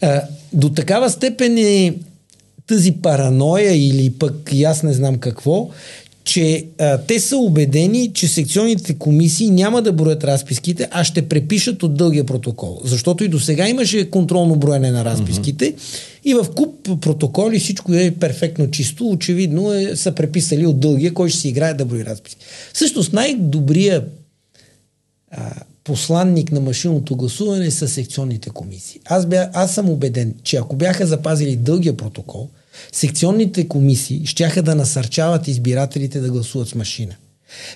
А, 0.00 0.22
до 0.52 0.68
такава 0.68 1.10
степен 1.10 1.58
е 1.58 1.94
тази 2.66 2.92
параноя 2.92 3.72
или 3.72 4.10
пък 4.10 4.50
и 4.52 4.64
аз 4.64 4.82
не 4.82 4.92
знам 4.92 5.18
какво, 5.18 5.70
че 6.28 6.66
а, 6.78 6.98
те 6.98 7.20
са 7.20 7.36
убедени, 7.36 8.12
че 8.12 8.28
секционните 8.28 8.94
комисии 8.94 9.50
няма 9.50 9.82
да 9.82 9.92
броят 9.92 10.24
разписките, 10.24 10.88
а 10.90 11.04
ще 11.04 11.28
препишат 11.28 11.82
от 11.82 11.94
дългия 11.94 12.24
протокол. 12.24 12.80
Защото 12.84 13.24
и 13.24 13.28
до 13.28 13.40
сега 13.40 13.68
имаше 13.68 14.10
контролно 14.10 14.56
броене 14.56 14.90
на 14.90 15.04
разписките 15.04 15.72
mm-hmm. 15.72 16.20
и 16.24 16.34
в 16.34 16.46
куп 16.56 17.00
протоколи 17.00 17.58
всичко 17.58 17.94
е 17.94 18.10
перфектно 18.10 18.70
чисто. 18.70 19.10
Очевидно 19.10 19.72
е, 19.72 19.96
са 19.96 20.12
преписали 20.12 20.66
от 20.66 20.80
дългия, 20.80 21.14
кой 21.14 21.28
ще 21.28 21.40
си 21.40 21.48
играе 21.48 21.74
да 21.74 21.84
брои 21.84 22.04
разписки. 22.04 22.46
Всъщност 22.72 23.12
най-добрия 23.12 24.04
а, 25.30 25.52
посланник 25.84 26.52
на 26.52 26.60
машинното 26.60 27.16
гласуване 27.16 27.70
са 27.70 27.88
секционните 27.88 28.50
комисии. 28.50 29.00
Аз, 29.04 29.26
бя, 29.26 29.50
аз 29.52 29.74
съм 29.74 29.90
убеден, 29.90 30.34
че 30.42 30.56
ако 30.56 30.76
бяха 30.76 31.06
запазили 31.06 31.56
дългия 31.56 31.96
протокол, 31.96 32.48
секционните 32.92 33.68
комисии 33.68 34.26
щяха 34.26 34.62
да 34.62 34.74
насърчават 34.74 35.48
избирателите 35.48 36.20
да 36.20 36.30
гласуват 36.30 36.68
с 36.68 36.74
машина. 36.74 37.14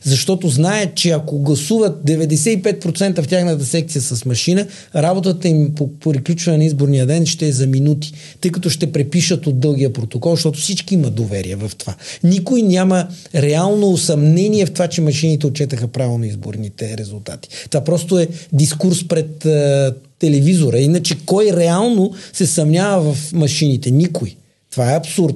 Защото 0.04 0.48
знаят, 0.48 0.94
че 0.94 1.10
ако 1.10 1.38
гласуват 1.38 2.04
95% 2.04 3.22
в 3.22 3.28
тяхната 3.28 3.64
секция 3.64 4.02
с 4.02 4.24
машина, 4.24 4.66
работата 4.96 5.48
им 5.48 5.74
по 5.74 5.98
приключване 5.98 6.58
на 6.58 6.64
изборния 6.64 7.06
ден 7.06 7.26
ще 7.26 7.46
е 7.46 7.52
за 7.52 7.66
минути, 7.66 8.12
тъй 8.40 8.50
като 8.50 8.70
ще 8.70 8.92
препишат 8.92 9.46
от 9.46 9.60
дългия 9.60 9.92
протокол, 9.92 10.34
защото 10.34 10.58
всички 10.58 10.94
имат 10.94 11.14
доверие 11.14 11.56
в 11.56 11.70
това. 11.78 11.94
Никой 12.24 12.62
няма 12.62 13.08
реално 13.34 13.96
съмнение 13.96 14.66
в 14.66 14.72
това, 14.72 14.88
че 14.88 15.00
машините 15.00 15.46
отчетаха 15.46 15.88
правилно 15.88 16.24
изборните 16.24 16.96
резултати. 16.98 17.48
Това 17.70 17.84
просто 17.84 18.18
е 18.18 18.28
дискурс 18.52 19.08
пред 19.08 19.46
е, 19.46 19.90
телевизора. 20.18 20.78
Иначе 20.78 21.18
кой 21.26 21.52
реално 21.56 22.12
се 22.32 22.46
съмнява 22.46 23.14
в 23.14 23.32
машините? 23.32 23.90
Никой. 23.90 24.36
Това 24.72 24.92
е 24.92 24.96
абсурд. 24.96 25.34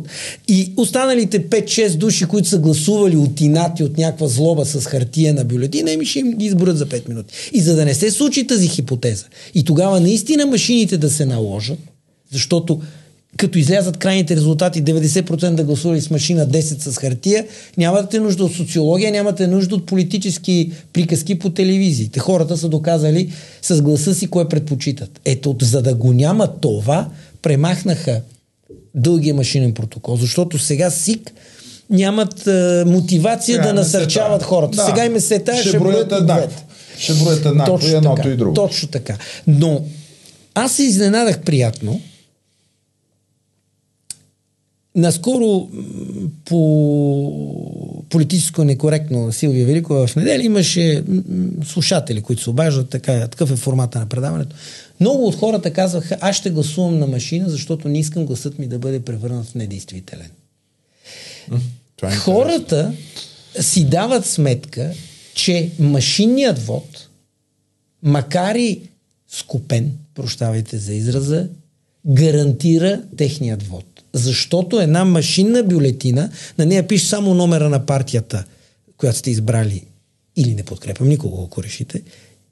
И 0.49 0.72
останалите 0.76 1.49
5-6 1.49 1.97
души, 1.97 2.26
които 2.26 2.49
са 2.49 2.59
гласували 2.59 3.16
от 3.16 3.41
инати, 3.41 3.84
от 3.84 3.99
някаква 3.99 4.26
злоба 4.28 4.64
с 4.64 4.87
хартия 4.87 5.34
на 5.34 5.45
бюлетина, 5.45 5.93
еми 5.93 6.07
ще 6.07 6.18
им 6.18 6.32
ги 6.32 6.47
изборят 6.47 6.78
за 6.78 6.87
5 6.87 7.09
минути. 7.09 7.34
И 7.53 7.61
за 7.61 7.76
да 7.76 7.84
не 7.84 7.95
се 7.95 8.11
случи 8.11 8.47
тази 8.47 8.68
хипотеза, 8.68 9.24
и 9.55 9.64
тогава 9.64 10.01
наистина 10.01 10.47
машините 10.47 10.99
да 10.99 11.11
се 11.11 11.24
наложат, 11.26 11.78
защото 12.32 12.80
като 13.37 13.59
излязат 13.59 13.97
крайните 13.97 14.37
резултати, 14.37 14.84
90% 14.84 15.55
да 15.55 15.64
гласували 15.64 16.01
с 16.01 16.11
машина, 16.11 16.49
10 16.49 16.61
с 16.61 16.97
хартия, 16.97 17.47
нямате 17.76 18.20
нужда 18.20 18.45
от 18.45 18.55
социология, 18.55 19.12
нямате 19.12 19.47
нужда 19.47 19.74
от 19.74 19.87
политически 19.87 20.72
приказки 20.93 21.39
по 21.39 21.51
телевизиите. 21.51 22.20
Хората 22.20 22.57
са 22.57 22.68
доказали 22.68 23.32
с 23.62 23.82
гласа 23.82 24.14
си 24.14 24.26
кое 24.26 24.49
предпочитат. 24.49 25.20
Ето, 25.24 25.57
за 25.62 25.82
да 25.82 25.95
го 25.95 26.12
няма 26.12 26.49
това, 26.61 27.09
премахнаха 27.43 28.20
дългия 28.97 29.34
машинен 29.34 29.74
протокол, 29.74 30.16
защото 30.16 30.59
сега 30.59 30.90
СИК 30.90 31.32
нямат 31.90 32.47
а, 32.47 32.84
мотивация 32.86 33.55
Сега 33.57 33.66
да 33.68 33.74
насърчават 33.74 34.40
се 34.40 34.47
хората. 34.47 34.76
тая. 34.76 34.88
Сега 34.88 35.05
им 35.05 35.16
е 35.16 35.20
се 35.20 35.38
тая, 35.38 35.61
Ще 35.61 35.68
ще 35.68 35.78
броят 35.78 36.12
еднакво. 36.12 36.62
Ще 36.99 37.14
броят 37.14 37.47
еднакво 37.47 37.86
и 37.86 37.90
едното 37.90 38.16
така, 38.16 38.28
и 38.28 38.36
друго. 38.36 38.55
Точно 38.55 38.88
така. 38.88 39.16
Но 39.47 39.82
аз 40.55 40.72
се 40.72 40.82
изненадах 40.82 41.40
приятно 41.40 42.01
Наскоро 44.97 45.68
по 46.44 48.05
политическо 48.11 48.64
некоректно 48.64 49.32
Силвия 49.32 49.66
Великова 49.66 50.07
в 50.07 50.16
неделя 50.16 50.42
имаше 50.42 51.03
слушатели, 51.64 52.22
които 52.22 52.42
се 52.42 52.51
обаждат, 52.51 52.88
така, 52.88 53.28
такъв 53.28 53.51
е 53.51 53.57
формата 53.57 53.99
на 53.99 54.07
предаването. 54.07 54.57
Много 55.01 55.26
от 55.26 55.34
хората 55.34 55.72
казваха, 55.72 56.18
аз 56.20 56.36
ще 56.36 56.51
гласувам 56.51 56.99
на 56.99 57.07
машина, 57.07 57.49
защото 57.51 57.88
не 57.88 57.99
искам 57.99 58.26
гласът 58.26 58.59
ми 58.59 58.66
да 58.66 58.78
бъде 58.78 59.01
превърнат 59.01 59.47
в 59.47 59.55
недействителен. 59.55 60.30
Това 61.97 62.12
е 62.12 62.16
хората 62.16 62.92
си 63.61 63.84
дават 63.84 64.26
сметка, 64.26 64.92
че 65.34 65.70
машинният 65.78 66.59
вод, 66.59 67.09
макар 68.03 68.55
и 68.55 68.80
скупен, 69.28 69.92
прощавайте 70.14 70.78
за 70.78 70.94
израза, 70.94 71.49
гарантира 72.07 73.03
техният 73.16 73.62
вод. 73.62 73.84
Защото 74.12 74.80
една 74.80 75.05
машинна 75.05 75.62
бюлетина, 75.62 76.30
на 76.59 76.66
нея 76.66 76.88
пише 76.88 77.07
само 77.07 77.34
номера 77.34 77.68
на 77.68 77.86
партията, 77.86 78.44
която 78.97 79.18
сте 79.18 79.30
избрали 79.30 79.84
или 80.36 80.55
не 80.55 80.62
подкрепям 80.62 81.09
никого, 81.09 81.44
ако 81.44 81.62
решите, 81.62 82.03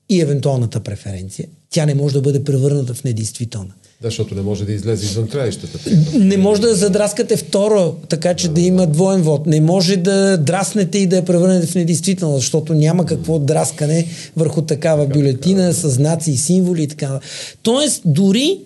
и 0.08 0.20
евентуалната 0.20 0.80
преференция, 0.80 1.48
тя 1.70 1.86
не 1.86 1.94
може 1.94 2.14
да 2.14 2.20
бъде 2.20 2.44
превърната 2.44 2.94
в 2.94 3.04
недействителна. 3.04 3.74
Да, 4.02 4.08
защото 4.08 4.34
не 4.34 4.42
може 4.42 4.64
да 4.64 4.72
излезе 4.72 5.06
извън 5.06 5.28
краищата. 5.28 5.78
Не 6.18 6.36
може 6.36 6.60
да 6.60 6.74
задраскате 6.74 7.36
второ, 7.36 7.96
така 8.08 8.34
че 8.34 8.48
да, 8.48 8.54
да 8.54 8.60
има 8.60 8.86
двоен 8.86 9.22
вод. 9.22 9.46
Не 9.46 9.60
може 9.60 9.96
да 9.96 10.38
драснете 10.38 10.98
и 10.98 11.06
да 11.06 11.16
я 11.16 11.24
превърнете 11.24 11.66
в 11.66 11.74
недействителна, 11.74 12.36
защото 12.36 12.74
няма 12.74 13.06
какво 13.06 13.38
драскане 13.38 14.06
върху 14.36 14.62
такава 14.62 15.06
бюлетина 15.06 15.72
с 15.72 15.90
знаци 15.90 16.30
и 16.30 16.36
символи 16.36 16.82
и 16.82 16.88
така. 16.88 17.20
Тоест, 17.62 18.02
дори 18.04 18.60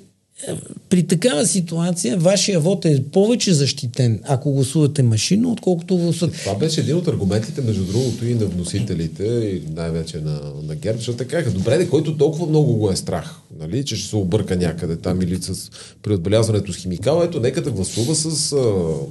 при 0.89 1.07
такава 1.07 1.47
ситуация 1.47 2.17
вашия 2.17 2.61
вод 2.61 2.85
е 2.85 3.05
повече 3.13 3.55
защитен, 3.55 4.21
ако 4.25 4.53
гласувате 4.53 5.03
машинно, 5.03 5.53
отколкото 5.53 5.97
гласувате. 5.97 6.39
Това 6.39 6.55
беше 6.55 6.81
един 6.81 6.97
от 6.97 7.09
аргументите, 7.09 7.61
между 7.61 7.85
другото, 7.85 8.27
и 8.27 8.35
на 8.35 8.47
вносителите, 8.47 9.25
и 9.25 9.63
най-вече 9.75 10.21
на, 10.21 10.41
на 10.69 10.75
ГЕРБ, 10.75 10.99
защото 10.99 11.19
така 11.19 11.43
добре, 11.51 11.79
де, 11.79 11.89
който 11.89 12.17
толкова 12.17 12.47
много 12.47 12.77
го 12.77 12.91
е 12.91 12.97
страх, 12.97 13.41
нали, 13.61 13.85
че 13.85 13.97
ще 13.97 14.09
се 14.09 14.17
обърка 14.17 14.57
някъде 14.57 14.97
там 14.97 15.23
или 15.23 15.43
с 15.43 15.71
при 16.03 16.15
отбелязването 16.15 16.73
с 16.73 16.77
химикал, 16.77 17.23
ето, 17.25 17.41
нека 17.41 17.63
да 17.63 17.71
гласува 17.71 18.15
с 18.15 18.53
а, 18.53 18.57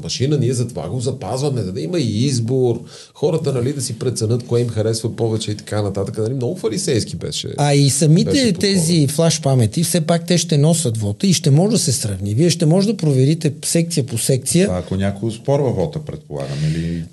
машина, 0.04 0.38
ние 0.38 0.54
затова 0.54 0.90
го 0.90 1.00
запазваме, 1.00 1.62
да 1.62 1.82
има 1.82 2.00
и 2.00 2.26
избор, 2.26 2.82
хората, 3.14 3.54
нали, 3.54 3.74
да 3.74 3.82
си 3.82 4.00
преценят 4.00 4.46
кое 4.46 4.62
им 4.62 4.70
харесва 4.70 5.16
повече 5.16 5.52
и 5.52 5.56
така 5.56 5.82
нататък. 5.82 6.18
Нали, 6.18 6.34
много 6.34 6.56
фарисейски 6.56 7.16
беше. 7.16 7.54
А 7.58 7.74
и 7.74 7.90
самите 7.90 8.54
тези 8.54 9.08
флаш 9.08 9.42
памети, 9.42 9.84
все 9.84 10.02
пак 10.02 10.28
те 10.28 10.38
ще 10.38 10.58
носят 10.58 10.98
вота 11.18 11.28
и 11.28 11.34
ще 11.34 11.52
може 11.52 11.72
да 11.72 11.80
се 11.80 11.92
сравни. 11.92 12.36
Вие 12.36 12.50
ще 12.50 12.66
може 12.66 12.88
да 12.88 12.98
проверите 12.98 13.54
секция 13.66 14.06
по 14.06 14.18
секция. 14.18 14.70
А, 14.72 14.78
ако 14.78 14.96
някой 14.96 15.32
спорва 15.32 15.72
вота, 15.72 16.00
предполагам, 16.00 16.58
или 16.68 17.04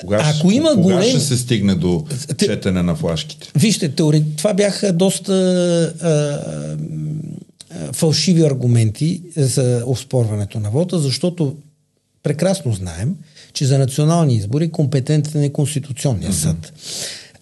кога, 0.00 0.34
Ако 0.36 0.50
има 0.50 0.70
кога 0.74 0.82
голем... 0.82 1.10
ще 1.10 1.20
се 1.20 1.36
стигне 1.36 1.74
до 1.74 2.04
четене 2.38 2.82
на 2.82 2.94
флашките? 2.94 3.48
Вижте, 3.56 3.88
теори... 3.88 4.24
това 4.36 4.54
бяха 4.54 4.92
доста 4.92 5.32
а, 5.32 6.08
а, 6.08 7.92
фалшиви 7.92 8.42
аргументи 8.42 9.22
за 9.36 9.82
оспорването 9.86 10.60
на 10.60 10.70
вота, 10.70 10.98
защото 10.98 11.56
прекрасно 12.22 12.72
знаем, 12.72 13.16
че 13.52 13.64
за 13.64 13.78
национални 13.78 14.34
избори 14.34 14.70
компетентен 14.70 15.42
е 15.42 15.52
Конституционния 15.52 16.32
съд. 16.32 16.72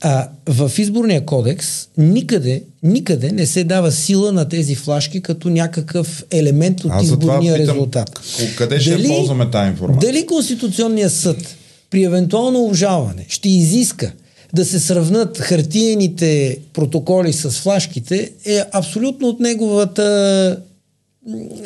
А, 0.09 0.29
в 0.49 0.73
изборния 0.79 1.25
кодекс 1.25 1.89
никъде, 1.99 2.63
никъде 2.83 3.33
не 3.33 3.47
се 3.47 3.65
дава 3.65 3.93
сила 3.93 4.33
на 4.33 4.49
тези 4.49 4.75
флашки 4.75 5.23
като 5.23 5.49
някакъв 5.49 6.25
елемент 6.31 6.85
от 6.85 6.91
Аз 6.95 7.05
изборния 7.05 7.55
питам, 7.55 7.77
резултат. 7.77 8.21
Къде 8.57 8.81
ще 8.81 8.91
дали, 8.91 9.09
ползваме 9.09 9.51
тази 9.51 9.71
информация? 9.71 10.13
Дали 10.13 10.27
Конституционният 10.27 11.13
съд 11.13 11.57
при 11.91 12.05
евентуално 12.05 12.65
обжалване 12.65 13.27
ще 13.29 13.49
изиска 13.49 14.13
да 14.55 14.65
се 14.65 14.81
сравнат 14.81 15.39
хартиените 15.39 16.59
протоколи 16.73 17.33
с 17.33 17.51
флашките 17.51 18.33
е 18.45 18.63
абсолютно 18.73 19.29
от 19.29 19.41
неговата 19.41 20.61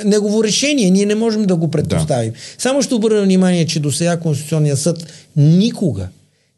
негово 0.04 0.44
решение. 0.44 0.90
Ние 0.90 1.06
не 1.06 1.14
можем 1.14 1.44
да 1.44 1.56
го 1.56 1.70
предпоставим. 1.70 2.32
Да. 2.32 2.38
Само 2.58 2.82
ще 2.82 2.94
обърна 2.94 3.22
внимание, 3.22 3.66
че 3.66 3.80
до 3.80 3.92
сега 3.92 4.20
Конституционният 4.20 4.78
съд 4.78 5.06
никога, 5.36 6.08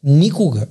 никога 0.04 0.66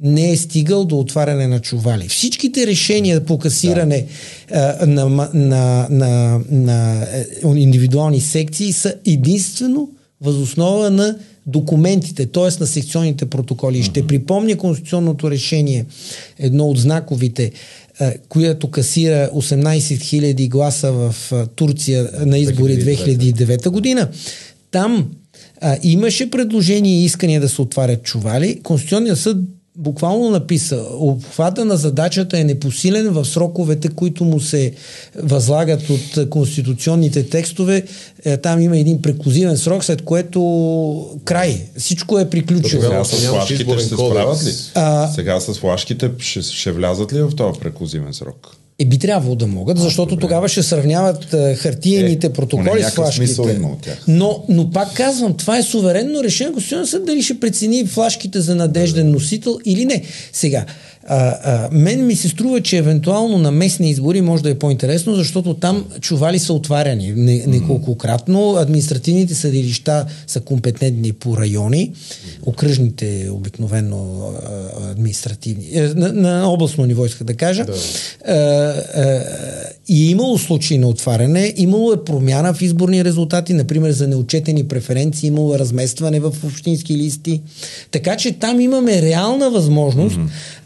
не 0.00 0.30
е 0.30 0.36
стигал 0.36 0.84
до 0.84 0.98
отваряне 0.98 1.46
на 1.46 1.60
чували. 1.60 2.08
Всичките 2.08 2.66
решения 2.66 3.24
по 3.24 3.38
касиране 3.38 4.06
да. 4.48 4.78
а, 4.80 4.86
на, 4.86 5.30
на, 5.34 5.86
на, 5.90 6.40
на 6.50 7.02
е, 7.02 7.26
индивидуални 7.56 8.20
секции 8.20 8.72
са 8.72 8.94
единствено 9.06 9.88
възоснова 10.20 10.90
на 10.90 11.18
документите, 11.46 12.26
т.е. 12.26 12.60
на 12.60 12.66
секционните 12.66 13.26
протоколи. 13.26 13.78
Mm-hmm. 13.78 13.90
Ще 13.90 14.06
припомня 14.06 14.56
конституционното 14.56 15.30
решение, 15.30 15.84
едно 16.38 16.64
от 16.64 16.78
знаковите, 16.78 17.52
което 18.28 18.70
касира 18.70 19.30
18 19.34 19.78
000 19.78 20.48
гласа 20.48 20.92
в 20.92 21.14
Турция 21.54 22.10
на 22.26 22.38
избори 22.38 22.84
2009 22.84 23.68
година. 23.68 24.08
Там 24.70 25.10
а, 25.60 25.76
имаше 25.82 26.30
предложение 26.30 27.00
и 27.00 27.04
искания 27.04 27.40
да 27.40 27.48
се 27.48 27.62
отварят 27.62 28.02
чували. 28.02 28.60
Конституционният 28.62 29.18
съд 29.18 29.36
буквално 29.78 30.30
написа, 30.30 30.84
обхвата 30.90 31.64
на 31.64 31.76
задачата 31.76 32.38
е 32.38 32.44
непосилен 32.44 33.08
в 33.08 33.24
сроковете, 33.24 33.88
които 33.88 34.24
му 34.24 34.40
се 34.40 34.72
възлагат 35.22 35.90
от 35.90 36.30
конституционните 36.30 37.28
текстове. 37.28 37.82
Е, 38.24 38.36
там 38.36 38.60
има 38.60 38.78
един 38.78 39.02
преклузивен 39.02 39.56
срок, 39.56 39.84
след 39.84 40.02
което 40.02 40.40
край. 41.24 41.66
Всичко 41.78 42.18
е 42.18 42.30
приключило. 42.30 42.82
Сега 42.82 43.04
с 43.04 43.26
флашките 43.26 43.72
ще 43.72 43.80
се 43.80 43.94
справят 43.94 44.44
ли? 44.44 44.52
А... 44.74 45.08
Сега 45.08 45.40
с 45.40 45.54
флашките 45.54 46.10
ще, 46.18 46.42
ще 46.42 46.72
влязат 46.72 47.12
ли 47.12 47.22
в 47.22 47.36
този 47.36 47.60
преклузивен 47.60 48.14
срок? 48.14 48.56
Е, 48.78 48.84
би 48.84 48.98
трябвало 48.98 49.36
да 49.36 49.46
могат, 49.46 49.78
защото 49.78 50.14
а, 50.14 50.18
тогава 50.18 50.48
ще 50.48 50.62
сравняват 50.62 51.34
а, 51.34 51.54
хартиените 51.54 52.26
е, 52.26 52.32
протоколи 52.32 52.82
с 52.82 52.90
флашките. 52.90 53.42
Има 53.56 53.68
от 53.68 53.80
тях. 53.80 54.04
Но, 54.08 54.44
но 54.48 54.70
пак 54.70 54.94
казвам, 54.94 55.34
това 55.34 55.58
е 55.58 55.62
суверенно 55.62 56.24
решение. 56.24 56.52
Конституционен 56.52 56.86
съд 56.86 57.04
дали 57.04 57.22
ще 57.22 57.40
прецени 57.40 57.86
флашките 57.86 58.40
за 58.40 58.54
надежден 58.54 59.10
носител 59.10 59.58
или 59.64 59.84
не. 59.84 60.02
Сега, 60.32 60.64
а, 61.08 61.36
а, 61.44 61.68
мен 61.72 62.06
ми 62.06 62.16
се 62.16 62.28
струва, 62.28 62.60
че 62.60 62.78
евентуално 62.78 63.38
на 63.38 63.50
местни 63.50 63.90
избори 63.90 64.20
може 64.20 64.42
да 64.42 64.50
е 64.50 64.58
по-интересно, 64.58 65.14
защото 65.14 65.54
там 65.54 65.84
чували 66.00 66.38
са 66.38 66.52
отваряни 66.52 67.12
не, 67.16 67.44
неколкократно. 67.46 68.56
Административните 68.56 69.34
съдилища 69.34 70.06
са 70.26 70.40
компетентни 70.40 71.12
по 71.12 71.36
райони, 71.36 71.92
окръжните 72.46 73.28
обикновено 73.32 74.30
административни, 74.90 75.68
е, 75.72 75.80
на, 75.80 76.12
на 76.12 76.50
областно 76.50 76.86
ниво 76.86 77.06
иска 77.06 77.24
да 77.24 77.34
кажа. 77.34 77.64
Да. 77.64 77.72
А, 77.72 78.34
а, 78.34 79.22
и 79.88 80.06
е 80.06 80.10
имало 80.10 80.38
случаи 80.38 80.78
на 80.78 80.88
отваряне, 80.88 81.54
имало 81.56 81.92
е 81.92 82.04
промяна 82.04 82.54
в 82.54 82.62
изборни 82.62 83.04
резултати, 83.04 83.52
например 83.54 83.90
за 83.90 84.08
неочетени 84.08 84.68
преференции, 84.68 85.26
имало 85.26 85.54
е 85.54 85.58
разместване 85.58 86.20
в 86.20 86.32
общински 86.44 86.96
листи. 86.96 87.42
Така 87.90 88.16
че 88.16 88.32
там 88.32 88.60
имаме 88.60 89.02
реална 89.02 89.50
възможност 89.50 90.16
mm-hmm 90.16 90.62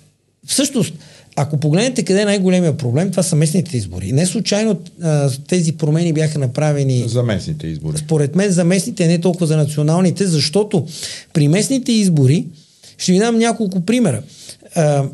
Всъщност, 0.51 0.95
ако 1.37 1.57
погледнете 1.57 2.03
къде 2.03 2.21
е 2.21 2.25
най-големия 2.25 2.77
проблем, 2.77 3.11
това 3.11 3.23
са 3.23 3.37
местните 3.37 3.77
избори. 3.77 4.13
Не 4.13 4.27
случайно 4.27 4.81
а, 5.03 5.31
тези 5.49 5.73
промени 5.73 6.13
бяха 6.13 6.39
направени. 6.39 7.05
За 7.09 7.23
местните 7.23 7.67
избори. 7.67 7.99
Според 7.99 8.37
мен 8.37 8.51
за 8.51 8.65
местните, 8.65 9.07
не 9.07 9.21
толкова 9.21 9.47
за 9.47 9.57
националните, 9.57 10.27
защото 10.27 10.87
при 11.33 11.49
местните 11.49 11.93
избори, 11.93 12.47
ще 12.99 13.13
ви 13.13 13.19
дам 13.19 13.39
няколко 13.39 13.81
примера. 13.81 14.23
А, 14.75 15.05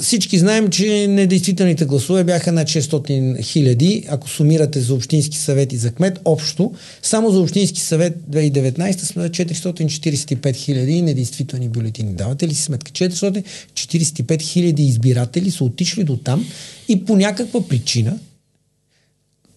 всички 0.00 0.38
знаем, 0.38 0.70
че 0.70 1.06
недействителните 1.06 1.84
гласове 1.84 2.24
бяха 2.24 2.52
на 2.52 2.64
600 2.64 3.42
хиляди, 3.42 4.04
ако 4.08 4.28
сумирате 4.28 4.80
за 4.80 4.94
Общински 4.94 5.36
съвет 5.36 5.72
и 5.72 5.76
за 5.76 5.92
кмет, 5.92 6.20
общо. 6.24 6.74
Само 7.02 7.30
за 7.30 7.40
Общински 7.40 7.80
съвет 7.80 8.18
2019 8.30 8.98
сме 8.98 9.22
445 9.22 10.56
хиляди 10.56 11.02
недействителни 11.02 11.68
бюлетини. 11.68 12.12
Давате 12.12 12.48
ли 12.48 12.54
си 12.54 12.62
сметка? 12.62 12.90
445 12.90 14.42
хиляди 14.42 14.82
избиратели 14.82 15.50
са 15.50 15.64
отишли 15.64 16.04
до 16.04 16.16
там 16.16 16.46
и 16.88 17.04
по 17.04 17.16
някаква 17.16 17.68
причина 17.68 18.18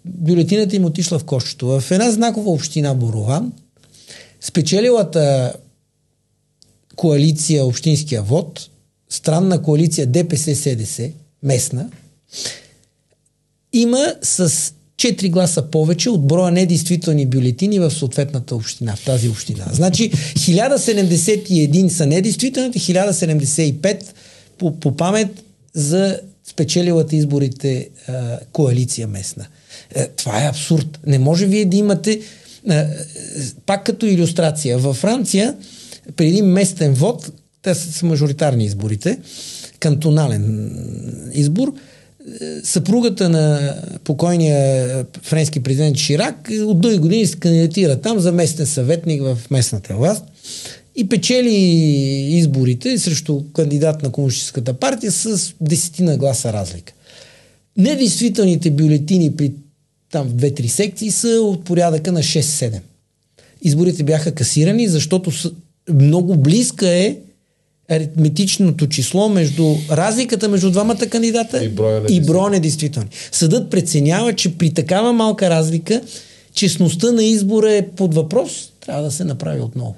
бюлетината 0.05 0.75
им 0.75 0.86
отишла 0.86 1.19
в 1.19 1.23
кошчето. 1.23 1.67
В 1.67 1.91
една 1.91 2.11
знакова 2.11 2.51
община 2.51 2.93
Борован 2.93 3.53
спечелилата 4.41 5.53
коалиция 6.95 7.65
Общинския 7.65 8.21
вод 8.21 8.69
странна 9.14 9.61
коалиция 9.61 10.07
ДПС-СДС, 10.07 11.11
местна, 11.43 11.89
има 13.74 14.16
с 14.22 14.49
4 14.95 15.30
гласа 15.30 15.61
повече 15.61 16.09
от 16.09 16.28
броя 16.28 16.51
недействителни 16.51 17.26
бюлетини 17.26 17.80
в 17.80 17.91
съответната 17.91 18.55
община, 18.55 18.95
в 18.95 19.05
тази 19.05 19.30
община. 19.30 19.66
Значи 19.72 20.11
1071 20.11 21.88
са 21.88 22.05
недействителните, 22.05 22.80
1075 22.80 24.03
по, 24.57 24.80
по 24.80 24.95
памет 24.95 25.43
за 25.74 26.20
спечелилата 26.49 27.16
изборите 27.16 27.89
а, 28.07 28.39
коалиция 28.51 29.07
местна. 29.07 29.47
Е, 29.95 30.07
това 30.07 30.43
е 30.43 30.47
абсурд. 30.47 30.99
Не 31.05 31.20
може 31.20 31.45
вие 31.45 31.66
да 31.66 31.78
имате 31.78 32.22
Пак 33.66 33.84
като 33.86 34.05
иллюстрация. 34.05 34.78
Във 34.78 34.97
Франция, 34.97 35.55
при 36.16 36.28
един 36.28 36.45
местен 36.45 36.93
вод, 36.93 37.32
те 37.64 37.76
са 37.76 38.05
мажоритарни 38.05 38.66
изборите, 38.66 39.20
кантонален 39.80 40.72
избор, 41.34 41.74
съпругата 42.64 43.30
на 43.30 43.76
покойния 44.03 45.05
френски 45.22 45.64
президент 45.64 45.97
Ширак 45.97 46.49
от 46.61 46.82
дълги 46.82 46.97
години 46.97 47.26
се 47.26 47.36
кандидатира 47.36 48.01
там 48.01 48.20
за 48.20 48.32
местен 48.32 48.66
съветник 48.66 49.22
в 49.22 49.38
местната 49.51 49.95
власт 49.95 50.24
и 50.95 51.09
печели 51.09 51.55
изборите 52.38 52.97
срещу 52.97 53.43
кандидат 53.53 54.03
на 54.03 54.11
Комунистическата 54.11 54.74
партия 54.74 55.11
с 55.11 55.53
десетина 55.61 56.18
гласа 56.18 56.53
разлика. 56.53 56.93
Недействителните 57.78 58.72
бюлетини 58.72 59.36
при 59.36 59.53
там 60.11 60.28
две-три 60.34 60.68
секции 60.68 61.11
са 61.11 61.28
от 61.28 61.64
порядъка 61.64 62.11
на 62.11 62.20
6-7. 62.20 62.80
Изборите 63.61 64.03
бяха 64.03 64.32
касирани, 64.32 64.88
защото 64.88 65.32
много 65.89 66.36
близка 66.38 66.89
е 66.89 67.18
аритметичното 67.89 68.88
число 68.88 69.29
между 69.29 69.75
разликата 69.91 70.49
между 70.49 70.71
двамата 70.71 71.07
кандидата 71.09 71.63
и 72.09 72.21
броя 72.21 72.49
недействителни. 72.49 73.09
Съдът 73.31 73.71
преценява, 73.71 74.34
че 74.34 74.57
при 74.57 74.73
такава 74.73 75.13
малка 75.13 75.49
разлика 75.49 76.01
честността 76.53 77.11
на 77.11 77.23
избора 77.23 77.73
е 77.73 77.88
под 77.88 78.15
въпрос, 78.15 78.71
трябва 78.86 79.03
да 79.03 79.11
се 79.11 79.23
направи 79.23 79.61
отново. 79.61 79.95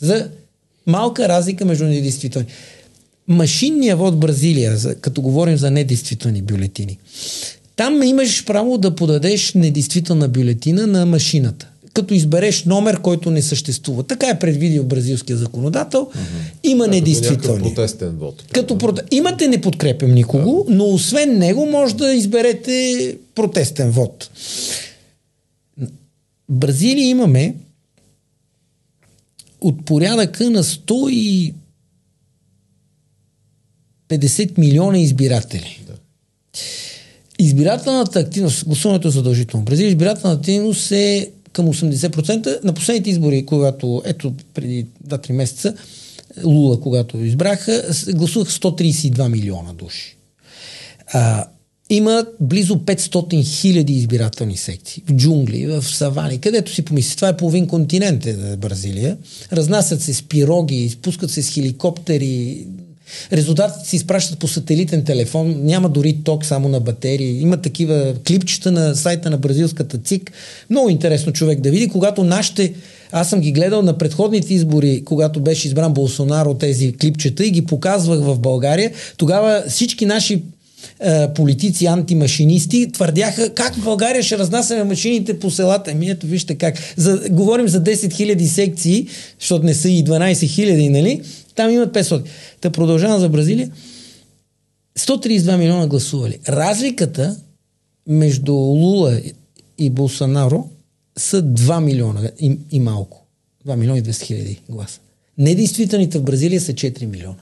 За 0.00 0.28
малка 0.86 1.28
разлика 1.28 1.64
между 1.64 1.84
недействителни. 1.84 2.46
Машинния 3.28 3.96
вод 3.96 4.20
Бразилия, 4.20 4.76
за, 4.76 4.94
като 4.94 5.22
говорим 5.22 5.56
за 5.56 5.70
недействителни 5.70 6.42
бюлетини, 6.42 6.98
там 7.76 8.02
имаш 8.02 8.44
право 8.44 8.78
да 8.78 8.94
подадеш 8.94 9.54
недействителна 9.54 10.28
бюлетина 10.28 10.86
на 10.86 11.06
машината 11.06 11.68
като 11.94 12.14
избереш 12.14 12.64
номер, 12.64 13.00
който 13.00 13.30
не 13.30 13.42
съществува. 13.42 14.02
Така 14.02 14.28
е 14.28 14.38
предвидил 14.38 14.84
бразилския 14.84 15.36
законодател. 15.36 16.00
Mm-hmm. 16.00 16.70
Има 16.70 16.88
недействителни. 16.88 17.74
Като 17.74 18.10
вод. 18.10 18.44
Като 18.52 18.78
проте... 18.78 19.02
Имате 19.10 19.48
не 19.48 19.60
подкрепям 19.60 20.10
никого, 20.10 20.64
да. 20.68 20.74
но 20.74 20.84
освен 20.84 21.38
него 21.38 21.66
може 21.66 21.96
да 21.96 22.14
изберете 22.14 23.16
протестен 23.34 23.90
вод. 23.90 24.30
В 25.78 25.86
Бразилия 26.48 27.08
имаме 27.08 27.54
от 29.60 29.84
порядъка 29.84 30.50
на 30.50 30.64
150 30.64 31.54
милиона 34.58 34.98
избиратели. 34.98 35.82
Да. 35.86 35.94
Избирателната 37.38 38.18
активност, 38.18 38.64
гласуването 38.64 39.08
е 39.08 39.10
задължително. 39.10 39.64
Бразилия 39.64 39.88
избирателната 39.88 40.40
активност 40.40 40.92
е 40.92 41.30
към 41.54 41.66
80%. 41.66 42.64
На 42.64 42.72
последните 42.72 43.10
избори, 43.10 43.46
когато, 43.46 44.02
ето 44.04 44.34
преди 44.54 44.86
2-3 45.08 45.32
месеца, 45.32 45.74
Лула, 46.44 46.80
когато 46.80 47.18
избраха, 47.18 47.82
гласувах 48.08 48.48
132 48.48 49.28
милиона 49.28 49.72
души. 49.72 50.16
А, 51.12 51.44
има 51.90 52.26
близо 52.40 52.74
500 52.76 53.44
хиляди 53.44 53.92
избирателни 53.92 54.56
секции 54.56 55.02
в 55.08 55.12
джунгли, 55.12 55.66
в 55.66 55.82
савани, 55.82 56.38
където 56.38 56.74
си 56.74 56.82
помисли. 56.82 57.16
Това 57.16 57.28
е 57.28 57.36
половин 57.36 57.66
континент 57.66 58.26
е 58.26 58.56
Бразилия. 58.56 59.16
Разнасят 59.52 60.02
се 60.02 60.14
с 60.14 60.22
пироги, 60.22 60.90
спускат 60.90 61.30
се 61.30 61.42
с 61.42 61.50
хеликоптери, 61.50 62.66
Резултатите 63.32 63.88
се 63.88 63.96
изпращат 63.96 64.38
по 64.38 64.48
сателитен 64.48 65.04
телефон, 65.04 65.54
няма 65.58 65.88
дори 65.88 66.16
ток 66.24 66.44
само 66.44 66.68
на 66.68 66.80
батерии. 66.80 67.40
Има 67.40 67.56
такива 67.56 68.14
клипчета 68.26 68.72
на 68.72 68.94
сайта 68.94 69.30
на 69.30 69.36
бразилската 69.36 69.98
ЦИК. 69.98 70.32
Много 70.70 70.88
интересно 70.88 71.32
човек 71.32 71.60
да 71.60 71.70
види, 71.70 71.88
когато 71.88 72.24
нашите 72.24 72.72
аз 73.12 73.30
съм 73.30 73.40
ги 73.40 73.52
гледал 73.52 73.82
на 73.82 73.98
предходните 73.98 74.54
избори, 74.54 75.02
когато 75.04 75.40
беше 75.40 75.68
избран 75.68 75.92
Болсонаро 75.92 76.54
тези 76.54 76.92
клипчета 76.92 77.46
и 77.46 77.50
ги 77.50 77.66
показвах 77.66 78.20
в 78.20 78.38
България. 78.38 78.92
Тогава 79.16 79.64
всички 79.68 80.06
наши 80.06 80.42
е, 81.00 81.28
политици, 81.34 81.86
антимашинисти, 81.86 82.92
твърдяха 82.92 83.50
как 83.54 83.74
в 83.74 83.84
България 83.84 84.22
ще 84.22 84.38
разнасяме 84.38 84.84
машините 84.84 85.38
по 85.38 85.50
селата. 85.50 85.90
Ами 85.90 86.10
ето 86.10 86.26
вижте 86.26 86.54
как. 86.54 86.74
За, 86.96 87.20
говорим 87.30 87.68
за 87.68 87.82
10 87.82 87.94
000 87.94 88.46
секции, 88.46 89.06
защото 89.40 89.64
не 89.64 89.74
са 89.74 89.88
и 89.88 90.04
12 90.04 90.32
000, 90.32 90.88
нали? 90.88 91.22
Там 91.54 91.70
имат 91.70 91.94
500. 91.94 92.24
Та 92.60 92.70
продължавам 92.70 93.20
за 93.20 93.28
Бразилия. 93.28 93.70
132 94.98 95.56
милиона 95.56 95.86
гласували. 95.86 96.38
Разликата 96.48 97.36
между 98.06 98.54
Лула 98.54 99.20
и 99.78 99.90
Болсонаро 99.90 100.68
са 101.18 101.42
2 101.42 101.80
милиона 101.80 102.30
и, 102.40 102.58
и 102.70 102.80
малко. 102.80 103.26
2 103.66 103.76
милиона 103.76 103.98
и 103.98 104.02
200 104.02 104.22
хиляди 104.22 104.60
гласа. 104.68 105.00
Недействителните 105.38 106.18
в 106.18 106.22
Бразилия 106.22 106.60
са 106.60 106.72
4 106.72 107.06
милиона. 107.06 107.36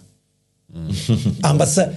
Ама 1.43 1.67
са 1.67 1.89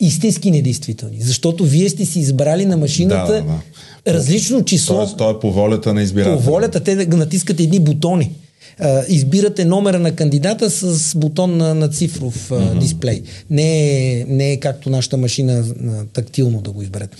истински 0.00 0.50
недействителни. 0.50 1.22
Защото 1.22 1.64
вие 1.64 1.88
сте 1.88 2.04
си 2.04 2.20
избрали 2.20 2.66
на 2.66 2.76
машината 2.76 3.32
да, 3.32 3.42
да, 3.42 3.60
да. 4.04 4.14
различно 4.14 4.64
число. 4.64 4.96
Тоест, 4.96 5.16
то 5.16 5.30
е 5.30 5.40
по 5.40 5.52
волята 5.52 5.94
на 5.94 6.02
избирателя. 6.02 6.36
По 6.36 6.42
волята, 6.42 6.80
те 6.84 7.06
натискат 7.06 7.60
едни 7.60 7.80
бутони 7.80 8.30
а, 8.78 9.04
избирате 9.08 9.64
номера 9.64 9.98
на 9.98 10.16
кандидата 10.16 10.70
с 10.70 11.14
бутон 11.14 11.56
на, 11.56 11.74
на 11.74 11.88
цифров 11.88 12.50
а, 12.50 12.54
mm-hmm. 12.54 12.78
дисплей. 12.78 13.22
Не 13.50 14.20
е, 14.20 14.24
не 14.24 14.52
е 14.52 14.60
както 14.60 14.90
нашата 14.90 15.16
машина 15.16 15.52
а, 15.52 16.04
тактилно 16.12 16.60
да 16.60 16.70
го 16.70 16.82
изберете. 16.82 17.16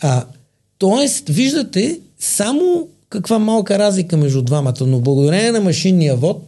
А, 0.00 0.24
тоест, 0.78 1.28
виждате 1.28 2.00
само 2.18 2.88
каква 3.08 3.38
малка 3.38 3.78
разлика 3.78 4.16
между 4.16 4.42
двамата, 4.42 4.86
но 4.86 5.00
благодарение 5.00 5.52
на 5.52 5.60
машинния 5.60 6.16
вод 6.16 6.46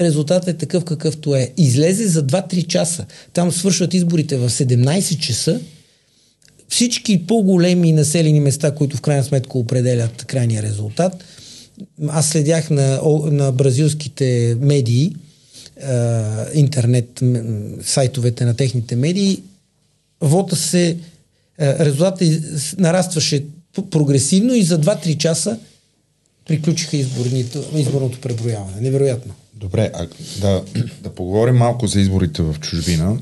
резултатът 0.00 0.48
е 0.48 0.58
такъв 0.58 0.84
какъвто 0.84 1.34
е. 1.34 1.52
Излезе 1.56 2.06
за 2.06 2.26
2-3 2.26 2.66
часа. 2.66 3.06
Там 3.32 3.52
свършват 3.52 3.94
изборите 3.94 4.36
в 4.36 4.50
17 4.50 5.18
часа. 5.18 5.60
Всички 6.68 7.26
по-големи 7.26 7.92
населени 7.92 8.40
места, 8.40 8.74
които 8.74 8.96
в 8.96 9.00
крайна 9.00 9.24
сметка 9.24 9.58
определят 9.58 10.24
крайния 10.24 10.62
резултат, 10.62 11.24
аз 12.08 12.28
следях 12.28 12.70
на, 12.70 13.00
на 13.30 13.52
бразилските 13.52 14.56
медии, 14.60 15.16
интернет 16.54 17.22
сайтовете 17.82 18.44
на 18.44 18.56
техните 18.56 18.96
медии, 18.96 19.42
вота 20.20 20.56
се, 20.56 20.96
резултатът 21.60 22.28
нарастваше 22.78 23.44
прогресивно 23.90 24.54
и 24.54 24.62
за 24.62 24.80
2-3 24.80 25.16
часа 25.16 25.58
приключиха 26.46 26.96
изборното 27.74 28.20
преброяване. 28.20 28.80
Невероятно. 28.80 29.34
Добре, 29.54 29.90
а 29.94 30.08
да, 30.40 30.62
да 31.02 31.14
поговорим 31.14 31.56
малко 31.56 31.86
за 31.86 32.00
изборите 32.00 32.42
в 32.42 32.56
чужбина. 32.60 33.18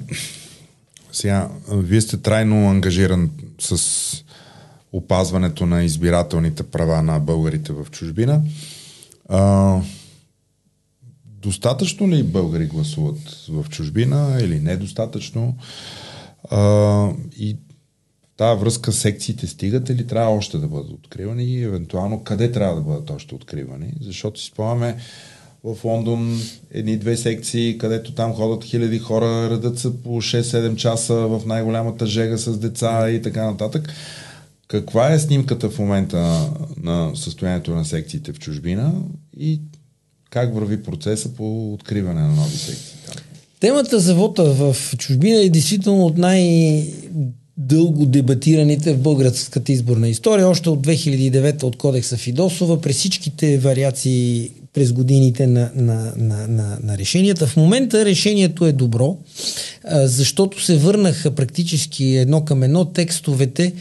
Сега, 1.13 1.49
вие 1.73 2.01
сте 2.01 2.17
трайно 2.17 2.71
ангажиран 2.71 3.31
с 3.61 3.79
опазването 4.93 5.67
на 5.67 5.85
избирателните 5.85 6.63
права 6.63 7.03
на 7.03 7.21
българите 7.21 7.73
в 7.73 7.87
чужбина. 7.91 8.43
А, 9.29 9.79
достатъчно 11.25 12.09
ли 12.09 12.23
българи 12.23 12.67
гласуват 12.67 13.47
в 13.49 13.67
чужбина 13.69 14.39
или 14.41 14.61
недостатъчно? 14.61 15.57
А, 16.51 17.09
и 17.39 17.57
в 18.23 18.37
тази 18.37 18.61
връзка 18.61 18.93
секциите 18.93 19.47
стигат 19.47 19.89
или 19.89 20.07
трябва 20.07 20.37
още 20.37 20.59
да 20.59 20.69
бъдат 20.69 20.91
откривани 20.91 21.45
и 21.45 21.63
евентуално 21.63 22.25
къде 22.25 22.53
трябва 22.53 22.75
да 22.75 22.81
бъдат 22.81 23.11
още 23.11 23.35
откривани? 23.35 23.95
Защото 24.01 24.41
си 24.41 24.47
спомняме 24.47 24.97
в 25.65 25.85
Лондон 25.85 26.41
едни-две 26.71 27.17
секции, 27.17 27.79
където 27.79 28.15
там 28.15 28.33
ходят 28.33 28.65
хиляди 28.65 28.99
хора, 28.99 29.51
редат 29.51 29.79
се 29.79 30.03
по 30.03 30.09
6-7 30.09 30.77
часа 30.77 31.15
в 31.15 31.43
най-голямата 31.47 32.07
жега 32.07 32.39
с 32.39 32.59
деца 32.59 33.11
и 33.11 33.23
така 33.23 33.45
нататък. 33.45 33.89
Каква 34.73 35.13
е 35.13 35.19
снимката 35.19 35.71
в 35.71 35.79
момента 35.79 36.17
на, 36.17 36.51
на 36.83 37.17
състоянието 37.17 37.75
на 37.75 37.85
секциите 37.85 38.33
в 38.33 38.39
чужбина 38.39 38.93
и 39.39 39.61
как 40.31 40.55
върви 40.55 40.83
процеса 40.83 41.35
по 41.35 41.73
откриване 41.73 42.21
на 42.21 42.29
нови 42.29 42.57
секции? 42.57 42.97
Темата 43.61 44.01
за 44.01 44.15
вота 44.15 44.45
в 44.45 44.77
чужбина 44.99 45.41
е 45.41 45.49
действително 45.49 46.07
от 46.07 46.19
най- 46.19 46.93
дълго 47.57 48.07
дебатираните 48.07 48.95
в 48.95 48.99
българската 48.99 49.73
изборна 49.73 50.09
история, 50.09 50.49
още 50.49 50.71
от 50.71 50.87
2009 50.87 51.63
от 51.63 51.77
кодекса 51.77 52.17
Фидосова, 52.17 52.81
през 52.81 52.97
всичките 52.97 53.59
вариации 53.59 54.51
през 54.73 54.93
годините 54.93 55.47
на, 55.47 55.71
на, 55.75 56.13
на, 56.17 56.49
на, 56.49 56.79
на 56.83 56.99
решенията. 56.99 57.47
В 57.47 57.57
момента 57.57 58.05
решението 58.05 58.67
е 58.67 58.73
добро, 58.73 59.19
защото 59.93 60.65
се 60.65 60.77
върнаха 60.77 61.31
практически 61.31 62.05
едно 62.05 62.45
към 62.45 62.63
едно 62.63 62.85
текстовете, 62.85 63.73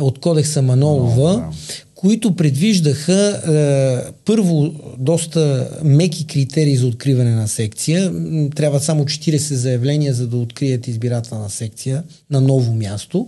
от 0.00 0.18
кодекса 0.18 0.62
Манолова, 0.62 1.34
да. 1.34 1.50
Които 1.98 2.36
предвиждаха 2.36 3.12
е, 3.14 4.12
първо 4.24 4.74
доста 4.98 5.70
меки 5.84 6.26
критерии 6.26 6.76
за 6.76 6.86
откриване 6.86 7.30
на 7.30 7.48
секция. 7.48 8.12
Трябва 8.54 8.80
само 8.80 9.04
40 9.04 9.36
заявления, 9.36 10.14
за 10.14 10.26
да 10.26 10.36
открият 10.36 10.88
избирателна 10.88 11.50
секция 11.50 12.02
на 12.30 12.40
ново 12.40 12.74
място. 12.74 13.26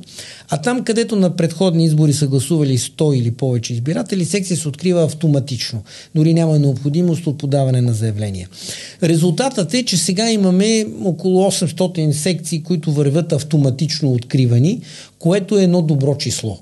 А 0.48 0.56
там, 0.56 0.84
където 0.84 1.16
на 1.16 1.36
предходни 1.36 1.84
избори 1.84 2.12
са 2.12 2.26
гласували 2.26 2.78
100 2.78 3.16
или 3.16 3.30
повече 3.30 3.72
избиратели, 3.72 4.24
секция 4.24 4.56
се 4.56 4.68
открива 4.68 5.04
автоматично. 5.04 5.82
Дори 6.14 6.34
няма 6.34 6.58
необходимост 6.58 7.26
от 7.26 7.38
подаване 7.38 7.80
на 7.80 7.92
заявления. 7.92 8.48
Резултатът 9.02 9.74
е, 9.74 9.84
че 9.84 9.96
сега 9.96 10.30
имаме 10.30 10.86
около 11.04 11.50
800 11.50 12.10
секции, 12.10 12.62
които 12.62 12.92
вървят 12.92 13.32
автоматично 13.32 14.12
откривани, 14.12 14.80
което 15.18 15.58
е 15.58 15.64
едно 15.64 15.82
добро 15.82 16.16
число. 16.16 16.58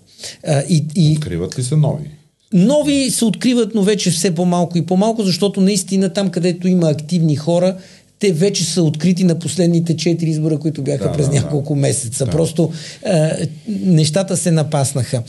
А, 0.47 0.63
и, 0.69 0.85
и... 0.95 1.17
Откриват 1.17 1.59
ли 1.59 1.63
се 1.63 1.77
нови? 1.77 2.11
Нови 2.53 3.11
се 3.11 3.25
откриват, 3.25 3.75
но 3.75 3.83
вече 3.83 4.11
все 4.11 4.35
по-малко 4.35 4.79
и 4.79 4.87
по-малко, 4.87 5.23
защото 5.23 5.61
наистина 5.61 6.13
там, 6.13 6.31
където 6.31 6.69
има 6.69 6.91
активни 6.91 7.37
хора, 7.37 7.77
те 8.19 8.33
вече 8.33 8.65
са 8.65 8.83
открити 8.83 9.25
на 9.25 9.39
последните 9.39 9.97
четири 9.97 10.31
избора, 10.31 10.59
които 10.59 10.83
бяха 10.83 11.05
да, 11.05 11.13
през 11.13 11.29
да, 11.29 11.35
няколко 11.35 11.75
да. 11.75 11.81
месеца. 11.81 12.25
Да. 12.25 12.31
Просто 12.31 12.73
а, 13.07 13.31
нещата 13.69 14.37
се 14.37 14.51
напаснаха. 14.51 15.23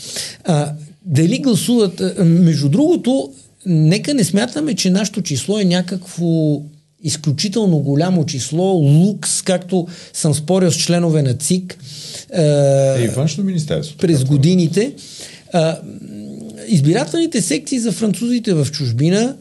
А, 0.44 0.74
дали 1.06 1.40
гласуват? 1.40 2.02
Между 2.20 2.70
другото, 2.70 3.32
нека 3.66 4.14
не 4.14 4.24
смятаме, 4.24 4.76
че 4.76 4.90
нашето 4.90 5.22
число 5.22 5.60
е 5.60 5.66
някакво 5.66 6.62
изключително 7.04 7.80
голямо 7.80 8.26
число, 8.26 8.66
лукс, 8.72 9.42
както 9.42 9.88
съм 10.14 10.34
спорил 10.34 10.72
с 10.72 10.76
членове 10.76 11.22
на 11.22 11.34
ЦИК. 11.34 11.78
Е, 12.34 13.04
и 13.04 13.08
външно 13.08 13.44
министерство. 13.44 13.98
През 13.98 14.24
годините. 14.24 14.94
А, 15.54 15.78
избирателните 16.68 17.42
секции 17.42 17.80
за 17.80 17.92
французите 17.92 18.54
в 18.54 18.68
чужбина 18.72 19.36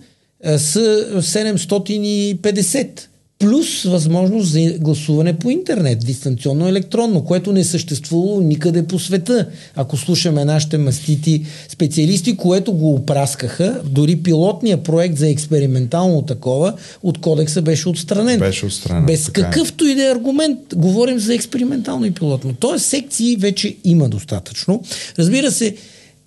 а, 0.45 0.59
са 0.59 1.07
750 1.22 3.01
плюс 3.39 3.82
възможност 3.82 4.51
за 4.51 4.74
гласуване 4.78 5.39
по 5.39 5.51
интернет, 5.51 5.99
дистанционно 5.99 6.68
електронно, 6.68 7.24
което 7.24 7.53
не 7.53 7.61
е 7.61 7.64
съществувало 7.64 8.41
никъде 8.41 8.82
по 8.82 8.99
света. 8.99 9.49
Ако 9.76 9.97
слушаме 9.97 10.45
нашите 10.45 10.78
мастити 10.78 11.45
специалисти, 11.68 12.36
което 12.36 12.72
го 12.72 12.95
опраскаха, 12.95 13.80
дори 13.84 14.16
пилотния 14.16 14.82
проект 14.82 15.16
за 15.16 15.28
експериментално 15.28 16.22
такова 16.22 16.74
от 17.03 17.20
кодекса 17.20 17.62
беше 17.62 17.89
отстранен. 17.89 18.39
Беше 18.39 18.66
отстранен. 18.66 19.07
Без 19.07 19.28
е. 19.28 19.32
какъвто 19.32 19.86
и 19.86 19.95
да 19.95 20.05
е 20.05 20.12
аргумент, 20.12 20.59
говорим 20.74 21.18
за 21.18 21.34
експериментално 21.34 22.07
и 22.07 22.11
пилотно. 22.11 22.55
Тоест 22.61 22.84
секции 22.84 23.36
вече 23.36 23.76
има 23.84 24.09
достатъчно. 24.09 24.82
Разбира 25.18 25.51
се, 25.51 25.76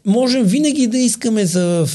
можем 0.06 0.44
винаги 0.44 0.88
да 0.88 0.98
искаме 0.98 1.46
за 1.46 1.86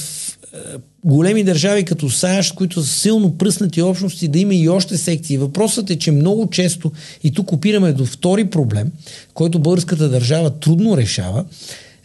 големи 1.05 1.45
държави 1.45 1.85
като 1.85 2.11
САЩ, 2.11 2.55
които 2.55 2.83
са 2.83 3.01
силно 3.01 3.39
пръснати 3.39 3.83
общности, 3.83 4.29
да 4.29 4.39
има 4.39 4.55
и 4.55 4.69
още 4.69 4.97
секции. 4.97 5.39
Въпросът 5.39 5.91
е, 5.91 5.99
че 5.99 6.13
много 6.13 6.51
често, 6.51 6.93
и 7.25 7.33
тук 7.33 7.53
опираме 7.53 7.93
до 7.93 8.07
втори 8.07 8.45
проблем, 8.45 8.93
който 9.35 9.59
българската 9.59 10.09
държава 10.09 10.51
трудно 10.51 10.97
решава, 10.97 11.45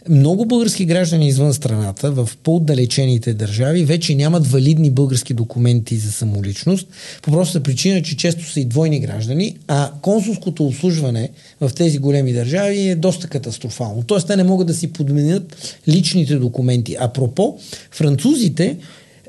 много 0.08 0.46
български 0.46 0.84
граждани 0.84 1.28
извън 1.28 1.54
страната, 1.54 2.10
в 2.10 2.28
по-отдалечените 2.42 3.34
държави, 3.34 3.84
вече 3.84 4.14
нямат 4.14 4.46
валидни 4.46 4.90
български 4.90 5.34
документи 5.34 5.96
за 5.96 6.12
самоличност, 6.12 6.88
по 7.22 7.30
простата 7.30 7.62
причина, 7.62 8.02
че 8.02 8.16
често 8.16 8.50
са 8.50 8.60
и 8.60 8.64
двойни 8.64 9.00
граждани, 9.00 9.56
а 9.68 9.90
консулското 10.02 10.66
обслужване 10.66 11.30
в 11.60 11.70
тези 11.76 11.98
големи 11.98 12.32
държави 12.32 12.88
е 12.88 12.94
доста 12.94 13.28
катастрофално. 13.28 14.02
Тоест, 14.02 14.26
те 14.26 14.36
не 14.36 14.44
могат 14.44 14.66
да 14.66 14.74
си 14.74 14.92
подменят 14.92 15.76
личните 15.88 16.36
документи. 16.36 16.96
Апропо, 17.00 17.58
французите 17.90 18.76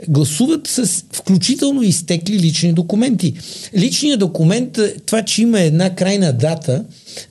гласуват 0.07 0.67
с 0.67 1.05
включително 1.13 1.81
изтекли 1.81 2.39
лични 2.39 2.73
документи. 2.73 3.33
Личният 3.77 4.19
документ, 4.19 4.79
това, 5.05 5.21
че 5.21 5.41
има 5.41 5.59
една 5.59 5.95
крайна 5.95 6.33
дата 6.33 6.85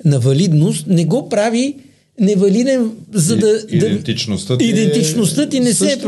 на 0.05 0.21
валидност, 0.21 0.87
не 0.87 1.05
го 1.05 1.29
прави 1.29 1.77
невалиден, 2.21 2.91
за 3.13 3.37
да... 3.37 3.63
Идентичността 3.69 4.59
ти, 4.59 4.65
идентичността 4.65 5.49
ти 5.49 5.61
не 5.61 5.71
е 5.71 5.75
се 5.75 5.93
е... 5.93 5.99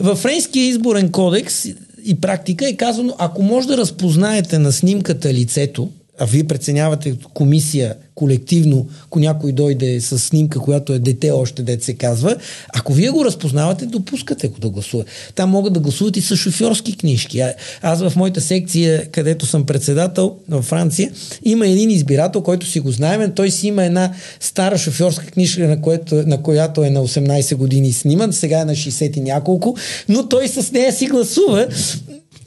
Във 0.00 0.18
френския 0.18 0.68
изборен 0.68 1.10
кодекс 1.10 1.64
и 2.04 2.20
практика 2.20 2.68
е 2.68 2.76
казано, 2.76 3.14
ако 3.18 3.42
може 3.42 3.68
да 3.68 3.76
разпознаете 3.76 4.58
на 4.58 4.72
снимката 4.72 5.34
лицето, 5.34 5.88
а 6.18 6.26
вие 6.26 6.44
преценявате 6.44 7.16
комисия 7.34 7.94
колективно, 8.18 8.86
ако 9.04 9.18
някой 9.18 9.52
дойде 9.52 10.00
с 10.00 10.18
снимка, 10.18 10.58
която 10.58 10.92
е 10.92 10.98
дете 10.98 11.30
още, 11.30 11.62
дете 11.62 11.84
се 11.84 11.94
казва, 11.94 12.36
ако 12.74 12.92
вие 12.92 13.10
го 13.10 13.24
разпознавате, 13.24 13.86
допускате 13.86 14.48
го 14.48 14.58
да 14.58 14.68
гласува. 14.70 15.04
Там 15.34 15.50
могат 15.50 15.72
да 15.72 15.80
гласуват 15.80 16.16
и 16.16 16.20
с 16.20 16.36
шофьорски 16.36 16.96
книжки. 16.96 17.40
А, 17.40 17.54
аз 17.82 18.02
в 18.02 18.16
моята 18.16 18.40
секция, 18.40 19.06
където 19.10 19.46
съм 19.46 19.66
председател 19.66 20.36
в 20.48 20.62
Франция, 20.62 21.10
има 21.44 21.66
един 21.66 21.90
избирател, 21.90 22.42
който 22.42 22.66
си 22.66 22.80
го 22.80 22.90
знаем, 22.90 23.32
той 23.34 23.50
си 23.50 23.66
има 23.68 23.84
една 23.84 24.12
стара 24.40 24.78
шофьорска 24.78 25.26
книжка, 25.26 25.68
на, 25.68 25.80
което, 25.80 26.14
на 26.14 26.42
която 26.42 26.84
е 26.84 26.90
на 26.90 27.00
18 27.00 27.54
години 27.54 27.92
сниман, 27.92 28.32
сега 28.32 28.60
е 28.60 28.64
на 28.64 28.74
60 28.74 29.16
и 29.16 29.20
няколко, 29.20 29.76
но 30.08 30.28
той 30.28 30.48
с 30.48 30.72
нея 30.72 30.92
си 30.92 31.06
гласува 31.06 31.66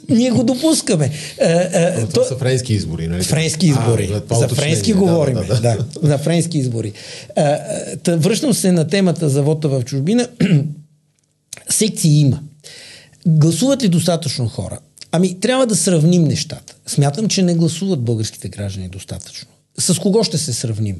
ние 0.10 0.32
го 0.32 0.43
допускаме. 0.43 1.12
А, 1.41 1.45
а, 1.45 1.95
това 1.95 2.24
то... 2.24 2.24
са 2.24 2.38
френски 2.38 2.74
избори, 2.74 3.08
нали? 3.08 3.24
Френски 3.24 3.68
избори. 3.68 4.22
А, 4.30 4.36
за 4.36 4.47
френски 4.47 4.93
говорим. 4.93 5.36
Да, 5.36 5.43
да, 5.43 5.56
да. 5.56 5.78
да, 5.78 6.08
за 6.08 6.18
френски 6.18 6.58
избори. 6.58 6.93
А, 7.36 7.60
тъ, 8.04 8.18
връщам 8.18 8.54
се 8.54 8.72
на 8.72 8.88
темата 8.88 9.30
за 9.30 9.43
вота 9.43 9.70
в 9.70 9.84
чужбина. 9.84 10.28
Секции 11.70 12.20
има. 12.20 12.39
Гласуват 13.26 13.84
ли 13.84 13.88
достатъчно 13.88 14.47
хора? 14.47 14.80
Ами, 15.12 15.39
трябва 15.39 15.68
да 15.68 15.76
сравним 15.76 16.24
нещата. 16.24 16.76
Смятам, 16.88 17.28
че 17.28 17.43
не 17.43 17.56
гласуват 17.56 17.99
българските 17.99 18.49
граждани 18.49 18.89
достатъчно. 18.89 19.47
С 19.78 19.99
кого 19.99 20.24
ще 20.24 20.38
се 20.38 20.54
сравним? 20.54 20.95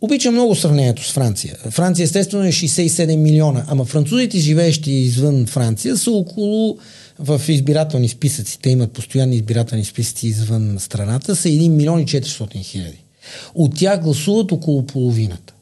Обичам 0.00 0.34
много 0.34 0.54
сравнението 0.54 1.04
с 1.04 1.12
Франция. 1.12 1.56
Франция 1.70 2.04
естествено 2.04 2.44
е 2.44 2.52
67 2.52 3.16
милиона, 3.16 3.64
ама 3.68 3.84
французите, 3.84 4.38
живеещи 4.38 4.90
извън 4.90 5.46
Франция, 5.46 5.96
са 5.96 6.10
около 6.10 6.78
в 7.18 7.40
избирателни 7.48 8.08
списъци, 8.08 8.58
те 8.62 8.70
имат 8.70 8.92
постоянни 8.92 9.36
избирателни 9.36 9.84
списъци 9.84 10.26
извън 10.26 10.76
страната, 10.78 11.36
са 11.36 11.48
1 11.48 11.68
милион 11.68 12.00
и 12.00 12.06
400 12.06 12.64
хиляди. 12.64 13.04
От 13.54 13.74
тях 13.74 14.02
гласуват 14.02 14.52
около 14.52 14.86
половината 14.86 15.54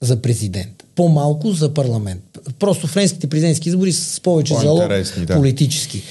за 0.00 0.16
президент. 0.16 0.84
По-малко 0.94 1.52
за 1.52 1.74
парламент. 1.74 2.38
Просто 2.58 2.86
френските 2.86 3.26
президентски 3.26 3.68
избори 3.68 3.92
са 3.92 4.04
с 4.04 4.20
повече 4.20 4.54
залог 4.54 4.88
да. 5.26 5.34
политически. 5.34 6.02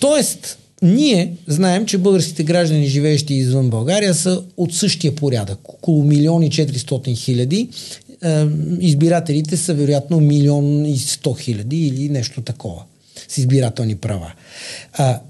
Тоест, 0.00 0.58
ние 0.82 1.36
знаем, 1.46 1.86
че 1.86 1.98
българските 1.98 2.44
граждани, 2.44 2.86
живеещи 2.86 3.34
извън 3.34 3.70
България, 3.70 4.14
са 4.14 4.42
от 4.56 4.74
същия 4.74 5.14
порядък. 5.14 5.58
Около 5.68 6.04
милион 6.04 6.42
и 6.42 6.50
400 6.50 7.16
хиляди. 7.16 7.68
Избирателите 8.80 9.56
са 9.56 9.74
вероятно 9.74 10.20
милион 10.20 10.86
и 10.86 10.98
100 10.98 11.40
хиляди 11.40 11.86
или 11.86 12.08
нещо 12.08 12.40
такова 12.40 12.82
с 13.28 13.38
избирателни 13.38 13.96
права. 13.96 14.32
А, 14.92 15.20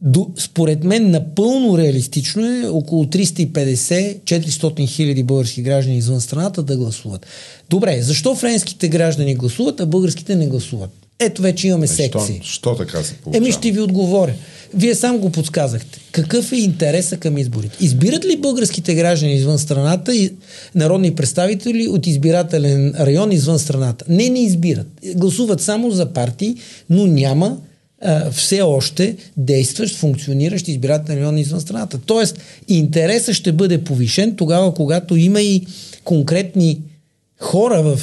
до, 0.00 0.30
според 0.36 0.84
мен 0.84 1.10
напълно 1.10 1.78
реалистично 1.78 2.46
е 2.46 2.68
около 2.68 3.04
350-400 3.04 4.88
хиляди 4.88 5.22
български 5.22 5.62
граждани 5.62 5.98
извън 5.98 6.20
страната 6.20 6.62
да 6.62 6.76
гласуват. 6.76 7.26
Добре, 7.70 8.02
защо 8.02 8.34
френските 8.34 8.88
граждани 8.88 9.34
гласуват, 9.34 9.80
а 9.80 9.86
българските 9.86 10.36
не 10.36 10.46
гласуват? 10.46 10.90
Ето 11.18 11.42
вече 11.42 11.68
имаме 11.68 11.84
е, 11.84 11.88
секции. 11.88 12.40
Що, 12.42 12.52
що 12.52 12.74
така 12.74 13.02
се 13.02 13.14
получава? 13.14 13.44
Еми 13.44 13.52
ще 13.52 13.70
ви 13.70 13.80
отговоря. 13.80 14.34
Вие 14.76 14.94
сам 14.94 15.18
го 15.18 15.30
подсказахте. 15.30 15.98
Какъв 16.12 16.52
е 16.52 16.56
интереса 16.56 17.16
към 17.16 17.38
изборите? 17.38 17.84
Избират 17.84 18.24
ли 18.24 18.36
българските 18.36 18.94
граждани 18.94 19.34
извън 19.34 19.58
страната 19.58 20.16
и 20.16 20.30
народни 20.74 21.14
представители 21.14 21.88
от 21.88 22.06
избирателен 22.06 22.94
район 23.00 23.32
извън 23.32 23.58
страната? 23.58 24.04
Не, 24.08 24.28
не 24.28 24.40
избират. 24.40 24.86
Гласуват 25.14 25.60
само 25.60 25.90
за 25.90 26.06
партии, 26.06 26.56
но 26.90 27.06
няма 27.06 27.58
а, 28.02 28.30
все 28.30 28.62
още 28.62 29.16
действащ, 29.36 29.96
функциониращ 29.96 30.68
избирателен 30.68 31.18
район 31.18 31.38
извън 31.38 31.60
страната. 31.60 31.98
Тоест, 32.06 32.38
интересът 32.68 33.34
ще 33.34 33.52
бъде 33.52 33.84
повишен 33.84 34.36
тогава, 34.36 34.74
когато 34.74 35.16
има 35.16 35.40
и 35.40 35.66
конкретни 36.04 36.80
хора 37.40 37.82
в 37.82 38.00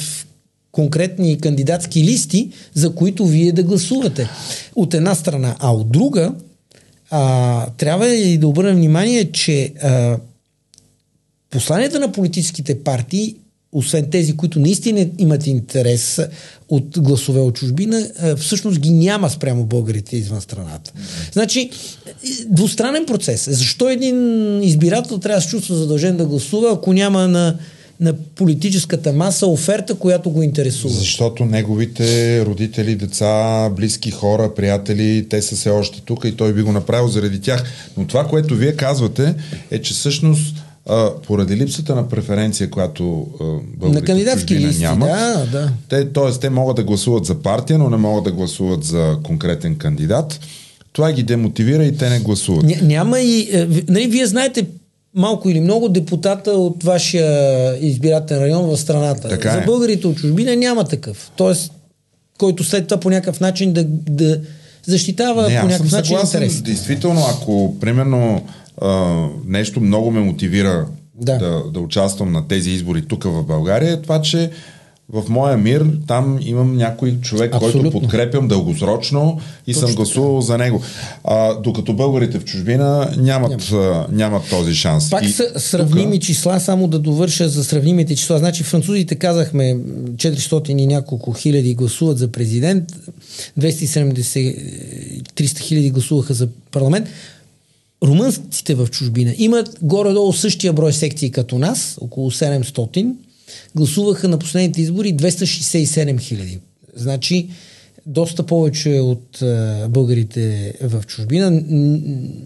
конкретни 0.72 1.38
кандидатски 1.38 2.04
листи, 2.04 2.48
за 2.74 2.94
които 2.94 3.26
вие 3.26 3.52
да 3.52 3.62
гласувате. 3.62 4.28
От 4.76 4.94
една 4.94 5.14
страна. 5.14 5.56
А 5.58 5.72
от 5.72 5.90
друга, 5.90 6.32
а, 7.16 7.66
трябва 7.76 8.08
и 8.08 8.38
да 8.38 8.48
обърнем 8.48 8.76
внимание, 8.76 9.32
че 9.32 9.72
а, 9.82 10.16
посланията 11.50 12.00
на 12.00 12.12
политическите 12.12 12.82
партии, 12.82 13.36
освен 13.72 14.10
тези, 14.10 14.36
които 14.36 14.60
наистина 14.60 15.06
имат 15.18 15.46
интерес 15.46 16.20
от 16.68 16.98
гласове 16.98 17.40
от 17.40 17.54
чужбина, 17.54 18.08
всъщност 18.36 18.78
ги 18.78 18.90
няма 18.90 19.30
спрямо 19.30 19.64
българите 19.64 20.16
извън 20.16 20.40
страната. 20.40 20.92
Значи, 21.32 21.70
двустранен 22.46 23.06
процес. 23.06 23.48
Защо 23.50 23.88
един 23.88 24.62
избирател 24.62 25.18
трябва 25.18 25.38
да 25.38 25.42
се 25.42 25.48
чувства 25.48 25.76
задължен 25.76 26.16
да 26.16 26.26
гласува, 26.26 26.72
ако 26.72 26.92
няма 26.92 27.28
на 27.28 27.58
на 28.00 28.14
политическата 28.34 29.12
маса 29.12 29.46
оферта, 29.46 29.94
която 29.94 30.30
го 30.30 30.42
интересува. 30.42 30.94
Защото 30.94 31.44
неговите 31.44 32.40
родители, 32.46 32.96
деца, 32.96 33.70
близки 33.76 34.10
хора, 34.10 34.54
приятели, 34.54 35.26
те 35.30 35.42
са 35.42 35.56
все 35.56 35.70
още 35.70 36.02
тук 36.04 36.24
и 36.24 36.36
той 36.36 36.52
би 36.52 36.62
го 36.62 36.72
направил 36.72 37.08
заради 37.08 37.40
тях. 37.40 37.64
Но 37.96 38.06
това, 38.06 38.24
което 38.24 38.54
вие 38.54 38.72
казвате, 38.72 39.34
е, 39.70 39.82
че 39.82 39.94
всъщност 39.94 40.56
а, 40.86 41.10
поради 41.26 41.56
липсата 41.56 41.94
на 41.94 42.08
преференция, 42.08 42.70
която 42.70 43.26
а, 43.40 43.44
българите 43.76 44.00
на 44.00 44.06
кандидатски 44.06 44.54
листи, 44.56 44.82
нямат, 44.82 45.08
да, 45.08 45.46
да. 45.52 45.72
Те, 45.88 46.12
т.е. 46.12 46.38
те 46.40 46.50
могат 46.50 46.76
да 46.76 46.84
гласуват 46.84 47.24
за 47.24 47.34
партия, 47.34 47.78
но 47.78 47.90
не 47.90 47.96
могат 47.96 48.24
да 48.24 48.32
гласуват 48.32 48.84
за 48.84 49.18
конкретен 49.22 49.76
кандидат. 49.76 50.40
Това 50.92 51.12
ги 51.12 51.22
демотивира 51.22 51.84
и 51.84 51.96
те 51.96 52.10
не 52.10 52.20
гласуват. 52.20 52.64
Ня, 52.64 52.76
няма 52.82 53.20
и... 53.20 53.48
Е, 53.52 53.68
нали, 53.88 54.06
вие 54.06 54.26
знаете 54.26 54.66
малко 55.14 55.50
или 55.50 55.60
много 55.60 55.88
депутата 55.88 56.50
от 56.50 56.84
вашия 56.84 57.28
избирателен 57.80 58.42
район 58.42 58.66
в 58.66 58.76
страната. 58.76 59.28
Така 59.28 59.50
За 59.52 59.58
е. 59.58 59.64
българите 59.64 60.06
от 60.06 60.16
чужбина 60.16 60.56
няма 60.56 60.84
такъв. 60.84 61.30
Тоест, 61.36 61.72
който 62.38 62.64
след 62.64 62.86
това 62.88 63.00
по 63.00 63.10
някакъв 63.10 63.40
начин 63.40 63.72
да, 63.72 63.84
да 64.10 64.40
защитава 64.86 65.48
Не, 65.48 65.60
по 65.60 65.66
някакъв 65.66 65.90
съм 65.90 65.98
начин 65.98 66.16
съгласен. 66.16 66.42
интерес. 66.42 66.62
Действително, 66.62 67.20
ако 67.30 67.76
примерно 67.80 68.42
а, 68.82 69.24
нещо 69.46 69.80
много 69.80 70.10
ме 70.10 70.20
мотивира 70.20 70.86
Да. 71.14 71.32
да. 71.32 71.38
Да, 71.38 71.62
да 71.70 71.80
участвам 71.80 72.32
на 72.32 72.48
тези 72.48 72.70
избори 72.70 73.06
тук 73.08 73.24
в 73.24 73.42
България, 73.44 73.92
е 73.92 74.02
това, 74.02 74.22
че 74.22 74.50
в 75.12 75.24
моя 75.28 75.56
мир 75.56 75.86
там 76.06 76.38
имам 76.42 76.76
някой 76.76 77.12
човек, 77.12 77.54
Абсолютно. 77.54 77.82
който 77.82 78.00
подкрепям 78.00 78.48
дългосрочно 78.48 79.40
и 79.66 79.72
Точно 79.74 79.86
съм 79.86 79.96
гласувал 79.96 80.40
за 80.40 80.58
него. 80.58 80.82
А, 81.24 81.54
докато 81.54 81.92
българите 81.92 82.38
в 82.38 82.44
чужбина 82.44 83.14
нямат, 83.18 83.62
а, 83.72 84.06
нямат 84.12 84.42
този 84.50 84.74
шанс. 84.74 85.10
Пак 85.10 85.24
И 85.24 85.28
са 85.28 85.52
сравними 85.56 86.12
тука- 86.12 86.26
числа, 86.26 86.60
само 86.60 86.88
да 86.88 86.98
довърша 86.98 87.48
за 87.48 87.64
сравнимите 87.64 88.16
числа. 88.16 88.38
Значи 88.38 88.62
французите 88.62 89.14
казахме 89.14 89.76
400 90.16 90.70
и 90.72 90.86
няколко 90.86 91.32
хиляди 91.32 91.74
гласуват 91.74 92.18
за 92.18 92.28
президент, 92.28 92.84
270 93.56 94.56
300 95.34 95.58
хиляди 95.58 95.90
гласуваха 95.90 96.34
за 96.34 96.48
парламент. 96.70 97.08
Румънците 98.04 98.74
в 98.74 98.88
чужбина 98.88 99.34
имат 99.38 99.78
горе-долу 99.82 100.32
същия 100.32 100.72
брой 100.72 100.92
секции 100.92 101.30
като 101.30 101.58
нас, 101.58 101.98
около 102.00 102.30
700. 102.30 103.14
Гласуваха 103.74 104.28
на 104.28 104.38
последните 104.38 104.80
избори 104.80 105.14
267 105.14 106.20
хиляди. 106.20 106.58
Значи 106.96 107.48
доста 108.06 108.42
повече 108.42 108.90
от 108.90 109.42
а, 109.42 109.86
българите 109.88 110.72
в 110.82 111.02
чужбина. 111.06 111.62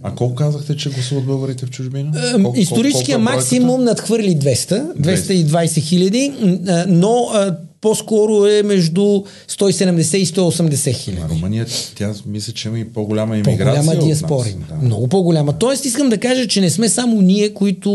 А 0.02 0.14
колко 0.14 0.34
казахте, 0.34 0.76
че 0.76 0.90
гласуват 0.90 1.24
българите 1.24 1.66
в 1.66 1.70
чужбина? 1.70 2.10
Колко- 2.34 2.58
Историческия 2.58 3.16
колко 3.16 3.22
е 3.22 3.24
бройката? 3.24 3.36
максимум 3.36 3.84
надхвърли 3.84 4.30
200, 4.30 4.92
220 4.94 5.80
хиляди, 5.80 6.32
а, 6.68 6.84
но 6.88 7.28
а, 7.32 7.56
по-скоро 7.80 8.46
е 8.46 8.62
между 8.62 9.00
170 9.00 10.16
и 10.16 10.26
180 10.26 10.92
хиляди. 10.92 11.22
Румъния, 11.30 11.66
тя 11.94 12.14
мисля, 12.26 12.52
че 12.52 12.68
има 12.68 12.78
и 12.78 12.84
по-голяма 12.84 13.34
иммиграция 13.36 13.82
По-голяма 13.82 14.06
диаспора. 14.06 14.48
Да. 14.70 14.74
Много 14.76 15.08
по-голяма. 15.08 15.52
Тоест 15.52 15.84
искам 15.84 16.08
да 16.08 16.18
кажа, 16.18 16.46
че 16.48 16.60
не 16.60 16.70
сме 16.70 16.88
само 16.88 17.20
ние, 17.20 17.54
които 17.54 17.90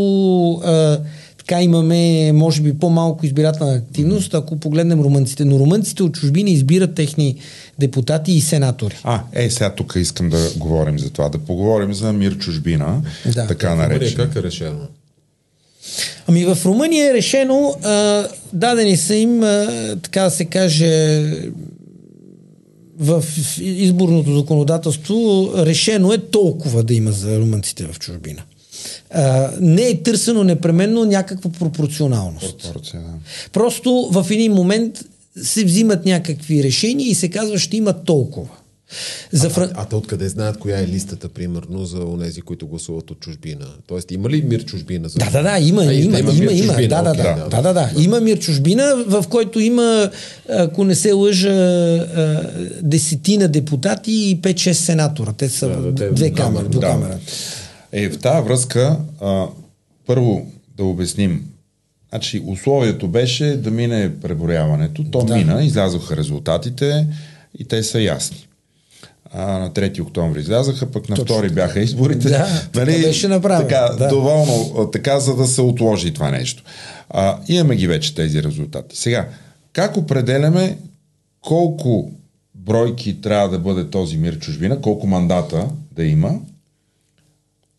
а, 0.55 0.99
така 1.47 1.61
имаме, 1.61 2.31
може 2.31 2.61
би, 2.61 2.73
по-малко 2.73 3.25
избирателна 3.25 3.73
активност, 3.73 4.33
ако 4.33 4.59
погледнем 4.59 5.01
румънците. 5.01 5.45
Но 5.45 5.59
румънците 5.59 6.03
от 6.03 6.13
чужбина 6.13 6.49
избират 6.49 6.95
техни 6.95 7.35
депутати 7.79 8.31
и 8.31 8.41
сенатори. 8.41 8.95
А, 9.03 9.21
е, 9.33 9.49
сега 9.49 9.75
тук 9.75 9.93
искам 9.95 10.29
да 10.29 10.49
говорим 10.57 10.99
за 10.99 11.09
това. 11.09 11.29
Да 11.29 11.37
поговорим 11.37 11.93
за 11.93 12.13
мир 12.13 12.37
чужбина, 12.37 13.01
Да. 13.33 13.47
така 13.47 13.71
Румъния 13.71 13.89
наречен. 13.89 14.17
как 14.17 14.35
е 14.35 14.43
решено? 14.43 14.79
Ами 16.27 16.45
в 16.45 16.57
Румъния 16.65 17.09
е 17.09 17.13
решено, 17.13 17.75
а, 17.83 18.27
дадени 18.53 18.97
са 18.97 19.15
им, 19.15 19.43
а, 19.43 19.67
така 20.03 20.23
да 20.23 20.31
се 20.31 20.45
каже, 20.45 21.23
в 22.99 23.23
изборното 23.61 24.37
законодателство 24.37 25.49
решено 25.57 26.13
е 26.13 26.17
толкова 26.17 26.83
да 26.83 26.93
има 26.93 27.11
за 27.11 27.39
румънците 27.39 27.87
в 27.91 27.99
чужбина. 27.99 28.41
А, 29.11 29.51
не 29.61 29.81
е 29.81 30.03
търсено 30.03 30.43
непременно 30.43 31.05
някаква 31.05 31.51
пропорционалност. 31.51 32.57
Пропорция, 32.63 33.01
да. 33.01 33.13
Просто 33.53 34.09
в 34.11 34.25
един 34.31 34.51
момент 34.53 34.99
се 35.43 35.65
взимат 35.65 36.05
някакви 36.05 36.63
решения 36.63 37.09
и 37.09 37.15
се 37.15 37.29
казва, 37.29 37.59
ще 37.59 37.77
има 37.77 38.03
толкова. 38.03 38.49
За 39.31 39.49
Фран... 39.49 39.69
А, 39.73 39.81
а 39.81 39.85
те 39.85 39.95
откъде 39.95 40.29
знаят 40.29 40.57
коя 40.57 40.79
е 40.79 40.87
листата, 40.87 41.29
примерно, 41.29 41.85
за 41.85 41.97
онези, 41.97 42.41
които 42.41 42.67
гласуват 42.67 43.11
от 43.11 43.19
чужбина? 43.19 43.65
Тоест, 43.87 44.11
има 44.11 44.29
ли 44.29 44.41
мир 44.41 44.65
чужбина? 44.65 45.09
За... 45.09 45.19
Да, 45.19 45.29
да, 45.31 45.43
да, 45.43 45.59
има, 45.59 45.81
А, 45.81 45.93
има, 45.93 46.11
да 46.11 46.19
има, 46.19 46.51
има, 46.51 46.51
чужбина, 46.51 46.87
да, 46.87 47.03
да, 47.03 47.11
окей, 47.11 47.23
да, 47.23 47.49
да, 47.49 47.61
да, 47.61 47.73
да, 47.73 47.89
Има 48.01 48.19
мир 48.19 48.39
чужбина, 48.39 49.03
в 49.07 49.25
който 49.29 49.59
има, 49.59 50.09
ако 50.49 50.83
не 50.83 50.95
се 50.95 51.11
лъжа, 51.11 51.49
а, 51.49 52.51
десетина 52.81 53.47
депутати 53.47 54.11
и 54.11 54.41
5-6 54.41 54.71
сенатора. 54.71 55.33
Те 55.33 55.49
са 55.49 55.69
Да, 55.69 55.91
да, 55.91 56.11
две 56.11 56.31
камери, 56.31 56.63
да. 56.63 56.69
двукамерата. 56.69 57.19
Е, 57.93 58.09
в 58.09 58.19
тази 58.19 58.47
връзка, 58.47 58.97
а, 59.21 59.45
първо 60.05 60.45
да 60.77 60.83
обясним. 60.83 61.45
Значи, 62.09 62.43
условието 62.45 63.07
беше 63.07 63.45
да 63.57 63.71
мине 63.71 64.11
преброяването. 64.21 65.03
То 65.03 65.23
Да. 65.23 65.35
мина, 65.35 65.63
излязоха 65.63 66.17
резултатите 66.17 67.07
и 67.59 67.65
те 67.65 67.83
са 67.83 68.01
ясни. 68.01 68.47
А, 69.31 69.45
на 69.59 69.69
3 69.71 70.01
октомври 70.01 70.39
излязаха, 70.39 70.91
пък 70.91 71.09
на 71.09 71.15
Точно 71.15 71.35
2 71.35 71.53
бяха 71.53 71.79
изборите. 71.79 72.29
Нали, 72.75 72.91
Да, 72.91 72.91
така 72.91 73.07
беше 73.07 73.27
направено, 73.27 73.67
Така, 73.69 73.95
да. 73.99 74.07
доволно, 74.07 74.89
така, 74.91 75.19
за 75.19 75.35
да 75.35 75.47
се 75.47 75.61
отложи 75.61 76.13
това 76.13 76.31
нещо. 76.31 76.63
А, 77.09 77.37
имаме 77.47 77.75
ги 77.75 77.87
вече 77.87 78.15
тези 78.15 78.43
резултати. 78.43 78.97
Сега, 78.97 79.27
как 79.73 79.97
определяме 79.97 80.77
колко 81.41 82.11
бройки 82.55 83.21
трябва 83.21 83.49
да 83.49 83.59
бъде 83.59 83.89
този 83.89 84.17
мир 84.17 84.39
чужбина, 84.39 84.81
колко 84.81 85.07
мандата 85.07 85.67
да 85.91 86.03
има 86.05 86.39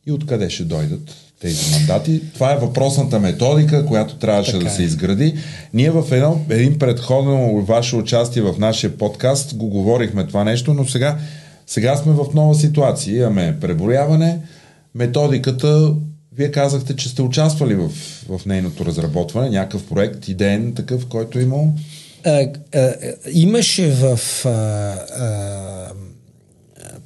и 0.06 0.12
откъде 0.12 0.50
ще 0.50 0.64
дойдат 0.64 1.14
тези 1.40 1.70
мандати. 1.72 2.20
Това 2.34 2.52
е 2.52 2.58
въпросната 2.58 3.20
методика, 3.20 3.86
която 3.86 4.16
трябваше 4.16 4.52
Така 4.52 4.64
да 4.64 4.70
е. 4.70 4.74
се 4.74 4.82
изгради. 4.82 5.34
Ние 5.74 5.90
в 5.90 6.04
едно, 6.10 6.40
един 6.50 6.78
предходно 6.78 7.64
ваше 7.64 7.96
участие 7.96 8.42
в 8.42 8.54
нашия 8.58 8.98
подкаст 8.98 9.54
го 9.54 9.68
говорихме 9.68 10.26
това 10.26 10.44
нещо, 10.44 10.74
но 10.74 10.86
сега, 10.86 11.18
сега 11.66 11.96
сме 11.96 12.12
в 12.12 12.26
нова 12.34 12.54
ситуация. 12.54 13.16
Имаме 13.16 13.56
преброяване, 13.60 14.38
методиката, 14.94 15.94
вие 16.36 16.50
казахте, 16.50 16.96
че 16.96 17.08
сте 17.08 17.22
участвали 17.22 17.74
в, 17.74 17.88
в 18.28 18.46
нейното 18.46 18.84
разработване, 18.84 19.50
някакъв 19.50 19.86
проект, 19.86 20.28
идеен 20.28 20.74
такъв, 20.74 21.06
който 21.06 21.38
е 21.38 21.42
имал. 21.42 21.72
А, 22.24 22.48
а, 22.74 22.94
имаше 23.32 23.90
в 23.90 24.20
а, 24.44 24.48
а, 24.48 25.92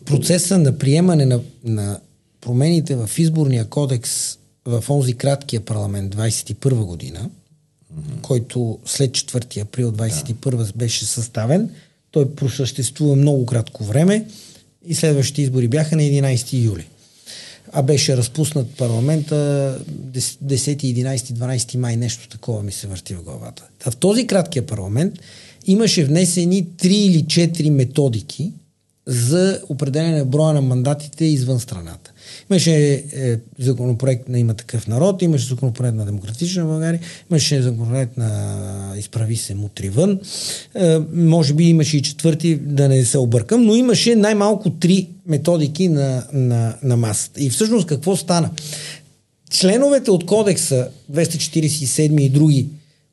процеса 0.04 0.58
на 0.58 0.78
приемане 0.78 1.26
на, 1.26 1.40
на 1.64 2.00
промените 2.40 2.96
в 2.96 3.10
изборния 3.18 3.64
кодекс 3.64 4.38
в 4.64 4.84
онзи 4.90 5.14
краткия 5.14 5.60
парламент 5.60 6.16
21 6.16 6.74
година, 6.74 7.20
mm-hmm. 7.20 8.20
който 8.22 8.78
след 8.86 9.10
4 9.10 9.62
април 9.62 9.92
21 9.92 10.56
да. 10.56 10.72
беше 10.76 11.06
съставен, 11.06 11.70
той 12.10 12.34
просъществува 12.34 13.16
много 13.16 13.46
кратко 13.46 13.84
време 13.84 14.26
и 14.86 14.94
следващите 14.94 15.42
избори 15.42 15.68
бяха 15.68 15.96
на 15.96 16.02
11 16.02 16.64
юли. 16.64 16.86
А 17.72 17.82
беше 17.82 18.16
разпуснат 18.16 18.76
парламента 18.76 19.34
10, 20.04 20.36
11, 20.44 21.16
12 21.16 21.76
май, 21.76 21.96
нещо 21.96 22.28
такова 22.28 22.62
ми 22.62 22.72
се 22.72 22.86
върти 22.86 23.14
в 23.14 23.22
главата. 23.22 23.64
Та 23.78 23.90
в 23.90 23.96
този 23.96 24.26
краткия 24.26 24.66
парламент 24.66 25.14
имаше 25.66 26.04
внесени 26.04 26.66
3 26.66 26.86
или 26.86 27.24
4 27.24 27.70
методики 27.70 28.52
за 29.06 29.62
определене 29.68 30.24
броя 30.24 30.54
на 30.54 30.60
мандатите 30.60 31.24
извън 31.24 31.60
страната. 31.60 32.12
Имаше 32.50 33.04
е, 33.12 33.36
законопроект 33.58 34.28
на 34.28 34.38
има 34.38 34.54
такъв 34.54 34.86
народ, 34.86 35.22
имаше 35.22 35.48
законопроект 35.48 35.96
на 35.96 36.04
Демократична 36.04 36.64
България, 36.64 37.00
имаше 37.30 37.62
законопроект 37.62 38.16
на 38.16 38.94
Изправи 38.98 39.36
се 39.36 39.54
мутри 39.54 39.88
вън, 39.88 40.20
е, 40.74 40.98
може 41.14 41.54
би 41.54 41.64
имаше 41.64 41.96
и 41.96 42.02
четвърти, 42.02 42.56
да 42.56 42.88
не 42.88 43.04
се 43.04 43.18
объркам, 43.18 43.64
но 43.64 43.74
имаше 43.74 44.16
най-малко 44.16 44.70
три 44.70 45.08
методики 45.26 45.88
на, 45.88 46.24
на, 46.32 46.76
на 46.82 46.96
масата. 46.96 47.42
И 47.42 47.50
всъщност 47.50 47.86
какво 47.86 48.16
стана? 48.16 48.50
Членовете 49.50 50.10
от 50.10 50.26
кодекса 50.26 50.88
247 51.12 52.20
и 52.20 52.28
други, 52.28 52.66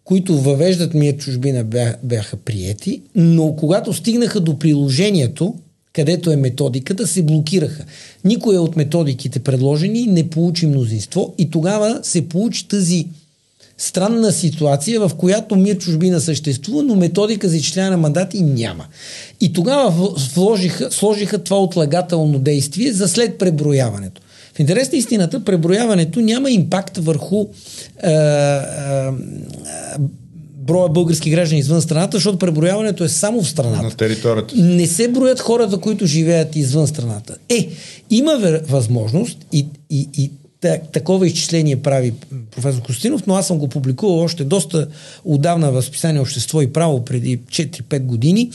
които 0.04 0.38
въвеждат 0.38 0.94
мир 0.94 1.18
чужбина, 1.18 1.64
бяха, 1.64 1.98
бяха 2.04 2.38
приети, 2.38 3.02
но 3.16 3.56
когато 3.56 3.94
стигнаха 3.94 4.40
до 4.40 4.60
приложението, 4.60 5.56
където 5.96 6.32
е 6.32 6.36
методиката, 6.36 7.08
се 7.08 7.22
блокираха. 7.22 7.84
Никоя 8.26 8.62
от 8.62 8.76
методиките 8.76 9.40
предложени 9.40 10.08
не 10.08 10.30
получи 10.30 10.68
мнозинство 10.68 11.34
и 11.38 11.50
тогава 11.50 12.00
се 12.04 12.30
получи 12.30 12.68
тази 12.68 13.08
странна 13.78 14.32
ситуация, 14.32 15.00
в 15.00 15.12
която 15.18 15.56
мир 15.56 15.78
чужбина 15.78 16.22
съществува, 16.22 16.84
но 16.84 16.96
методика 16.96 17.50
за 17.50 17.58
изчисляване 17.58 17.96
на 17.96 18.02
мандати 18.02 18.42
няма. 18.42 18.86
И 19.42 19.54
тогава 19.54 20.14
вложиха, 20.36 20.92
сложиха 20.92 21.44
това 21.44 21.62
отлагателно 21.62 22.40
действие 22.40 22.94
за 22.94 23.08
след 23.08 23.38
преброяването. 23.38 24.22
В 24.56 24.60
интерес 24.60 24.92
на 24.92 24.98
истината, 24.98 25.44
преброяването 25.44 26.20
няма 26.20 26.52
импакт 26.52 26.98
върху 26.98 27.48
а, 28.04 28.12
а, 28.12 29.14
броя 30.66 30.90
български 30.90 31.30
граждани 31.30 31.60
извън 31.60 31.82
страната, 31.82 32.18
защото 32.18 32.40
преброяването 32.40 33.04
е 33.04 33.10
само 33.10 33.42
в 33.44 33.50
страната. 33.50 33.84
На 33.84 33.92
територията. 33.92 34.56
Не 34.58 34.88
се 34.88 35.08
броят 35.08 35.40
хората, 35.40 35.78
които 35.78 36.06
живеят 36.06 36.56
извън 36.56 36.88
страната. 36.88 37.36
Е, 37.50 37.70
има 38.10 38.60
възможност 38.70 39.38
и, 39.52 39.66
и, 39.90 40.10
и 40.18 40.32
такова 40.94 41.28
изчисление 41.28 41.76
прави 41.76 42.14
професор 42.52 42.82
Костинов, 42.82 43.28
но 43.28 43.36
аз 43.36 43.48
съм 43.48 43.58
го 43.58 43.68
публикувал 43.68 44.20
още 44.20 44.44
доста 44.44 44.88
отдавна 45.26 45.72
в 45.72 45.82
списание 45.82 46.22
Общество 46.22 46.62
и 46.62 46.74
право 46.74 47.06
преди 47.06 47.40
4-5 47.40 48.00
години. 48.00 48.52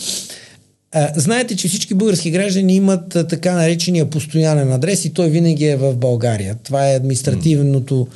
А, 0.92 1.12
знаете, 1.16 1.56
че 1.56 1.68
всички 1.68 1.94
български 1.94 2.30
граждани 2.30 2.76
имат 2.76 3.16
а, 3.16 3.26
така 3.26 3.54
наречения 3.54 4.10
постоянен 4.10 4.72
адрес 4.72 5.04
и 5.04 5.12
той 5.12 5.28
винаги 5.28 5.64
е 5.64 5.76
в 5.76 5.96
България. 5.96 6.56
Това 6.64 6.90
е 6.90 6.96
административното 6.96 8.06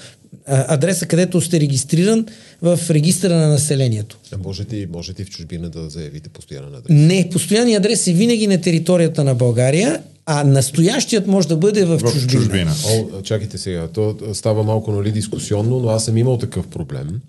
адреса, 0.47 1.07
където 1.07 1.41
сте 1.41 1.61
регистриран 1.61 2.27
в 2.63 2.81
регистъра 2.91 3.37
на 3.37 3.49
населението. 3.49 4.19
А 4.33 4.39
можете, 4.39 4.89
можете 4.93 5.23
и 5.23 5.25
в 5.25 5.31
чужбина 5.31 5.69
да 5.71 5.91
заявите 5.91 6.29
постоянен 6.29 6.75
адрес? 6.75 6.87
Не, 6.91 7.29
постоянният 7.33 7.85
адрес 7.85 8.07
е 8.07 8.13
винаги 8.13 8.47
на 8.47 8.61
територията 8.61 9.25
на 9.25 9.35
България, 9.35 10.03
а 10.27 10.45
настоящият 10.45 11.27
може 11.27 11.49
да 11.49 11.57
бъде 11.57 11.85
в, 11.85 11.99
в 11.99 12.13
чужбина. 12.13 12.43
чужбина. 12.43 12.75
О, 12.89 13.23
чакайте 13.23 13.59
сега, 13.59 13.89
то 13.89 14.17
става 14.33 14.63
малко 14.63 14.93
нали, 14.93 15.13
дискусионно, 15.13 15.81
но 15.81 15.89
аз 15.89 16.05
съм 16.05 16.17
имал 16.17 16.39
такъв 16.39 16.67
проблем 16.67 17.21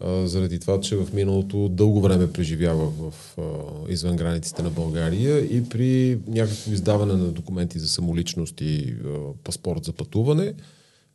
а, 0.00 0.26
заради 0.26 0.58
това, 0.58 0.80
че 0.80 0.96
в 0.96 1.06
миналото 1.12 1.68
дълго 1.68 2.00
време 2.00 2.32
преживявах 2.32 2.88
в, 2.98 3.12
а, 3.38 3.42
извън 3.92 4.16
границите 4.16 4.62
на 4.62 4.70
България 4.70 5.38
и 5.38 5.68
при 5.68 6.18
някакво 6.28 6.72
издаване 6.72 7.12
на 7.12 7.24
документи 7.24 7.78
за 7.78 7.88
самоличност 7.88 8.60
и 8.60 8.94
а, 9.04 9.08
паспорт 9.44 9.84
за 9.84 9.92
пътуване, 9.92 10.52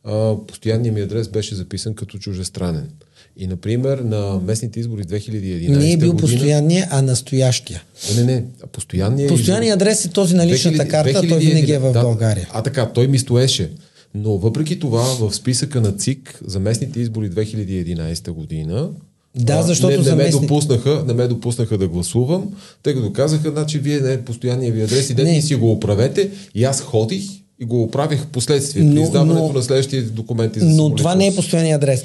а, 0.04 0.36
постоянният 0.46 0.94
ми 0.94 1.00
адрес 1.00 1.28
беше 1.28 1.54
записан 1.54 1.94
като 1.94 2.18
чужестранен. 2.18 2.88
И, 3.36 3.46
например, 3.46 3.98
на 3.98 4.40
местните 4.44 4.80
избори 4.80 5.04
2011 5.04 5.76
Не 5.76 5.92
е 5.92 5.96
бил 5.96 6.12
година... 6.12 6.28
постоянния, 6.28 6.88
а 6.90 7.02
настоящия. 7.02 7.82
Не, 8.16 8.24
не, 8.24 8.34
не. 8.34 8.44
Постоянният, 8.72 9.30
постоянният 9.30 9.82
адрес 9.82 10.04
е 10.04 10.08
този 10.08 10.34
на 10.34 10.46
личната 10.46 10.84
2000, 10.84 10.88
карта, 10.88 11.22
2000, 11.22 11.28
той 11.28 11.38
винаги 11.38 11.72
е 11.72 11.78
в 11.78 11.92
да, 11.92 12.02
България. 12.02 12.48
А 12.52 12.62
така, 12.62 12.92
той 12.92 13.08
ми 13.08 13.18
стоеше. 13.18 13.70
Но 14.14 14.38
въпреки 14.38 14.78
това, 14.78 15.02
в 15.02 15.34
списъка 15.34 15.80
на 15.80 15.92
ЦИК 15.92 16.40
за 16.46 16.60
местните 16.60 17.00
избори 17.00 17.30
2011 17.30 18.30
година 18.30 18.90
да, 19.36 19.62
защото 19.62 20.02
не, 20.02 20.10
не, 20.10 20.10
ме 20.10 20.24
местни... 20.24 20.40
допуснаха, 20.40 21.04
не 21.06 21.14
ме 21.14 21.28
допуснаха 21.28 21.78
да 21.78 21.88
гласувам, 21.88 22.54
тъй 22.82 22.94
като 22.94 23.12
казаха, 23.12 23.50
значи 23.50 23.78
вие 23.78 24.00
не 24.00 24.12
е 24.12 24.22
постоянния 24.22 24.72
ви 24.72 24.82
адрес, 24.82 25.10
идете 25.10 25.30
и 25.30 25.42
си 25.42 25.54
го 25.54 25.72
оправете. 25.72 26.30
И 26.54 26.64
аз 26.64 26.80
ходих 26.80 27.22
и 27.62 27.64
го 27.64 27.82
оправих 27.82 28.20
в 28.20 28.26
последствие 28.26 28.84
но, 28.84 28.94
при 28.94 29.02
издаването 29.02 29.46
но, 29.48 29.52
на 29.52 29.62
следващите 29.62 30.02
документи 30.02 30.60
за 30.60 30.66
Но 30.66 30.94
това 30.94 31.14
не 31.14 31.26
е 31.26 31.34
постоянния 31.34 31.76
адрес. 31.76 32.04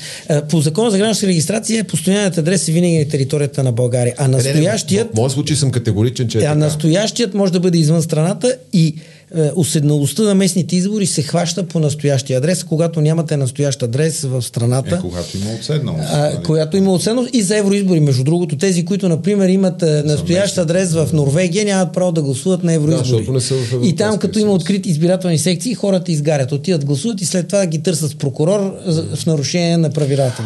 По 0.49 0.61
закона 0.61 0.91
за 0.91 0.97
гражданска 0.97 1.27
регистрация 1.27 1.83
постоянният 1.83 2.37
адрес 2.37 2.67
е 2.67 2.71
винаги 2.71 2.97
на 2.97 3.07
територията 3.07 3.63
на 3.63 3.71
България. 3.71 4.15
А 4.17 4.27
настоящият... 4.27 5.09
В 5.13 5.15
моят 5.15 5.31
случай 5.31 5.55
съм 5.55 5.71
категоричен, 5.71 6.27
че 6.27 6.37
е 6.37 6.41
А 6.41 6.43
така. 6.43 6.55
настоящият 6.55 7.33
може 7.33 7.51
да 7.51 7.59
бъде 7.59 7.77
извън 7.77 8.01
страната 8.01 8.57
и 8.73 8.95
е, 9.35 9.51
уседналостта 9.55 10.23
на 10.23 10.35
местните 10.35 10.75
избори 10.75 11.05
се 11.05 11.21
хваща 11.21 11.63
по 11.63 11.79
настоящия 11.79 12.37
адрес, 12.37 12.63
когато 12.63 13.01
нямате 13.01 13.37
настоящ 13.37 13.83
адрес 13.83 14.21
в 14.21 14.41
страната. 14.41 14.95
Е, 14.95 14.99
когато 14.99 15.37
има 15.37 15.51
отседналост. 15.59 16.03
А, 16.11 16.17
нали? 16.17 16.43
Когато 16.45 16.77
има 16.77 16.93
отседналост 16.93 17.29
и 17.33 17.41
за 17.41 17.57
евроизбори. 17.57 17.99
Между 17.99 18.23
другото, 18.23 18.57
тези, 18.57 18.85
които, 18.85 19.09
например, 19.09 19.49
имат 19.49 19.83
е, 19.83 20.03
настоящ 20.05 20.57
адрес 20.57 20.93
в 20.93 21.09
Норвегия, 21.13 21.65
нямат 21.65 21.93
право 21.93 22.11
да 22.11 22.21
гласуват 22.21 22.63
на 22.63 22.73
евроизбори. 22.73 23.25
Да, 23.25 23.31
не 23.31 23.41
са 23.41 23.55
в 23.55 23.85
и 23.85 23.95
там, 23.95 24.17
като 24.17 24.39
има 24.39 24.51
открити 24.51 24.89
избирателни 24.89 25.37
секции, 25.37 25.73
хората 25.73 26.11
изгарят, 26.11 26.51
отиват, 26.51 26.85
гласуват 26.85 27.21
и 27.21 27.25
след 27.25 27.47
това 27.47 27.65
ги 27.65 27.83
търсят 27.83 28.11
с 28.11 28.15
прокурор 28.15 28.73
в 29.15 29.25
нарушение 29.25 29.77
на 29.77 29.89
правилата. 29.89 30.43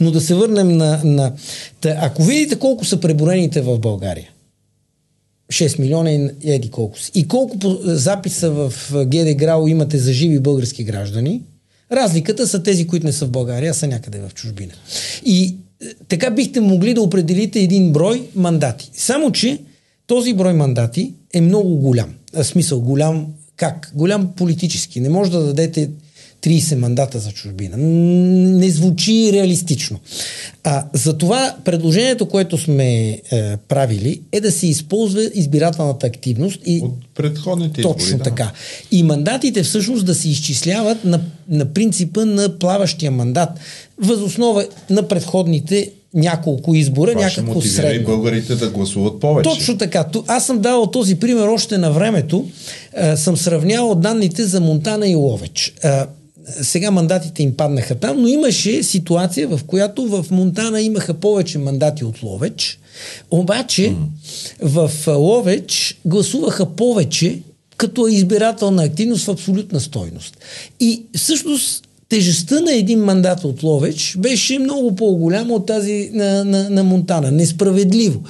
Но 0.00 0.10
да 0.10 0.20
се 0.20 0.34
върнем 0.34 0.76
на, 0.76 1.00
на... 1.04 1.32
Ако 1.84 2.22
видите 2.22 2.56
колко 2.56 2.84
са 2.84 3.00
преборените 3.00 3.60
в 3.60 3.78
България, 3.78 4.28
6 5.54 5.78
милиона 5.78 6.10
и 6.10 6.30
еди 6.44 6.70
колко 6.70 6.98
си. 6.98 7.10
И 7.14 7.28
колко 7.28 7.56
записа 7.84 8.50
в 8.50 8.72
ГД 8.92 9.34
Грао 9.34 9.68
имате 9.68 9.98
за 9.98 10.12
живи 10.12 10.38
български 10.38 10.84
граждани, 10.84 11.42
разликата 11.92 12.46
са 12.46 12.62
тези, 12.62 12.86
които 12.86 13.06
не 13.06 13.12
са 13.12 13.26
в 13.26 13.30
България, 13.30 13.70
а 13.70 13.74
са 13.74 13.86
някъде 13.86 14.18
в 14.18 14.34
чужбина. 14.34 14.72
И 15.24 15.44
е, 15.44 15.86
така 16.08 16.30
бихте 16.30 16.60
могли 16.60 16.94
да 16.94 17.02
определите 17.02 17.60
един 17.60 17.92
брой 17.92 18.22
мандати. 18.34 18.90
Само, 18.94 19.32
че 19.32 19.58
този 20.06 20.32
брой 20.32 20.52
мандати 20.52 21.12
е 21.34 21.40
много 21.40 21.76
голям. 21.76 22.14
В 22.34 22.44
смисъл, 22.44 22.80
голям 22.80 23.26
как? 23.56 23.92
Голям 23.94 24.32
политически. 24.36 25.00
Не 25.00 25.08
може 25.08 25.30
да 25.30 25.44
дадете 25.44 25.90
30 26.44 26.74
мандата 26.74 27.18
за 27.18 27.30
чужбина. 27.30 27.76
Не 27.76 28.70
звучи 28.70 29.30
реалистично. 29.32 29.98
А, 30.64 30.84
затова 30.92 31.54
предложението, 31.64 32.26
което 32.28 32.58
сме 32.58 33.08
е, 33.08 33.20
правили, 33.56 34.20
е 34.32 34.40
да 34.40 34.52
се 34.52 34.66
използва 34.66 35.30
избирателната 35.34 36.06
активност. 36.06 36.60
И, 36.66 36.80
От 36.84 36.94
предходните 37.14 37.80
избори, 37.80 37.98
Точно 37.98 38.18
да. 38.18 38.24
така. 38.24 38.52
И 38.90 39.02
мандатите 39.02 39.62
всъщност 39.62 40.06
да 40.06 40.14
се 40.14 40.28
изчисляват 40.28 41.04
на, 41.04 41.20
на 41.48 41.64
принципа 41.64 42.24
на 42.24 42.58
плаващия 42.58 43.10
мандат. 43.10 43.50
Възоснова 43.98 44.64
на 44.90 45.08
предходните 45.08 45.90
няколко 46.14 46.74
избора, 46.74 47.12
Това 47.12 47.24
някакво 47.24 47.60
ще 47.60 47.70
средно. 47.70 48.00
и 48.00 48.04
българите 48.04 48.54
да 48.54 48.70
гласуват 48.70 49.20
повече. 49.20 49.50
Точно 49.50 49.78
така. 49.78 50.04
Аз 50.26 50.46
съм 50.46 50.58
давал 50.58 50.86
този 50.86 51.14
пример 51.14 51.46
още 51.46 51.78
на 51.78 51.92
времето. 51.92 52.46
А, 52.96 53.16
съм 53.16 53.36
сравнявал 53.36 53.94
данните 53.94 54.44
за 54.44 54.60
Монтана 54.60 55.08
и 55.08 55.14
Ловеч. 55.14 55.74
Сега 56.62 56.90
мандатите 56.90 57.42
им 57.42 57.56
паднаха 57.56 57.94
там, 57.94 58.22
но 58.22 58.28
имаше 58.28 58.82
ситуация, 58.82 59.48
в 59.48 59.60
която 59.66 60.06
в 60.06 60.26
Монтана 60.30 60.82
имаха 60.82 61.14
повече 61.14 61.58
мандати 61.58 62.04
от 62.04 62.22
Ловеч, 62.22 62.78
обаче 63.30 63.82
mm. 63.82 63.96
в 64.62 65.06
Ловеч 65.06 65.98
гласуваха 66.04 66.66
повече 66.66 67.38
като 67.76 68.06
избирателна 68.06 68.82
активност 68.82 69.24
в 69.24 69.30
абсолютна 69.30 69.80
стойност. 69.80 70.38
И 70.80 71.02
всъщност 71.16 71.88
тежестта 72.08 72.60
на 72.60 72.72
един 72.72 73.04
мандат 73.04 73.44
от 73.44 73.62
Ловеч 73.62 74.16
беше 74.18 74.58
много 74.58 74.96
по-голяма 74.96 75.54
от 75.54 75.66
тази 75.66 76.10
на, 76.12 76.44
на, 76.44 76.70
на 76.70 76.84
Монтана. 76.84 77.30
Несправедливо. 77.30 78.22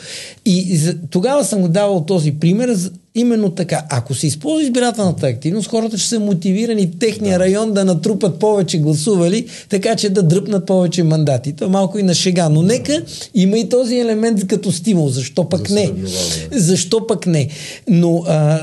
И 0.46 0.76
за, 0.76 0.96
тогава 1.10 1.44
съм 1.44 1.60
го 1.60 1.68
давал 1.68 2.04
този 2.04 2.32
пример, 2.32 2.76
Именно 3.16 3.50
така. 3.50 3.84
Ако 3.90 4.14
се 4.14 4.26
използва 4.26 4.62
избирателната 4.62 5.26
активност, 5.26 5.68
хората 5.68 5.98
ще 5.98 6.08
са 6.08 6.20
мотивирани 6.20 6.98
техния 6.98 7.38
да. 7.38 7.44
район 7.44 7.72
да 7.72 7.84
натрупат 7.84 8.38
повече 8.38 8.78
гласували, 8.78 9.46
така 9.68 9.96
че 9.96 10.10
да 10.10 10.22
дръпнат 10.22 10.66
повече 10.66 11.02
мандати. 11.02 11.52
Това 11.52 11.68
малко 11.68 11.98
и 11.98 12.02
на 12.02 12.14
шега. 12.14 12.48
Но 12.48 12.62
нека 12.62 13.02
има 13.34 13.58
и 13.58 13.68
този 13.68 13.98
елемент 13.98 14.46
като 14.46 14.72
стимул. 14.72 15.08
Защо 15.08 15.48
пък 15.48 15.68
За 15.68 15.74
не? 15.74 15.90
Защо 16.52 17.06
пък 17.06 17.26
не? 17.26 17.48
Но 17.88 18.24
а, 18.26 18.60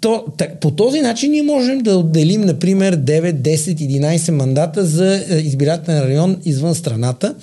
то, 0.00 0.24
так, 0.38 0.60
по 0.60 0.70
този 0.70 1.00
начин 1.00 1.30
ние 1.30 1.42
можем 1.42 1.78
да 1.78 1.96
отделим, 1.96 2.40
например, 2.40 2.96
9, 2.96 3.32
10, 3.32 3.56
11 3.56 4.30
мандата 4.30 4.84
за 4.84 5.24
избирателен 5.30 6.00
район 6.00 6.36
извън 6.44 6.74
страната. 6.74 7.34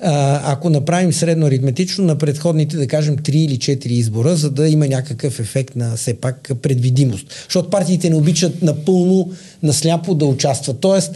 А, 0.00 0.40
ако 0.52 0.70
направим 0.70 1.12
средно 1.12 1.46
аритметично 1.46 2.04
на 2.04 2.18
предходните, 2.18 2.76
да 2.76 2.86
кажем, 2.86 3.16
3 3.16 3.30
или 3.30 3.58
4 3.58 3.86
избора, 3.86 4.36
за 4.36 4.50
да 4.50 4.68
има 4.68 4.88
някакъв 4.88 5.40
ефект 5.40 5.76
на 5.76 5.96
все 6.08 6.20
пак 6.20 6.50
предвидимост. 6.62 7.26
Защото 7.44 7.70
партиите 7.70 8.10
не 8.10 8.16
обичат 8.16 8.62
напълно 8.62 9.32
насляпо 9.62 10.14
да 10.14 10.26
участват. 10.26 10.80
Тоест, 10.80 11.14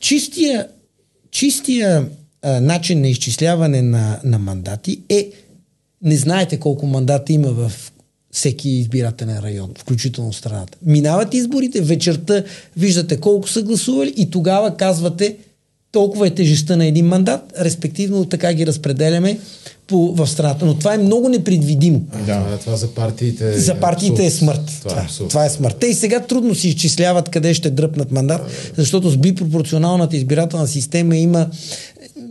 чистия, 0.00 0.68
чистия 1.30 2.08
а, 2.42 2.60
начин 2.60 3.00
на 3.00 3.08
изчисляване 3.08 3.82
на, 3.82 4.20
на 4.24 4.38
мандати 4.38 5.00
е 5.08 5.30
не 6.02 6.16
знаете 6.16 6.60
колко 6.60 6.86
мандата 6.86 7.32
има 7.32 7.48
в 7.48 7.72
всеки 8.30 8.68
избирателен 8.70 9.38
район, 9.38 9.70
включително 9.78 10.32
страната. 10.32 10.78
Минават 10.82 11.34
изборите, 11.34 11.80
вечерта 11.80 12.44
виждате 12.76 13.20
колко 13.20 13.48
са 13.48 13.62
гласували 13.62 14.14
и 14.16 14.30
тогава 14.30 14.76
казвате 14.76 15.36
толкова 15.92 16.26
е 16.26 16.30
тежестта 16.30 16.76
на 16.76 16.86
един 16.86 17.06
мандат, 17.06 17.52
респективно 17.60 18.24
така 18.24 18.54
ги 18.54 18.66
разпределяме 18.66 19.38
по, 19.86 20.14
в 20.14 20.26
страната. 20.26 20.66
Но 20.66 20.78
това 20.78 20.94
е 20.94 20.98
много 20.98 21.28
непредвидимо. 21.28 22.00
Да, 22.26 22.58
това 22.60 22.76
за 22.76 22.88
партиите. 22.88 23.58
За 23.58 23.74
партиите 23.74 24.26
е 24.26 24.30
смърт. 24.30 24.60
Това, 24.88 25.00
е 25.02 25.06
това, 25.06 25.28
това 25.28 25.44
е 25.44 25.50
смърт. 25.50 25.76
Те 25.80 25.86
и 25.86 25.94
сега 25.94 26.20
трудно 26.20 26.54
си 26.54 26.68
изчисляват 26.68 27.28
къде 27.28 27.54
ще 27.54 27.70
дръпнат 27.70 28.10
мандат, 28.10 28.72
защото 28.76 29.10
с 29.10 29.16
бипропорционалната 29.16 30.16
избирателна 30.16 30.66
система 30.66 31.16
има 31.16 31.46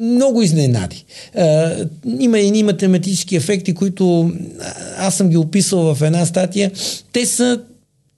много 0.02 0.42
изненади. 0.42 1.06
Има 2.20 2.40
и 2.40 2.64
математически 2.64 3.36
ефекти, 3.36 3.74
които 3.74 4.32
аз 4.98 5.16
съм 5.16 5.30
ги 5.30 5.38
описал 5.38 5.96
в 5.96 6.02
една 6.02 6.26
статия. 6.26 6.72
Те 7.14 7.26
са 7.26 7.60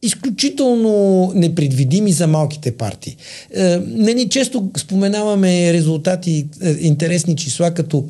изключително 0.04 1.32
непредвидими 1.36 2.12
за 2.12 2.28
малките 2.28 2.72
партии. 2.72 3.18
Е, 3.56 3.80
нали, 3.88 4.30
често 4.30 4.70
споменаваме 4.78 5.74
резултати, 5.74 6.46
е, 6.62 6.70
интересни 6.70 7.36
числа, 7.36 7.72
като 7.72 8.06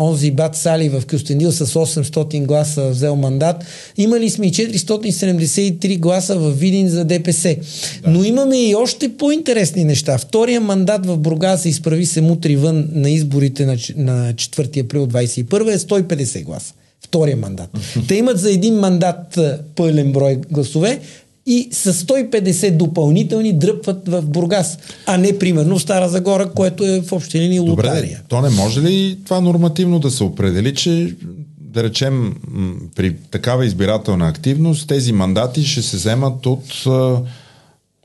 онзи 0.00 0.30
Бат 0.30 0.56
Сали 0.56 0.88
в 0.88 1.02
Кюстендил 1.06 1.52
с 1.52 1.66
800 1.66 2.46
гласа 2.46 2.88
взел 2.88 3.16
мандат. 3.16 3.64
Имали 3.96 4.30
сме 4.30 4.46
и 4.46 4.52
473 4.52 5.98
гласа 5.98 6.38
в 6.38 6.50
Видин 6.50 6.88
за 6.88 7.04
ДПС. 7.04 7.56
Да. 8.02 8.10
Но 8.10 8.24
имаме 8.24 8.68
и 8.68 8.74
още 8.74 9.16
по-интересни 9.16 9.84
неща. 9.84 10.18
Втория 10.18 10.60
мандат 10.60 11.06
в 11.06 11.16
Бургас 11.16 11.62
се 11.62 11.68
изправи 11.68 12.06
се 12.06 12.20
мутри 12.20 12.56
вън 12.56 12.88
на 12.92 13.10
изборите 13.10 13.66
на, 13.66 13.76
на 13.96 14.34
4 14.34 14.84
април 14.84 15.06
21 15.06 15.74
е 15.74 15.78
150 15.78 16.44
гласа. 16.44 16.74
Втория 17.04 17.36
мандат. 17.36 17.70
Те 18.08 18.14
имат 18.14 18.38
за 18.38 18.52
един 18.52 18.74
мандат 18.74 19.38
пълен 19.76 20.12
брой 20.12 20.40
гласове, 20.50 21.00
и 21.50 21.68
с 21.72 21.92
150 21.92 22.76
допълнителни 22.76 23.52
дръпват 23.52 24.08
в 24.08 24.22
Бургас, 24.22 24.78
а 25.06 25.16
не 25.16 25.38
примерно 25.38 25.78
в 25.78 25.82
Стара 25.82 26.08
Загора, 26.08 26.50
което 26.50 26.86
е 26.86 27.00
в 27.00 27.12
общи 27.12 27.40
линии 27.40 27.60
лотария. 27.60 28.22
То 28.28 28.40
не 28.40 28.50
може 28.50 28.80
ли 28.80 29.18
това 29.24 29.40
нормативно 29.40 29.98
да 29.98 30.10
се 30.10 30.24
определи, 30.24 30.74
че 30.74 31.14
да 31.60 31.82
речем 31.82 32.34
при 32.96 33.16
такава 33.30 33.66
избирателна 33.66 34.28
активност 34.28 34.88
тези 34.88 35.12
мандати 35.12 35.64
ще 35.64 35.82
се 35.82 35.96
вземат 35.96 36.46
от 36.46 36.84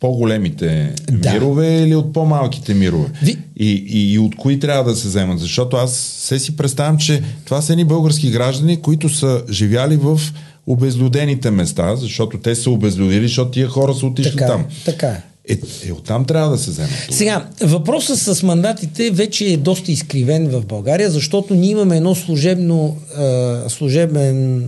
по-големите 0.02 0.94
да. 1.12 1.34
мирове 1.34 1.78
или 1.78 1.96
от 1.96 2.14
по-малките 2.14 2.74
мирове? 2.74 3.10
Ви... 3.22 3.38
И, 3.58 3.70
и, 3.70 4.14
и 4.14 4.20
от 4.20 4.36
кои 4.36 4.60
трябва 4.60 4.92
да 4.92 4.96
се 4.96 5.08
вземат? 5.08 5.40
Защото 5.40 5.78
аз 5.78 5.96
се 5.98 6.40
си 6.40 6.56
представям, 6.56 6.98
че 6.98 7.22
това 7.46 7.62
са 7.62 7.74
едни 7.74 7.86
български 7.86 8.32
граждани, 8.32 8.82
които 8.82 9.10
са 9.10 9.44
живяли 9.50 9.98
в 9.98 10.22
обезлюдените 10.68 11.52
места, 11.52 11.96
защото 11.96 12.38
те 12.38 12.56
са 12.56 12.70
обезлюдили, 12.70 13.28
защото 13.28 13.52
тия 13.52 13.68
хора 13.68 13.94
са 13.94 14.06
отишли 14.06 14.32
така, 14.32 14.46
е, 14.46 14.48
там. 14.48 14.66
Така 14.86 15.08
е. 15.08 15.24
Е, 15.50 15.58
е, 15.88 15.92
оттам 15.92 16.26
трябва 16.26 16.52
да 16.52 16.58
се 16.58 16.72
вземе. 16.72 16.88
Това. 16.88 17.18
Сега, 17.18 17.48
въпросът 17.62 18.20
с 18.20 18.44
мандатите 18.44 19.12
вече 19.12 19.46
е 19.46 19.58
доста 19.58 19.92
изкривен 19.92 20.48
в 20.48 20.66
България, 20.66 21.12
защото 21.12 21.54
ние 21.54 21.72
имаме 21.72 21.98
едно 21.98 22.16
служебно, 22.16 22.98
е, 23.20 23.70
служебен 23.70 24.64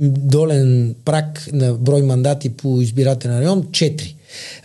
долен 0.00 0.94
прак 1.04 1.48
на 1.52 1.74
брой 1.74 2.02
мандати 2.02 2.48
по 2.48 2.80
избирателен 2.80 3.38
район 3.38 3.62
4. 3.62 4.14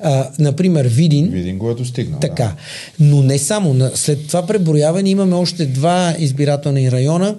А, 0.02 0.30
например, 0.40 0.86
Видин. 0.86 1.30
Видин 1.30 1.58
го 1.58 1.72
е 1.72 1.76
достигнал. 1.76 2.20
Така. 2.20 2.44
Да. 2.44 2.56
Но 3.00 3.22
не 3.22 3.38
само. 3.38 3.90
След 3.94 4.28
това 4.28 4.48
преброяване 4.48 5.10
имаме 5.10 5.36
още 5.36 5.66
два 5.66 6.16
избирателни 6.20 6.92
района. 6.92 7.36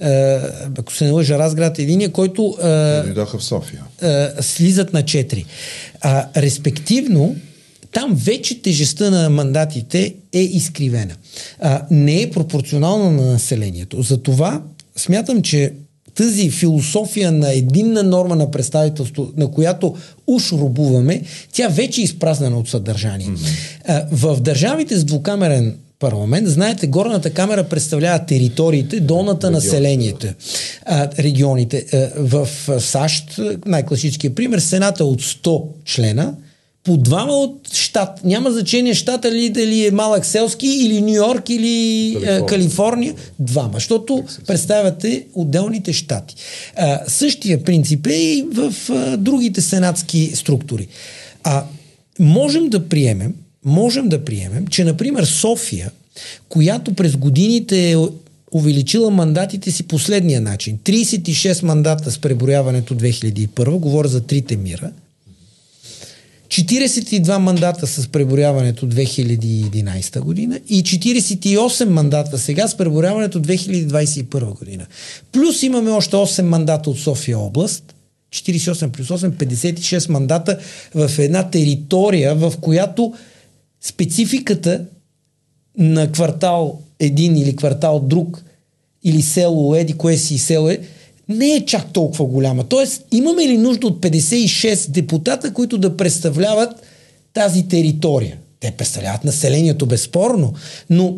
А, 0.00 0.40
ако 0.78 0.92
се 0.92 1.04
не 1.04 1.10
лъжа, 1.10 1.38
Разград 1.38 1.78
е 1.78 1.82
единия, 1.82 2.12
който. 2.12 2.56
Дойдоха 3.04 3.38
в 3.38 3.44
София. 3.44 3.82
А, 4.02 4.30
слизат 4.40 4.92
на 4.92 5.02
4. 5.02 5.44
А, 6.00 6.26
респективно, 6.36 7.36
там 7.92 8.14
вече 8.14 8.62
тежестта 8.62 9.10
на 9.10 9.30
мандатите 9.30 10.14
е 10.32 10.40
изкривена. 10.40 11.14
А, 11.60 11.82
не 11.90 12.22
е 12.22 12.30
пропорционална 12.30 13.10
на 13.10 13.32
населението. 13.32 14.02
Затова 14.02 14.62
смятам, 14.96 15.42
че 15.42 15.72
тази 16.20 16.50
философия 16.50 17.32
на 17.32 17.52
единна 17.52 18.02
норма 18.02 18.36
на 18.36 18.50
представителство, 18.50 19.28
на 19.36 19.50
която 19.50 19.94
уж 20.26 20.52
рубуваме, 20.52 21.22
тя 21.52 21.68
вече 21.68 22.00
е 22.00 22.04
изпразнена 22.04 22.58
от 22.58 22.68
съдържание. 22.68 23.26
Mm-hmm. 23.26 24.04
В 24.12 24.40
държавите 24.40 24.96
с 24.96 25.04
двукамерен 25.04 25.76
парламент, 25.98 26.48
знаете, 26.48 26.86
горната 26.86 27.30
камера 27.30 27.64
представлява 27.64 28.26
териториите, 28.26 29.00
долната 29.00 29.50
населението, 29.50 30.26
регионите. 31.18 31.86
В 32.16 32.48
САЩ, 32.80 33.40
най-класическия 33.66 34.34
пример, 34.34 34.58
Сената 34.58 35.04
от 35.04 35.22
100 35.22 35.62
члена– 35.84 36.34
по 36.84 36.96
двама 36.96 37.32
от 37.32 37.74
щат. 37.74 38.24
Няма 38.24 38.50
значение 38.50 38.94
щата 38.94 39.32
ли 39.32 39.50
дали 39.50 39.86
е 39.86 39.90
малък 39.90 40.26
селски 40.26 40.66
или 40.66 41.00
Нью 41.00 41.14
Йорк 41.14 41.50
или 41.50 42.14
Калифорния. 42.14 42.36
Е, 42.36 42.46
Калифорния. 42.46 43.14
Двама, 43.38 43.74
защото 43.74 44.24
представяте 44.46 45.26
отделните 45.34 45.92
щати. 45.92 46.34
А, 46.76 47.00
същия 47.08 47.64
принцип 47.64 48.06
е 48.06 48.14
и 48.14 48.44
в 48.52 48.74
а, 48.90 49.16
другите 49.16 49.60
сенатски 49.60 50.30
структури. 50.34 50.88
А 51.44 51.64
можем 52.18 52.68
да 52.68 52.88
приемем, 52.88 53.34
можем 53.64 54.08
да 54.08 54.24
приемем, 54.24 54.66
че 54.66 54.84
например 54.84 55.24
София, 55.24 55.90
която 56.48 56.94
през 56.94 57.16
годините 57.16 57.92
е 57.92 57.96
увеличила 58.52 59.10
мандатите 59.10 59.70
си 59.70 59.82
последния 59.82 60.40
начин. 60.40 60.78
36 60.78 61.62
мандата 61.62 62.10
с 62.10 62.18
преброяването 62.18 62.94
2001, 62.94 63.78
говоря 63.78 64.08
за 64.08 64.20
трите 64.20 64.56
мира, 64.56 64.90
42 66.50 67.38
мандата 67.38 67.86
с 67.86 68.08
преборяването 68.08 68.86
2011 68.86 70.20
година 70.20 70.60
и 70.68 70.82
48 70.82 71.84
мандата 71.84 72.38
сега 72.38 72.68
с 72.68 72.76
преборяването 72.76 73.40
2021 73.40 74.58
година. 74.58 74.86
Плюс 75.32 75.62
имаме 75.62 75.90
още 75.90 76.16
8 76.16 76.42
мандата 76.42 76.90
от 76.90 76.98
София 76.98 77.38
област, 77.38 77.94
48 78.32 78.88
плюс 78.88 79.08
8, 79.08 79.30
56 79.30 80.08
мандата 80.10 80.58
в 80.94 81.10
една 81.18 81.50
територия, 81.50 82.34
в 82.34 82.52
която 82.60 83.14
спецификата 83.80 84.84
на 85.78 86.12
квартал 86.12 86.80
един 87.00 87.36
или 87.36 87.56
квартал 87.56 88.00
друг 88.00 88.44
или 89.04 89.22
село 89.22 89.74
еди, 89.74 89.92
кое 89.92 90.16
си 90.16 90.38
село 90.38 90.70
е, 90.70 90.78
не 91.30 91.54
е 91.54 91.66
чак 91.66 91.92
толкова 91.92 92.24
голяма. 92.24 92.64
Тоест, 92.64 93.04
имаме 93.12 93.48
ли 93.48 93.58
нужда 93.58 93.86
от 93.86 94.00
56 94.00 94.90
депутата, 94.90 95.52
които 95.52 95.78
да 95.78 95.96
представляват 95.96 96.70
тази 97.32 97.68
територия? 97.68 98.36
Те 98.60 98.70
представляват 98.70 99.24
населението 99.24 99.86
безспорно, 99.86 100.54
но 100.90 101.16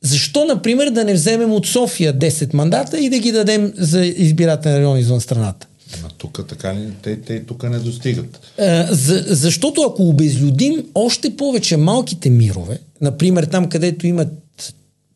защо, 0.00 0.44
например, 0.44 0.90
да 0.90 1.04
не 1.04 1.14
вземем 1.14 1.52
от 1.52 1.66
София 1.66 2.18
10 2.18 2.54
мандата 2.54 2.98
и 2.98 3.10
да 3.10 3.18
ги 3.18 3.32
дадем 3.32 3.72
за 3.76 4.06
избирателен 4.06 4.76
район 4.76 4.98
извън 4.98 5.20
страната? 5.20 5.66
А 6.04 6.08
тук 6.18 6.48
така 6.48 6.72
не, 6.72 6.90
те, 7.02 7.20
те 7.20 7.44
тук 7.44 7.62
не 7.62 7.78
достигат. 7.78 8.40
А, 8.58 8.86
за, 8.90 9.24
защото 9.28 9.82
ако 9.82 10.08
обезлюдим 10.08 10.84
още 10.94 11.36
повече 11.36 11.76
малките 11.76 12.30
мирове, 12.30 12.78
например 13.00 13.44
там, 13.44 13.68
където 13.68 14.06
имат 14.06 14.28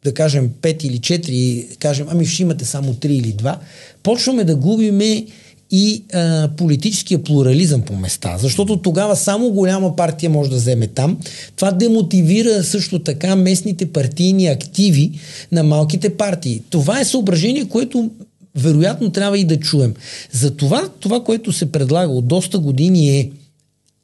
да 0.04 0.14
кажем 0.14 0.50
5 0.62 0.84
или 0.84 0.98
4, 0.98 1.76
кажем, 1.76 2.06
ами 2.10 2.26
ще 2.26 2.42
имате 2.42 2.64
само 2.64 2.94
3 2.94 3.06
или 3.06 3.34
2, 3.34 3.56
почваме 4.02 4.44
да 4.44 4.56
губиме 4.56 5.26
и 5.70 6.02
а, 6.12 6.48
политическия 6.56 7.22
плурализъм 7.22 7.82
по 7.82 7.96
места, 7.96 8.38
защото 8.38 8.76
тогава 8.76 9.16
само 9.16 9.50
голяма 9.50 9.96
партия 9.96 10.30
може 10.30 10.50
да 10.50 10.56
вземе 10.56 10.86
там. 10.86 11.18
Това 11.56 11.70
демотивира 11.70 12.64
също 12.64 12.98
така 12.98 13.36
местните 13.36 13.86
партийни 13.86 14.46
активи 14.46 15.12
на 15.52 15.62
малките 15.62 16.16
партии. 16.16 16.62
Това 16.70 17.00
е 17.00 17.04
съображение, 17.04 17.68
което 17.68 18.10
вероятно 18.56 19.10
трябва 19.10 19.38
и 19.38 19.44
да 19.44 19.60
чуем. 19.60 19.94
Затова 20.32 20.88
това, 21.00 21.24
което 21.24 21.52
се 21.52 21.72
предлага 21.72 22.12
от 22.12 22.26
доста 22.26 22.58
години 22.58 23.18
е 23.18 23.30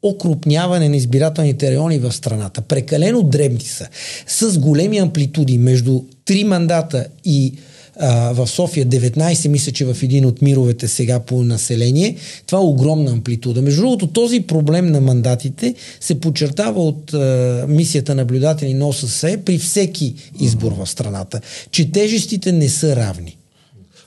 окрупняване 0.01 0.89
на 0.89 0.95
избирателните 0.95 1.69
райони 1.69 1.97
в 1.97 2.11
страната. 2.11 2.61
Прекалено 2.61 3.23
дребни 3.23 3.65
са. 3.65 3.87
С 4.27 4.59
големи 4.59 4.97
амплитуди 4.97 5.57
между 5.57 6.01
3 6.25 6.43
мандата 6.43 7.07
и 7.25 7.53
а, 7.99 8.33
в 8.33 8.47
София 8.47 8.85
19, 8.85 9.47
мисля, 9.47 9.71
че 9.71 9.85
в 9.85 9.97
един 10.03 10.25
от 10.25 10.41
мировете 10.41 10.87
сега 10.87 11.19
по 11.19 11.43
население. 11.43 12.15
Това 12.45 12.59
е 12.59 12.65
огромна 12.65 13.11
амплитуда. 13.11 13.61
Между 13.61 13.81
другото, 13.81 14.07
този 14.07 14.39
проблем 14.39 14.87
на 14.87 15.01
мандатите 15.01 15.75
се 15.99 16.19
подчертава 16.19 16.83
от 16.83 17.13
а, 17.13 17.65
мисията 17.67 18.15
наблюдатели 18.15 18.73
на 18.73 18.87
ОССЕ 18.87 19.37
при 19.45 19.57
всеки 19.57 20.13
избор 20.39 20.71
в 20.71 20.87
страната, 20.87 21.41
че 21.71 21.91
тежестите 21.91 22.51
не 22.51 22.69
са 22.69 22.95
равни. 22.95 23.35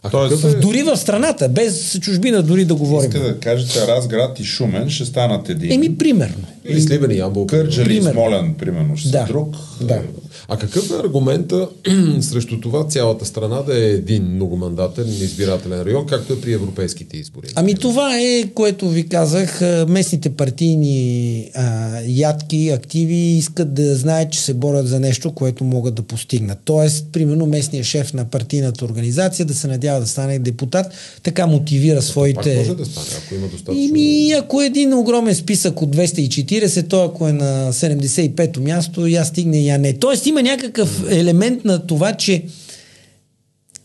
А 0.02 0.10
Тоест, 0.10 0.44
е... 0.44 0.54
Дори 0.54 0.82
в 0.82 0.96
страната, 0.96 1.48
без 1.48 1.98
чужбина 2.00 2.42
дори 2.42 2.64
да 2.64 2.74
говорим. 2.74 3.10
Иска 3.10 3.22
да 3.22 3.38
кажете 3.38 3.86
Разград 3.86 4.40
и 4.40 4.44
Шумен 4.44 4.90
ще 4.90 5.04
станат 5.04 5.48
един. 5.48 5.72
Еми, 5.72 5.98
примерно. 5.98 6.44
Или 6.68 6.82
Сливен 6.82 7.10
и 7.10 7.16
Ямбол. 7.16 7.46
Кърджали 7.46 7.96
и 7.96 8.02
Смолен, 8.02 8.54
примерно, 8.54 8.96
ще 8.96 9.08
да. 9.08 9.20
са 9.20 9.26
друг. 9.26 9.56
Да. 9.80 10.00
А 10.48 10.56
какъв 10.56 10.90
е 10.90 10.94
аргумента 10.94 11.68
срещу 12.20 12.60
това 12.60 12.86
цялата 12.86 13.24
страна 13.24 13.62
да 13.62 13.78
е 13.78 13.90
един 13.90 14.24
многомандатен 14.24 15.08
избирателен 15.08 15.82
район, 15.82 16.06
както 16.06 16.32
е 16.32 16.40
при 16.40 16.52
европейските 16.52 17.16
избори? 17.16 17.46
Ами 17.54 17.74
това 17.74 18.18
е, 18.18 18.44
което 18.54 18.88
ви 18.88 19.08
казах, 19.08 19.60
местните 19.88 20.30
партийни 20.30 21.50
а, 21.54 21.98
ядки, 22.06 22.68
активи 22.68 23.14
искат 23.14 23.74
да 23.74 23.96
знаят, 23.96 24.32
че 24.32 24.40
се 24.40 24.54
борят 24.54 24.88
за 24.88 25.00
нещо, 25.00 25.32
което 25.32 25.64
могат 25.64 25.94
да 25.94 26.02
постигнат. 26.02 26.58
Тоест, 26.64 27.06
примерно, 27.12 27.46
местният 27.46 27.86
шеф 27.86 28.14
на 28.14 28.24
партийната 28.24 28.84
организация 28.84 29.46
да 29.46 29.54
се 29.54 29.66
надява 29.66 30.00
да 30.00 30.06
стане 30.06 30.38
депутат, 30.38 30.86
така 31.22 31.46
мотивира 31.46 32.02
своите... 32.02 32.56
Пак 32.56 32.56
може 32.56 32.74
да 32.74 32.84
стане, 32.84 33.06
ако 33.24 33.34
има 33.34 33.46
достатъчно... 33.46 33.82
Ими, 33.82 34.32
ако 34.32 34.62
е 34.62 34.66
един 34.66 34.94
огромен 34.94 35.34
списък 35.34 35.82
от 35.82 35.96
240, 35.96 36.88
то 36.88 37.04
ако 37.04 37.28
е 37.28 37.32
на 37.32 37.72
75-то 37.72 38.60
място, 38.60 39.06
я 39.06 39.24
стигне, 39.24 39.60
я 39.60 39.78
не. 39.78 39.92
Тоест, 39.92 40.26
има 40.32 40.42
някакъв 40.42 41.04
елемент 41.10 41.64
на 41.64 41.86
това, 41.86 42.12
че 42.12 42.44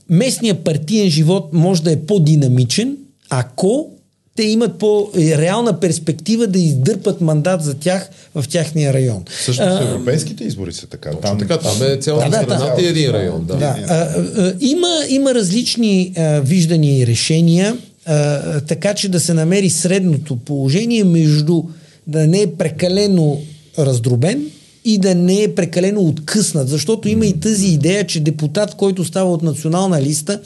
местният 0.10 0.64
партиен 0.64 1.10
живот 1.10 1.49
може 1.53 1.84
да 1.84 1.91
е 1.91 1.99
по-динамичен, 1.99 2.98
ако 3.30 3.90
те 4.36 4.44
имат 4.44 4.80
по-реална 4.80 5.80
перспектива 5.80 6.48
да 6.48 6.60
издърпат 6.60 7.22
мандат 7.22 7.64
за 7.64 7.74
тях 7.74 8.10
в 8.36 8.45
тяхния 8.49 8.94
район. 8.94 9.24
Също 9.45 9.64
с 9.64 9.82
европейските 9.82 10.44
избори 10.44 10.74
са 10.74 10.88
така. 10.88 11.11
Там, 11.11 11.40
така, 11.40 11.60
там 11.60 11.84
е 11.84 11.98
цялата 11.98 12.30
да, 12.30 12.38
страната 12.38 12.76
да, 12.76 12.82
и 12.82 12.88
един 12.88 13.11
район. 13.11 13.45
Да. 13.45 13.56
Да. 13.56 13.76
А, 13.88 13.95
а, 13.95 14.53
има, 14.60 14.99
има 15.10 15.34
различни 15.34 16.14
а, 16.18 16.40
виждания 16.40 16.99
и 16.99 17.07
решения, 17.07 17.78
а, 18.06 18.61
така 18.61 18.94
че 18.94 19.10
да 19.10 19.19
се 19.19 19.34
намери 19.34 19.69
средното 19.69 20.36
положение 20.36 21.03
между 21.03 21.64
да 22.07 22.28
не 22.28 22.41
е 22.41 22.48
прекалено 22.48 23.41
раздробен 23.80 24.45
и 24.88 24.97
да 24.97 25.15
не 25.15 25.43
е 25.43 25.55
прекалено 25.55 26.01
откъснат, 26.01 26.69
защото 26.69 27.09
има 27.09 27.26
и 27.26 27.39
тази 27.39 27.68
идея, 27.68 28.07
че 28.07 28.19
депутат, 28.19 28.76
който 28.76 29.05
става 29.05 29.34
от 29.34 29.43
национална 29.43 30.01
листа, 30.01 30.39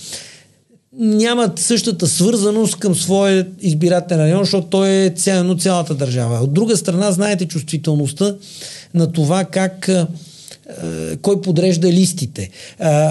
нямат 0.99 1.59
същата 1.59 2.07
свързаност 2.07 2.75
към 2.75 2.95
своя 2.95 3.47
избирателен 3.61 4.25
район, 4.25 4.43
защото 4.43 4.67
той 4.67 4.89
е 4.89 5.09
цяло 5.09 5.55
цялата 5.57 5.95
държава. 5.95 6.39
От 6.39 6.53
друга 6.53 6.77
страна, 6.77 7.11
знаете 7.11 7.47
чувствителността 7.47 8.35
на 8.93 9.11
това 9.11 9.43
как 9.43 9.89
кой 11.21 11.41
подрежда 11.41 11.91
листите. 11.91 12.49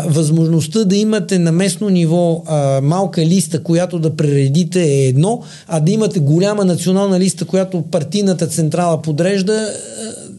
Възможността 0.07 0.85
да 0.85 0.97
имате 0.97 1.39
на 1.39 1.53
местно 1.53 1.89
ниво 1.89 2.45
малка 2.83 3.27
листа, 3.27 3.63
която 3.63 3.99
да 3.99 4.17
прередите 4.17 4.83
е 4.83 5.07
едно, 5.07 5.43
а 5.69 5.81
да 5.81 5.93
имате 5.93 6.21
голяма 6.21 6.65
национална 6.65 7.21
листа, 7.21 7.45
която 7.45 7.83
партийната 7.83 8.47
централа 8.47 9.03
подрежда 9.03 9.73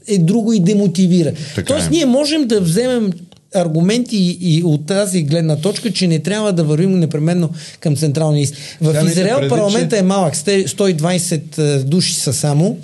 е 0.08 0.18
друго 0.18 0.54
и 0.54 0.60
демотивира. 0.60 1.32
Така 1.56 1.68
Тоест 1.68 1.88
е. 1.88 1.90
ние 1.90 2.06
можем 2.06 2.48
да 2.48 2.62
вземем 2.62 3.12
аргументи 3.56 4.18
и, 4.18 4.58
и 4.58 4.64
от 4.64 4.86
тази 4.86 5.24
гледна 5.24 5.56
точка, 5.56 5.92
че 5.92 6.08
не 6.08 6.20
трябва 6.20 6.54
да 6.54 6.64
вървим 6.64 7.00
непременно 7.00 7.50
към 7.80 7.96
централни 7.96 8.42
исти. 8.42 8.58
В 8.82 8.94
да, 8.94 9.10
Израел 9.10 9.38
преди, 9.38 9.50
парламента 9.50 9.96
че... 9.96 10.00
е 10.00 10.04
малък, 10.04 10.36
120 10.36 11.58
е, 11.58 11.84
души 11.84 12.14
са 12.14 12.34
само 12.34 12.78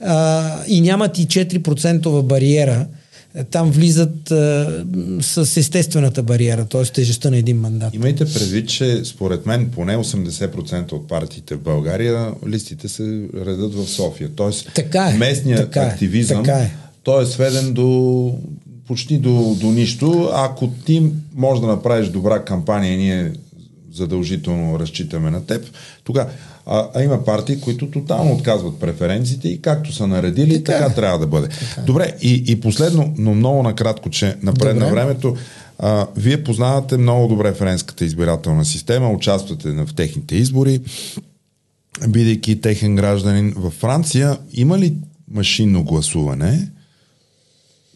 а, 0.00 0.52
и 0.68 0.80
нямат 0.80 1.18
и 1.18 1.26
4% 1.26 2.22
бариера. 2.22 2.86
Там 3.50 3.70
влизат 3.70 4.30
а, 4.30 4.84
с 5.20 5.56
естествената 5.56 6.22
бариера, 6.22 6.64
т.е. 6.64 6.84
тежестта 6.84 7.30
на 7.30 7.36
един 7.36 7.60
мандат. 7.60 7.94
Имайте 7.94 8.24
предвид, 8.24 8.68
че 8.68 9.04
според 9.04 9.46
мен 9.46 9.70
поне 9.70 9.96
80% 9.96 10.92
от 10.92 11.08
партиите 11.08 11.54
в 11.54 11.60
България 11.60 12.32
листите 12.46 12.88
се 12.88 13.28
редат 13.46 13.74
в 13.74 13.86
София. 13.86 14.30
Така 14.74 15.10
е, 15.14 15.18
местният 15.18 15.60
така 15.60 15.82
е, 15.82 15.86
активизъм 15.86 16.44
така 16.44 16.58
е. 16.58 16.70
той 17.02 17.22
е 17.22 17.26
сведен 17.26 17.72
до 17.72 18.30
почти 18.86 19.18
до, 19.18 19.56
до 19.60 19.72
нищо. 19.72 20.30
Ако 20.32 20.68
ти 20.68 21.02
можеш 21.34 21.60
да 21.60 21.66
направиш 21.66 22.08
добра 22.08 22.44
кампания 22.44 22.98
ние 22.98 23.32
задължително 23.94 24.78
разчитаме 24.78 25.30
на 25.30 25.46
теб, 25.46 25.66
тогава. 26.04 26.30
А, 26.66 26.88
а 26.94 27.02
има 27.02 27.24
партии, 27.24 27.60
които 27.60 27.90
тотално 27.90 28.32
отказват 28.32 28.80
преференциите 28.80 29.48
и 29.48 29.62
както 29.62 29.92
са 29.92 30.06
наредили, 30.06 30.64
така, 30.64 30.78
така 30.78 30.92
е. 30.92 30.94
трябва 30.94 31.18
да 31.18 31.26
бъде. 31.26 31.48
Така. 31.48 31.80
Е. 31.80 31.84
Добре, 31.84 32.12
и, 32.22 32.44
и 32.46 32.60
последно, 32.60 33.14
но 33.18 33.34
много 33.34 33.62
накратко, 33.62 34.10
че 34.10 34.36
напред 34.42 34.76
на 34.76 34.86
времето, 34.86 35.36
а, 35.78 36.06
вие 36.16 36.44
познавате 36.44 36.96
много 36.96 37.28
добре 37.28 37.52
френската 37.52 38.04
избирателна 38.04 38.64
система, 38.64 39.10
участвате 39.10 39.70
в 39.70 39.88
техните 39.96 40.36
избори, 40.36 40.80
бидейки 42.08 42.60
техен 42.60 42.96
гражданин. 42.96 43.54
Във 43.56 43.72
Франция 43.72 44.38
има 44.52 44.78
ли 44.78 44.94
машинно 45.30 45.84
гласуване? 45.84 46.68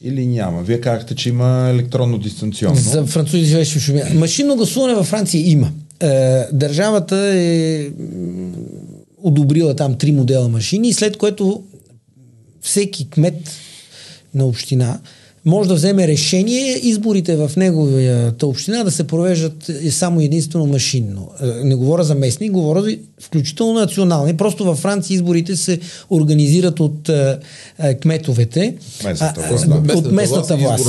или 0.02 0.26
няма? 0.26 0.62
Вие 0.62 0.80
казахте, 0.80 1.14
че 1.14 1.28
има 1.28 1.68
електронно 1.70 2.18
дистанционно. 2.18 2.76
За 2.76 3.06
французи 3.06 3.56
беше 3.56 3.80
шумя. 3.80 4.00
Машинно 4.14 4.56
гласуване 4.56 4.94
във 4.94 5.06
Франция 5.06 5.50
има. 5.50 5.72
Е, 6.00 6.46
държавата 6.52 7.16
е 7.34 7.90
одобрила 9.22 9.76
там 9.76 9.98
три 9.98 10.12
модела 10.12 10.48
машини, 10.48 10.92
след 10.92 11.16
което 11.16 11.64
всеки 12.62 13.10
кмет 13.10 13.50
на 14.34 14.44
община 14.44 15.00
може 15.44 15.68
да 15.68 15.74
вземе 15.74 16.08
решение 16.08 16.80
изборите 16.82 17.36
в 17.36 17.50
неговата 17.56 18.46
община 18.46 18.84
да 18.84 18.90
се 18.90 19.04
провеждат 19.04 19.70
само 19.90 20.20
единствено 20.20 20.66
машинно. 20.66 21.28
Е, 21.42 21.46
не 21.46 21.74
говоря 21.74 22.04
за 22.04 22.14
местни, 22.14 22.50
говоря 22.50 22.82
за 22.82 22.96
включително 23.20 23.72
национални. 23.72 24.36
Просто 24.36 24.64
във 24.64 24.78
Франция 24.78 25.14
изборите 25.14 25.56
се 25.56 25.80
организират 26.10 26.80
от 26.80 27.08
е, 27.08 27.38
е, 27.78 27.94
кметовете. 27.94 28.74
Местната 29.04 29.40
власт. 29.48 29.66
А, 29.88 29.94
от 29.94 30.12
местната 30.12 30.56
власт. 30.56 30.88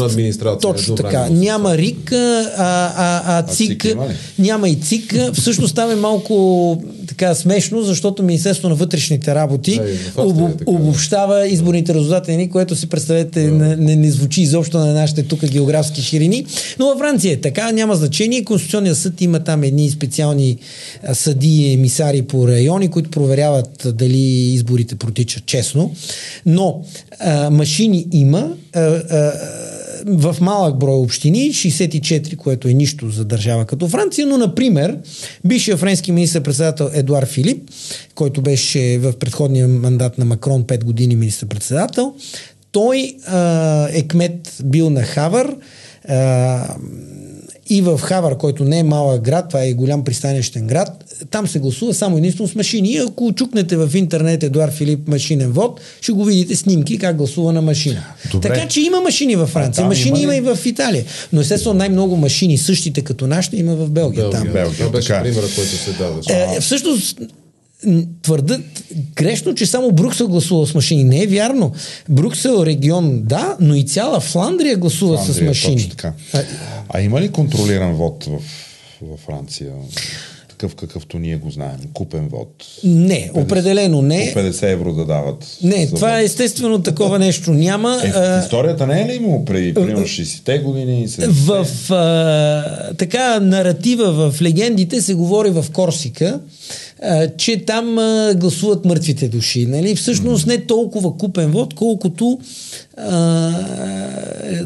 Точно 0.62 0.96
така. 0.96 1.30
Няма 1.30 1.78
РИК, 1.78 2.12
а, 2.12 2.54
а, 2.58 3.38
а 3.38 3.44
ЦИК. 3.44 3.86
А 3.86 3.88
ЦИК 3.88 3.98
няма 4.40 4.70
и 4.70 4.76
ЦИК. 4.76 5.16
Всъщност 5.34 5.76
там 5.76 5.92
е 5.92 5.96
малко 5.96 6.84
така 7.10 7.36
смешно, 7.36 7.82
защото 7.82 8.24
Министерството 8.24 8.70
на 8.70 8.76
вътрешните 8.76 9.36
работи 9.36 9.80
да, 10.16 10.22
об, 10.24 10.62
обобщава 10.66 11.48
изборните 11.48 11.94
резултати, 11.94 12.50
което 12.50 12.76
си 12.76 12.90
представете 12.90 13.44
да. 13.44 13.52
не, 13.52 13.96
не 13.96 14.12
звучи 14.12 14.42
изобщо 14.42 14.78
на 14.80 14.94
нашите 14.94 15.24
тук 15.24 15.46
географски 15.46 16.02
ширини. 16.02 16.46
Но 16.80 16.86
във 16.86 16.98
Франция 16.98 17.34
е 17.34 17.42
така, 17.42 17.72
няма 17.72 17.96
значение. 17.96 18.44
Конституционният 18.44 18.98
съд 18.98 19.22
има 19.22 19.40
там 19.40 19.64
едни 19.64 19.90
специални 19.90 20.58
съди, 21.14 21.74
емисари 21.74 22.22
по 22.22 22.48
райони, 22.48 22.88
които 22.88 23.10
проверяват 23.10 23.88
дали 23.94 24.54
изборите 24.54 24.96
протичат 24.96 25.46
честно. 25.46 25.96
Но 26.46 26.82
а, 27.20 27.50
машини 27.50 28.08
има. 28.12 28.52
А, 28.74 28.82
а, 28.82 29.34
в 30.06 30.36
малък 30.42 30.78
брой 30.78 30.96
общини, 30.96 31.50
64, 31.50 32.36
което 32.36 32.68
е 32.68 32.74
нищо 32.74 33.10
за 33.10 33.26
държава 33.26 33.66
като 33.66 33.88
Франция, 33.88 34.28
но, 34.28 34.38
например, 34.38 34.98
бившия 35.46 35.78
френски 35.78 36.12
министр-председател 36.12 36.90
Едуар 36.94 37.26
Филип, 37.26 37.70
който 38.16 38.42
беше 38.42 39.00
в 39.00 39.14
предходния 39.20 39.68
мандат 39.68 40.18
на 40.18 40.26
Макрон 40.26 40.64
5 40.64 40.84
години 40.84 41.16
министр-председател, 41.16 42.14
той 42.72 43.16
а, 43.28 43.88
е 43.92 44.08
кмет 44.08 44.58
бил 44.64 44.90
на 44.90 45.04
Хавър 45.04 45.56
а, 46.08 46.76
и 47.70 47.82
в 47.82 47.98
Хавър, 47.98 48.38
който 48.38 48.64
не 48.64 48.80
е 48.80 48.84
малък 48.84 49.22
град, 49.22 49.46
това 49.48 49.64
е 49.64 49.74
голям 49.74 50.04
пристанищен 50.04 50.68
град, 50.68 51.09
там 51.32 51.48
се 51.48 51.60
гласува 51.60 51.94
само 51.94 52.18
единствено 52.18 52.50
с 52.50 52.56
машини. 52.56 52.92
И 52.92 52.98
ако 52.98 53.34
чукнете 53.34 53.78
в 53.78 53.90
интернет 53.96 54.44
Едуард 54.44 54.74
Филип 54.74 55.08
машинен 55.08 55.52
вод, 55.52 55.82
ще 56.02 56.12
го 56.12 56.26
видите 56.26 56.56
снимки 56.56 56.98
как 56.98 57.16
гласува 57.16 57.54
на 57.54 57.62
машина. 57.62 58.04
Добре. 58.32 58.48
Така 58.48 58.68
че 58.68 58.82
има 58.82 59.02
машини 59.02 59.36
във 59.36 59.50
Франция, 59.50 59.86
а, 59.86 59.88
машини 59.88 60.22
има, 60.22 60.36
има 60.36 60.52
и 60.52 60.56
в 60.56 60.66
Италия. 60.66 61.06
Но 61.34 61.42
естествено 61.42 61.76
най-много 61.76 62.18
машини, 62.18 62.58
същите 62.58 63.02
като 63.02 63.28
нашите, 63.28 63.58
има 63.58 63.76
в 63.76 63.90
Белгия. 63.90 64.24
Белгия. 64.24 64.42
Там. 64.42 64.54
Белгия. 64.54 64.78
Това 64.78 64.90
беше 64.90 65.08
примера, 65.08 65.46
който 65.56 65.70
се 65.70 65.92
дава. 65.92 66.22
Е, 66.30 66.60
всъщност 66.60 67.20
твърдат 68.22 68.62
грешно, 69.16 69.56
че 69.56 69.66
само 69.66 69.92
Бруксел 69.92 70.28
гласува 70.28 70.68
с 70.68 70.76
машини. 70.76 71.04
Не 71.04 71.24
е 71.24 71.28
вярно. 71.28 71.72
Бруксел 72.10 72.64
регион 72.66 73.22
да, 73.24 73.58
но 73.60 73.76
и 73.76 73.84
цяла 73.84 74.20
Фландрия 74.20 74.78
гласува 74.78 75.18
Фландрия, 75.18 75.36
с 75.36 75.48
машини. 75.48 75.90
Така. 75.90 76.14
А, 76.34 76.44
а 76.90 77.02
има 77.02 77.22
ли 77.22 77.30
контролиран 77.30 77.94
вод 77.94 78.24
в, 78.24 78.40
в 79.02 79.18
Франция? 79.26 79.72
Такъв 80.60 80.76
какъвто 80.76 81.20
ние 81.20 81.38
го 81.38 81.50
знаем. 81.50 81.80
Купен 81.94 82.28
вод. 82.28 82.66
Не, 82.84 83.32
50, 83.36 83.44
определено 83.44 84.02
не. 84.02 84.32
По 84.34 84.40
50 84.40 84.72
евро 84.72 84.94
да 84.94 85.06
дават. 85.06 85.58
Не, 85.64 85.88
това 85.88 86.20
е 86.20 86.24
естествено 86.24 86.82
такова 86.82 87.20
нещо 87.20 87.52
няма. 87.52 88.02
Е, 88.04 88.12
в 88.12 88.42
историята 88.44 88.88
не 88.88 89.02
е 89.02 89.08
ли 89.08 89.16
имало 89.16 89.46
преди 89.46 89.74
примерно 89.74 90.04
60-те 90.04 90.60
години? 90.60 91.08
70 91.08 91.28
В 91.30 91.92
а, 91.92 92.94
така 92.94 93.40
наратива 93.40 94.32
в 94.32 94.42
легендите 94.42 95.02
се 95.02 95.14
говори 95.14 95.50
в 95.50 95.66
Корсика, 95.74 96.40
че 97.38 97.66
там 97.66 97.96
гласуват 98.36 98.86
мъртвите 98.86 99.28
души. 99.28 99.66
Нали? 99.66 99.96
Всъщност 99.96 100.48
не 100.48 100.58
толкова 100.58 101.18
купен 101.18 101.52
вод, 101.52 101.74
колкото 101.74 102.40
а, 102.98 103.52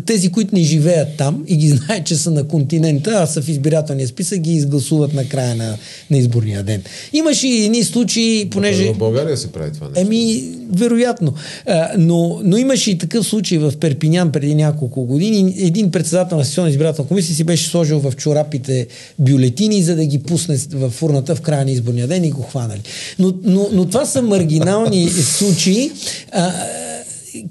тези, 0.06 0.32
които 0.32 0.56
не 0.56 0.62
живеят 0.62 1.08
там 1.18 1.44
и 1.48 1.58
ги 1.58 1.68
знаят, 1.78 2.06
че 2.06 2.16
са 2.16 2.32
на 2.32 2.48
континента, 2.48 3.12
а 3.12 3.26
са 3.28 3.42
в 3.42 3.50
избирателния 3.50 4.08
списък, 4.08 4.40
ги 4.40 4.54
изгласуват 4.54 5.14
на 5.14 5.26
края 5.26 5.56
на, 5.56 5.78
на 6.12 6.18
изборния 6.18 6.64
ден. 6.64 6.82
Имаше 7.14 7.48
и 7.48 7.66
едни 7.66 7.84
случаи, 7.84 8.50
понеже... 8.50 8.94
В 8.94 8.98
България 8.98 9.38
се 9.38 9.52
прави 9.52 9.72
това 9.72 9.88
нещо. 9.88 10.02
Еми, 10.02 10.44
вероятно. 10.72 11.34
А, 11.68 11.90
но, 11.98 12.40
но 12.44 12.58
имаше 12.58 12.92
и 12.92 12.98
такъв 12.98 13.26
случай 13.26 13.58
в 13.58 13.74
Перпинян 13.80 14.32
преди 14.32 14.56
няколко 14.56 15.06
години. 15.06 15.56
Един 15.58 15.92
председател 15.92 16.38
на 16.38 16.46
сесионна 16.46 16.70
избирателна 16.70 17.08
комисия 17.08 17.36
си 17.36 17.44
беше 17.44 17.70
сложил 17.70 18.00
в 18.00 18.14
чорапите 18.16 18.88
бюлетини, 19.20 19.84
за 19.84 19.96
да 19.96 20.06
ги 20.06 20.24
пусне 20.24 20.58
в 20.74 21.04
урната 21.04 21.36
в 21.36 21.42
края 21.42 21.66
на 21.66 21.72
изборния 21.72 22.08
ден 22.08 22.23
и 22.28 22.32
го 22.32 22.42
хванали. 22.42 22.82
Но, 23.20 23.34
но, 23.44 23.70
но 23.72 23.86
това 23.86 24.06
са 24.06 24.22
маргинални 24.22 25.10
случаи. 25.10 25.92
А, 26.32 26.54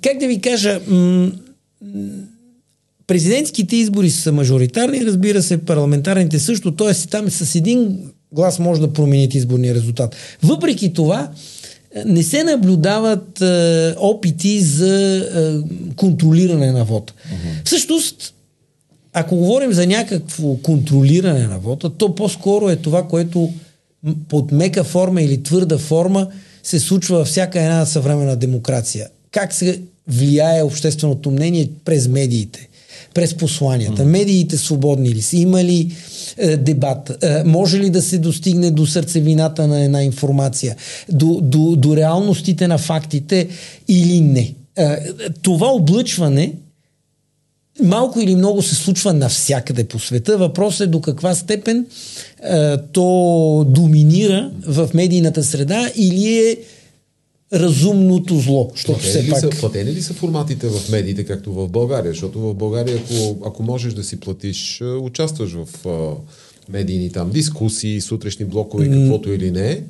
как 0.03 0.19
да 0.19 0.27
ви 0.27 0.41
кажа, 0.41 0.81
м- 0.87 1.31
президентските 3.07 3.77
избори 3.77 4.11
са 4.11 4.33
мажоритарни, 4.33 5.07
разбира 5.07 5.43
се, 5.43 5.65
парламентарните 5.65 6.39
също, 6.39 6.73
т.е. 6.73 6.95
там 7.11 7.31
с 7.31 7.55
един 7.55 7.99
глас 8.33 8.59
може 8.59 8.81
да 8.81 8.93
промените 8.93 9.39
изборния 9.39 9.75
резултат. 9.75 10.17
Въпреки 10.43 10.93
това, 10.93 11.31
не 12.07 12.23
се 12.23 12.45
наблюдават 12.45 13.41
е, 13.41 13.95
опити 13.99 14.61
за 14.61 15.17
е, 15.17 15.95
контролиране 15.97 16.73
на 16.73 16.85
вода. 16.85 17.13
Uh-huh. 17.13 17.65
Всъщност, 17.65 18.35
ако 19.13 19.37
говорим 19.37 19.73
за 19.73 19.87
някакво 19.87 20.57
контролиране 20.57 21.47
на 21.47 21.59
вода, 21.59 21.91
то 21.91 22.15
по-скоро 22.15 22.71
е 22.71 22.77
това, 22.77 23.09
което 23.09 23.53
под 24.29 24.53
мека 24.53 24.85
форма 24.85 25.23
или 25.23 25.43
твърда 25.43 25.79
форма 25.79 26.29
се 26.63 26.81
случва 26.81 27.19
във 27.19 27.29
всяка 27.29 27.61
една 27.61 27.87
съвременна 27.87 28.37
демокрация. 28.37 29.09
Как 29.31 29.55
се 29.55 29.81
влияе 30.09 30.63
общественото 30.63 31.31
мнение 31.31 31.69
през 31.85 32.09
медиите, 32.09 32.69
през 33.15 33.35
посланията? 33.35 34.05
Медиите 34.05 34.59
свободни 34.59 35.11
ли 35.11 35.23
са? 35.23 35.37
Има 35.37 35.65
ли 35.65 35.95
е, 36.39 36.57
дебат? 36.57 37.25
Е, 37.25 37.45
може 37.45 37.79
ли 37.79 37.91
да 37.91 38.03
се 38.03 38.19
достигне 38.19 38.71
до 38.71 38.87
сърцевината 38.87 39.67
на 39.67 39.85
една 39.85 40.03
информация? 40.03 40.77
До, 41.09 41.41
до, 41.43 41.77
до 41.77 41.97
реалностите 41.97 42.69
на 42.69 42.79
фактите 42.79 43.49
или 43.89 44.21
не? 44.21 44.55
Е, 44.77 44.97
това 45.43 45.67
облъчване 45.67 46.53
малко 47.83 48.21
или 48.21 48.37
много 48.37 48.63
се 48.63 48.75
случва 48.75 49.13
навсякъде 49.13 49.85
по 49.85 49.99
света. 49.99 50.39
Въпросът 50.39 50.81
е 50.81 50.91
до 50.91 51.01
каква 51.01 51.35
степен 51.35 51.87
е, 52.43 52.77
то 52.93 53.67
доминира 53.69 54.51
в 54.67 54.91
медийната 54.95 55.45
среда 55.45 55.91
или 55.97 56.39
е 56.39 56.57
разумното 57.53 58.39
зло. 58.39 58.71
Платени, 58.87 59.25
ли 59.25 59.31
пак... 59.31 59.41
са, 59.41 59.51
платени 59.51 59.93
ли 59.93 60.03
са 60.03 60.15
форматите 60.15 60.69
в 60.69 60.91
медиите, 60.91 61.25
както 61.25 61.53
в 61.53 61.69
България? 61.69 62.13
Защото 62.13 62.41
в 62.41 62.55
България, 62.55 62.97
ако, 62.97 63.37
ако 63.47 63.63
можеш 63.63 63.95
да 63.95 64.05
си 64.05 64.21
платиш, 64.21 64.81
е, 64.81 64.85
участваш 64.85 65.53
в 65.53 65.87
а, 65.87 66.15
медийни 66.69 67.13
там 67.13 67.31
дискусии, 67.31 68.01
сутрешни 68.01 68.45
блокове, 68.45 68.91
каквото 68.91 69.33
или 69.33 69.51
не, 69.51 69.83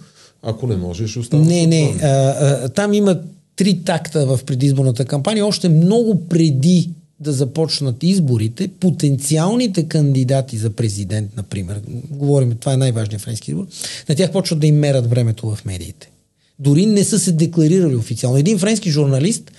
ако 0.42 0.66
не 0.66 0.76
можеш, 0.76 1.16
оставаш. 1.16 1.46
Не, 1.46 1.66
не. 1.66 1.94
А, 2.02 2.06
а, 2.06 2.68
там 2.68 2.94
има 2.94 3.20
три 3.56 3.84
такта 3.84 4.26
в 4.26 4.40
предизборната 4.46 5.04
кампания, 5.04 5.46
още 5.46 5.68
много 5.68 6.28
преди 6.28 6.90
да 7.22 7.32
започнат 7.32 8.02
изборите, 8.02 8.68
потенциалните 8.68 9.88
кандидати 9.88 10.56
за 10.56 10.70
президент, 10.70 11.36
например, 11.36 11.80
говорим, 12.10 12.56
това 12.60 12.72
е 12.72 12.76
най-важният 12.76 13.22
френски 13.22 13.50
избор, 13.50 13.66
на 14.08 14.14
тях 14.14 14.32
почват 14.32 14.60
да 14.60 14.66
им 14.66 14.76
мерят 14.76 15.10
времето 15.10 15.54
в 15.54 15.64
медиите. 15.64 16.10
Дори 16.58 16.86
не 16.86 17.04
са 17.04 17.18
се 17.18 17.32
декларирали 17.32 17.96
официално. 17.96 18.38
Един 18.38 18.58
френски 18.58 18.90
журналист, 18.90 19.50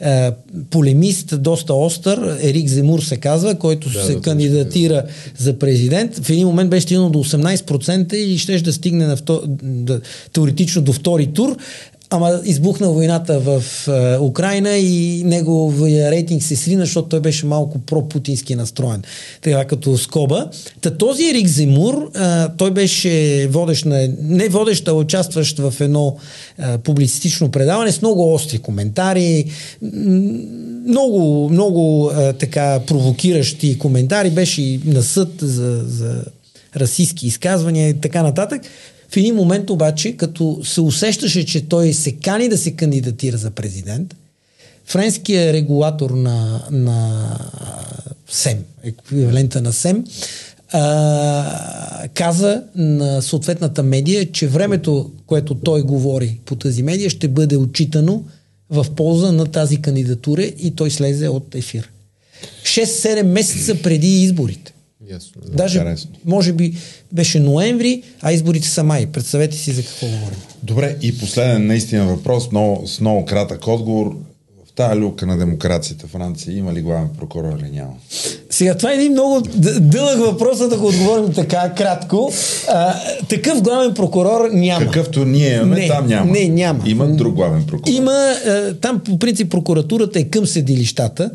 е, 0.00 0.30
полемист, 0.70 1.42
доста 1.42 1.74
остър, 1.74 2.38
Ерик 2.42 2.68
Земур 2.68 3.02
се 3.02 3.16
казва, 3.16 3.54
който 3.54 3.90
да, 3.90 4.04
се 4.04 4.14
да, 4.14 4.20
кандидатира 4.20 4.94
да. 4.94 5.06
за 5.38 5.58
президент, 5.58 6.18
в 6.18 6.30
един 6.30 6.46
момент 6.46 6.70
беше 6.70 6.84
стигнал 6.84 7.10
до 7.10 7.18
18% 7.18 8.14
и 8.14 8.38
ще 8.38 8.60
да 8.60 8.72
стигне 8.72 9.06
на 9.06 9.16
втор... 9.16 9.42
да, 9.62 10.00
теоретично 10.32 10.82
до 10.82 10.92
втори 10.92 11.26
тур. 11.26 11.56
Ама 12.10 12.40
избухна 12.44 12.90
войната 12.90 13.40
в 13.40 13.62
е, 13.88 14.18
Украина 14.18 14.76
и 14.76 15.22
неговия 15.24 16.10
рейтинг 16.10 16.42
се 16.42 16.56
срина, 16.56 16.84
защото 16.84 17.08
той 17.08 17.20
беше 17.20 17.46
малко 17.46 17.78
про-путински 17.78 18.54
настроен. 18.54 19.02
Така 19.42 19.64
като 19.64 19.98
скоба. 19.98 20.50
Та 20.80 20.96
този 20.96 21.28
Ерик 21.28 21.46
Земур, 21.46 22.10
е, 22.14 22.18
той 22.56 22.70
беше 22.70 23.46
водещ 23.50 23.84
на, 23.84 24.08
не 24.20 24.48
водещ, 24.48 24.88
а 24.88 24.92
участващ 24.92 25.58
в 25.58 25.74
едно 25.80 26.16
е, 26.58 26.78
публицистично 26.78 27.50
предаване 27.50 27.92
с 27.92 28.02
много 28.02 28.34
остри 28.34 28.58
коментари, 28.58 29.44
много, 30.86 31.48
много 31.50 32.10
така 32.38 32.80
провокиращи 32.86 33.78
коментари. 33.78 34.30
Беше 34.30 34.62
и 34.62 34.80
на 34.84 35.02
съд 35.02 35.30
за, 35.40 35.84
за 35.86 36.24
расистски 36.76 37.26
изказвания 37.26 37.88
и 37.88 38.00
така 38.00 38.22
нататък. 38.22 38.62
В 39.14 39.16
един 39.16 39.34
момент 39.34 39.70
обаче, 39.70 40.16
като 40.16 40.60
се 40.64 40.80
усещаше, 40.80 41.46
че 41.46 41.68
той 41.68 41.92
се 41.92 42.12
кани 42.12 42.48
да 42.48 42.58
се 42.58 42.70
кандидатира 42.70 43.36
за 43.36 43.50
президент, 43.50 44.14
френският 44.86 45.54
регулатор 45.54 46.10
на, 46.10 46.66
на 46.70 47.28
СЕМ, 48.28 48.58
еквивалента 48.84 49.62
на 49.62 49.72
СЕМ, 49.72 50.04
а, 50.72 52.08
каза 52.14 52.62
на 52.74 53.22
съответната 53.22 53.82
медия, 53.82 54.32
че 54.32 54.46
времето, 54.46 55.10
което 55.26 55.54
той 55.54 55.82
говори 55.82 56.38
по 56.44 56.56
тази 56.56 56.82
медия, 56.82 57.10
ще 57.10 57.28
бъде 57.28 57.56
отчитано 57.56 58.22
в 58.70 58.86
полза 58.96 59.32
на 59.32 59.46
тази 59.46 59.76
кандидатура 59.76 60.42
и 60.42 60.74
той 60.76 60.90
слезе 60.90 61.28
от 61.28 61.54
ефир. 61.54 61.90
6-7 62.62 63.22
месеца 63.22 63.82
преди 63.82 64.22
изборите. 64.22 64.73
Ясно. 65.10 65.42
Даже, 65.52 65.78
Интересно. 65.78 66.10
може 66.24 66.52
би, 66.52 66.74
беше 67.12 67.40
ноември, 67.40 68.02
а 68.22 68.32
изборите 68.32 68.68
са 68.68 68.84
май. 68.84 69.06
Представете 69.06 69.56
си 69.56 69.72
за 69.72 69.82
какво 69.82 70.06
говорим. 70.06 70.38
Добре, 70.62 70.96
и 71.02 71.18
последен 71.18 71.66
наистина 71.66 72.04
въпрос, 72.04 72.48
но 72.52 72.82
с 72.86 73.00
много 73.00 73.24
кратък 73.24 73.68
отговор. 73.68 74.16
В 74.66 74.72
тази 74.76 75.00
люка 75.00 75.26
на 75.26 75.38
демокрацията 75.38 76.06
Франция 76.06 76.56
има 76.56 76.72
ли 76.72 76.82
главен 76.82 77.08
прокурор 77.18 77.58
или 77.58 77.70
няма? 77.70 77.92
Сега, 78.50 78.74
това 78.74 78.92
е 78.92 78.94
един 78.94 79.12
много 79.12 79.40
дълъг 79.80 80.18
въпрос, 80.18 80.68
да 80.68 80.78
го 80.78 80.86
отговорим 80.86 81.32
така 81.32 81.74
кратко. 81.76 82.32
А, 82.68 82.94
такъв 83.28 83.62
главен 83.62 83.94
прокурор 83.94 84.48
няма. 84.52 84.84
Какъвто 84.84 85.24
ние 85.24 85.54
имаме, 85.54 85.80
не, 85.80 85.88
там 85.88 86.06
няма. 86.06 86.32
Не, 86.32 86.48
няма. 86.48 86.82
Има 86.86 87.06
друг 87.16 87.34
главен 87.34 87.66
прокурор. 87.66 87.94
Има, 87.94 88.34
там 88.80 89.00
по 89.04 89.18
принцип 89.18 89.50
прокуратурата 89.50 90.20
е 90.20 90.24
към 90.24 90.46
съдилищата 90.46 91.30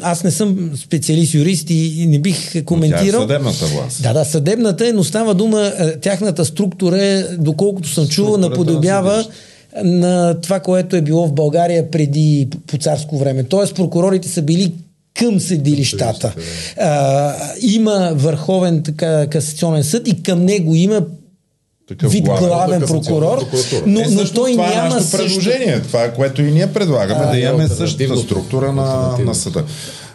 аз 0.00 0.24
не 0.24 0.30
съм 0.30 0.70
специалист 0.76 1.34
юрист 1.34 1.70
и 1.70 2.06
не 2.08 2.18
бих 2.18 2.64
коментирал. 2.64 3.20
Но 3.20 3.26
тя 3.26 3.34
е 3.34 3.38
съдебната 3.38 3.66
власт. 3.66 4.02
Да, 4.02 4.12
да, 4.12 4.24
съдебната 4.24 4.88
е, 4.88 4.92
но 4.92 5.04
става 5.04 5.34
дума, 5.34 5.72
е, 5.78 5.96
тяхната 5.96 6.44
структура 6.44 7.02
е, 7.02 7.22
доколкото 7.22 7.88
съм 7.88 8.08
чувал, 8.08 8.36
наподобява 8.36 9.24
на 9.84 10.40
това, 10.40 10.60
което 10.60 10.96
е 10.96 11.00
било 11.00 11.26
в 11.26 11.32
България 11.32 11.90
преди 11.90 12.48
по 12.66 12.78
царско 12.78 13.18
време. 13.18 13.42
Тоест 13.42 13.74
прокурорите 13.74 14.28
са 14.28 14.42
били 14.42 14.72
към 15.14 15.40
съдилищата. 15.40 16.34
А, 16.80 17.34
има 17.62 18.12
върховен 18.14 18.82
така, 18.82 19.26
касационен 19.26 19.84
съд 19.84 20.08
и 20.08 20.22
към 20.22 20.44
него 20.44 20.74
има 20.74 21.02
такъв 21.88 22.12
вид 22.12 22.24
главен, 22.24 22.48
главен 22.48 22.80
прокурор, 22.80 23.38
но, 23.86 24.00
е, 24.00 24.06
но 24.10 24.24
той 24.24 24.52
това 24.52 24.72
е 24.72 24.74
няма 24.74 24.96
е 24.96 25.00
също... 25.00 25.16
предложение. 25.16 25.82
Това 25.82 26.04
е 26.04 26.14
което 26.14 26.42
и 26.42 26.52
ние 26.52 26.72
предлагаме, 26.72 27.24
а, 27.24 27.30
да 27.30 27.38
имаме 27.38 27.68
същата 27.68 28.16
структура 28.16 28.72
на, 28.72 29.18
на 29.18 29.34
съда. 29.34 29.64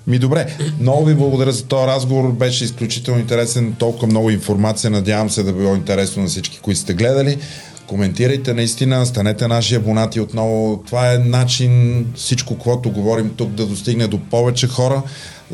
Ми 0.08 0.20
добре, 0.20 0.58
много 0.80 1.06
ви 1.06 1.14
благодаря 1.14 1.52
за 1.52 1.64
този 1.64 1.88
разговор, 1.88 2.32
беше 2.32 2.64
изключително 2.64 3.20
интересен, 3.20 3.76
толкова 3.80 4.08
много 4.08 4.30
информация, 4.30 4.90
надявам 4.90 5.30
се 5.30 5.44
да 5.44 5.54
било 5.54 5.76
интересно 5.76 6.22
на 6.22 6.30
всички, 6.30 6.60
които 6.62 6.80
сте 6.80 6.94
гледали. 6.94 7.38
Коментирайте 7.92 8.54
наистина, 8.54 9.06
станете 9.06 9.48
наши 9.48 9.76
абонати 9.76 10.20
отново. 10.20 10.84
Това 10.86 11.14
е 11.14 11.18
начин 11.18 12.06
всичко, 12.16 12.58
което 12.58 12.92
говорим 12.92 13.32
тук 13.38 13.50
да 13.50 13.66
достигне 13.66 14.08
до 14.08 14.20
повече 14.20 14.68
хора 14.68 15.04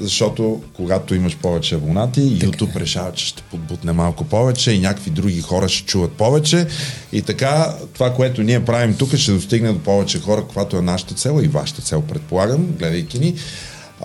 защото 0.01 0.61
когато 0.73 1.15
имаш 1.15 1.37
повече 1.37 1.75
абонати, 1.75 2.19
YouTube 2.19 2.75
е. 2.75 2.79
решава, 2.79 3.11
че 3.11 3.25
ще 3.25 3.41
подбутне 3.41 3.91
малко 3.91 4.23
повече 4.23 4.71
и 4.71 4.79
някакви 4.79 5.11
други 5.11 5.41
хора 5.41 5.69
ще 5.69 5.85
чуват 5.85 6.11
повече. 6.11 6.67
И 7.11 7.21
така, 7.21 7.75
това, 7.93 8.13
което 8.13 8.43
ние 8.43 8.65
правим 8.65 8.95
тук, 8.95 9.15
ще 9.15 9.31
достигне 9.31 9.73
до 9.73 9.79
повече 9.79 10.19
хора, 10.19 10.41
каквато 10.41 10.77
е 10.77 10.81
нашата 10.81 11.13
цел 11.13 11.39
и 11.43 11.47
вашата 11.47 11.81
цел, 11.81 12.01
предполагам, 12.01 12.65
гледайки 12.79 13.19
ни. 13.19 13.35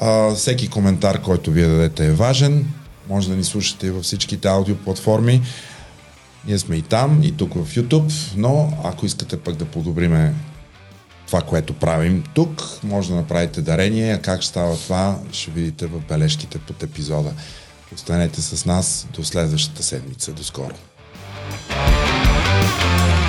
А, 0.00 0.34
всеки 0.34 0.68
коментар, 0.68 1.22
който 1.22 1.50
вие 1.50 1.66
дадете 1.66 2.06
е 2.06 2.12
важен. 2.12 2.66
Може 3.08 3.28
да 3.28 3.36
ни 3.36 3.44
слушате 3.44 3.86
и 3.86 3.90
във 3.90 4.04
всичките 4.04 4.48
аудиоплатформи. 4.48 5.42
Ние 6.46 6.58
сме 6.58 6.76
и 6.76 6.82
там, 6.82 7.22
и 7.22 7.36
тук 7.36 7.54
в 7.54 7.74
YouTube, 7.76 8.12
но 8.36 8.72
ако 8.84 9.06
искате 9.06 9.40
пък 9.40 9.56
да 9.56 9.64
подобриме 9.64 10.34
това, 11.26 11.40
което 11.40 11.72
правим 11.72 12.24
тук. 12.34 12.62
Може 12.82 13.08
да 13.08 13.14
направите 13.14 13.62
дарение, 13.62 14.12
а 14.12 14.22
как 14.22 14.44
става 14.44 14.76
това, 14.76 15.18
ще 15.32 15.50
видите 15.50 15.86
в 15.86 16.00
бележките 16.08 16.58
под 16.58 16.82
епизода. 16.82 17.32
Останете 17.94 18.42
с 18.42 18.66
нас 18.66 19.06
до 19.14 19.24
следващата 19.24 19.82
седмица. 19.82 20.32
До 20.32 20.44
скоро! 20.44 20.74
thank 21.68 23.16
you 23.16 23.21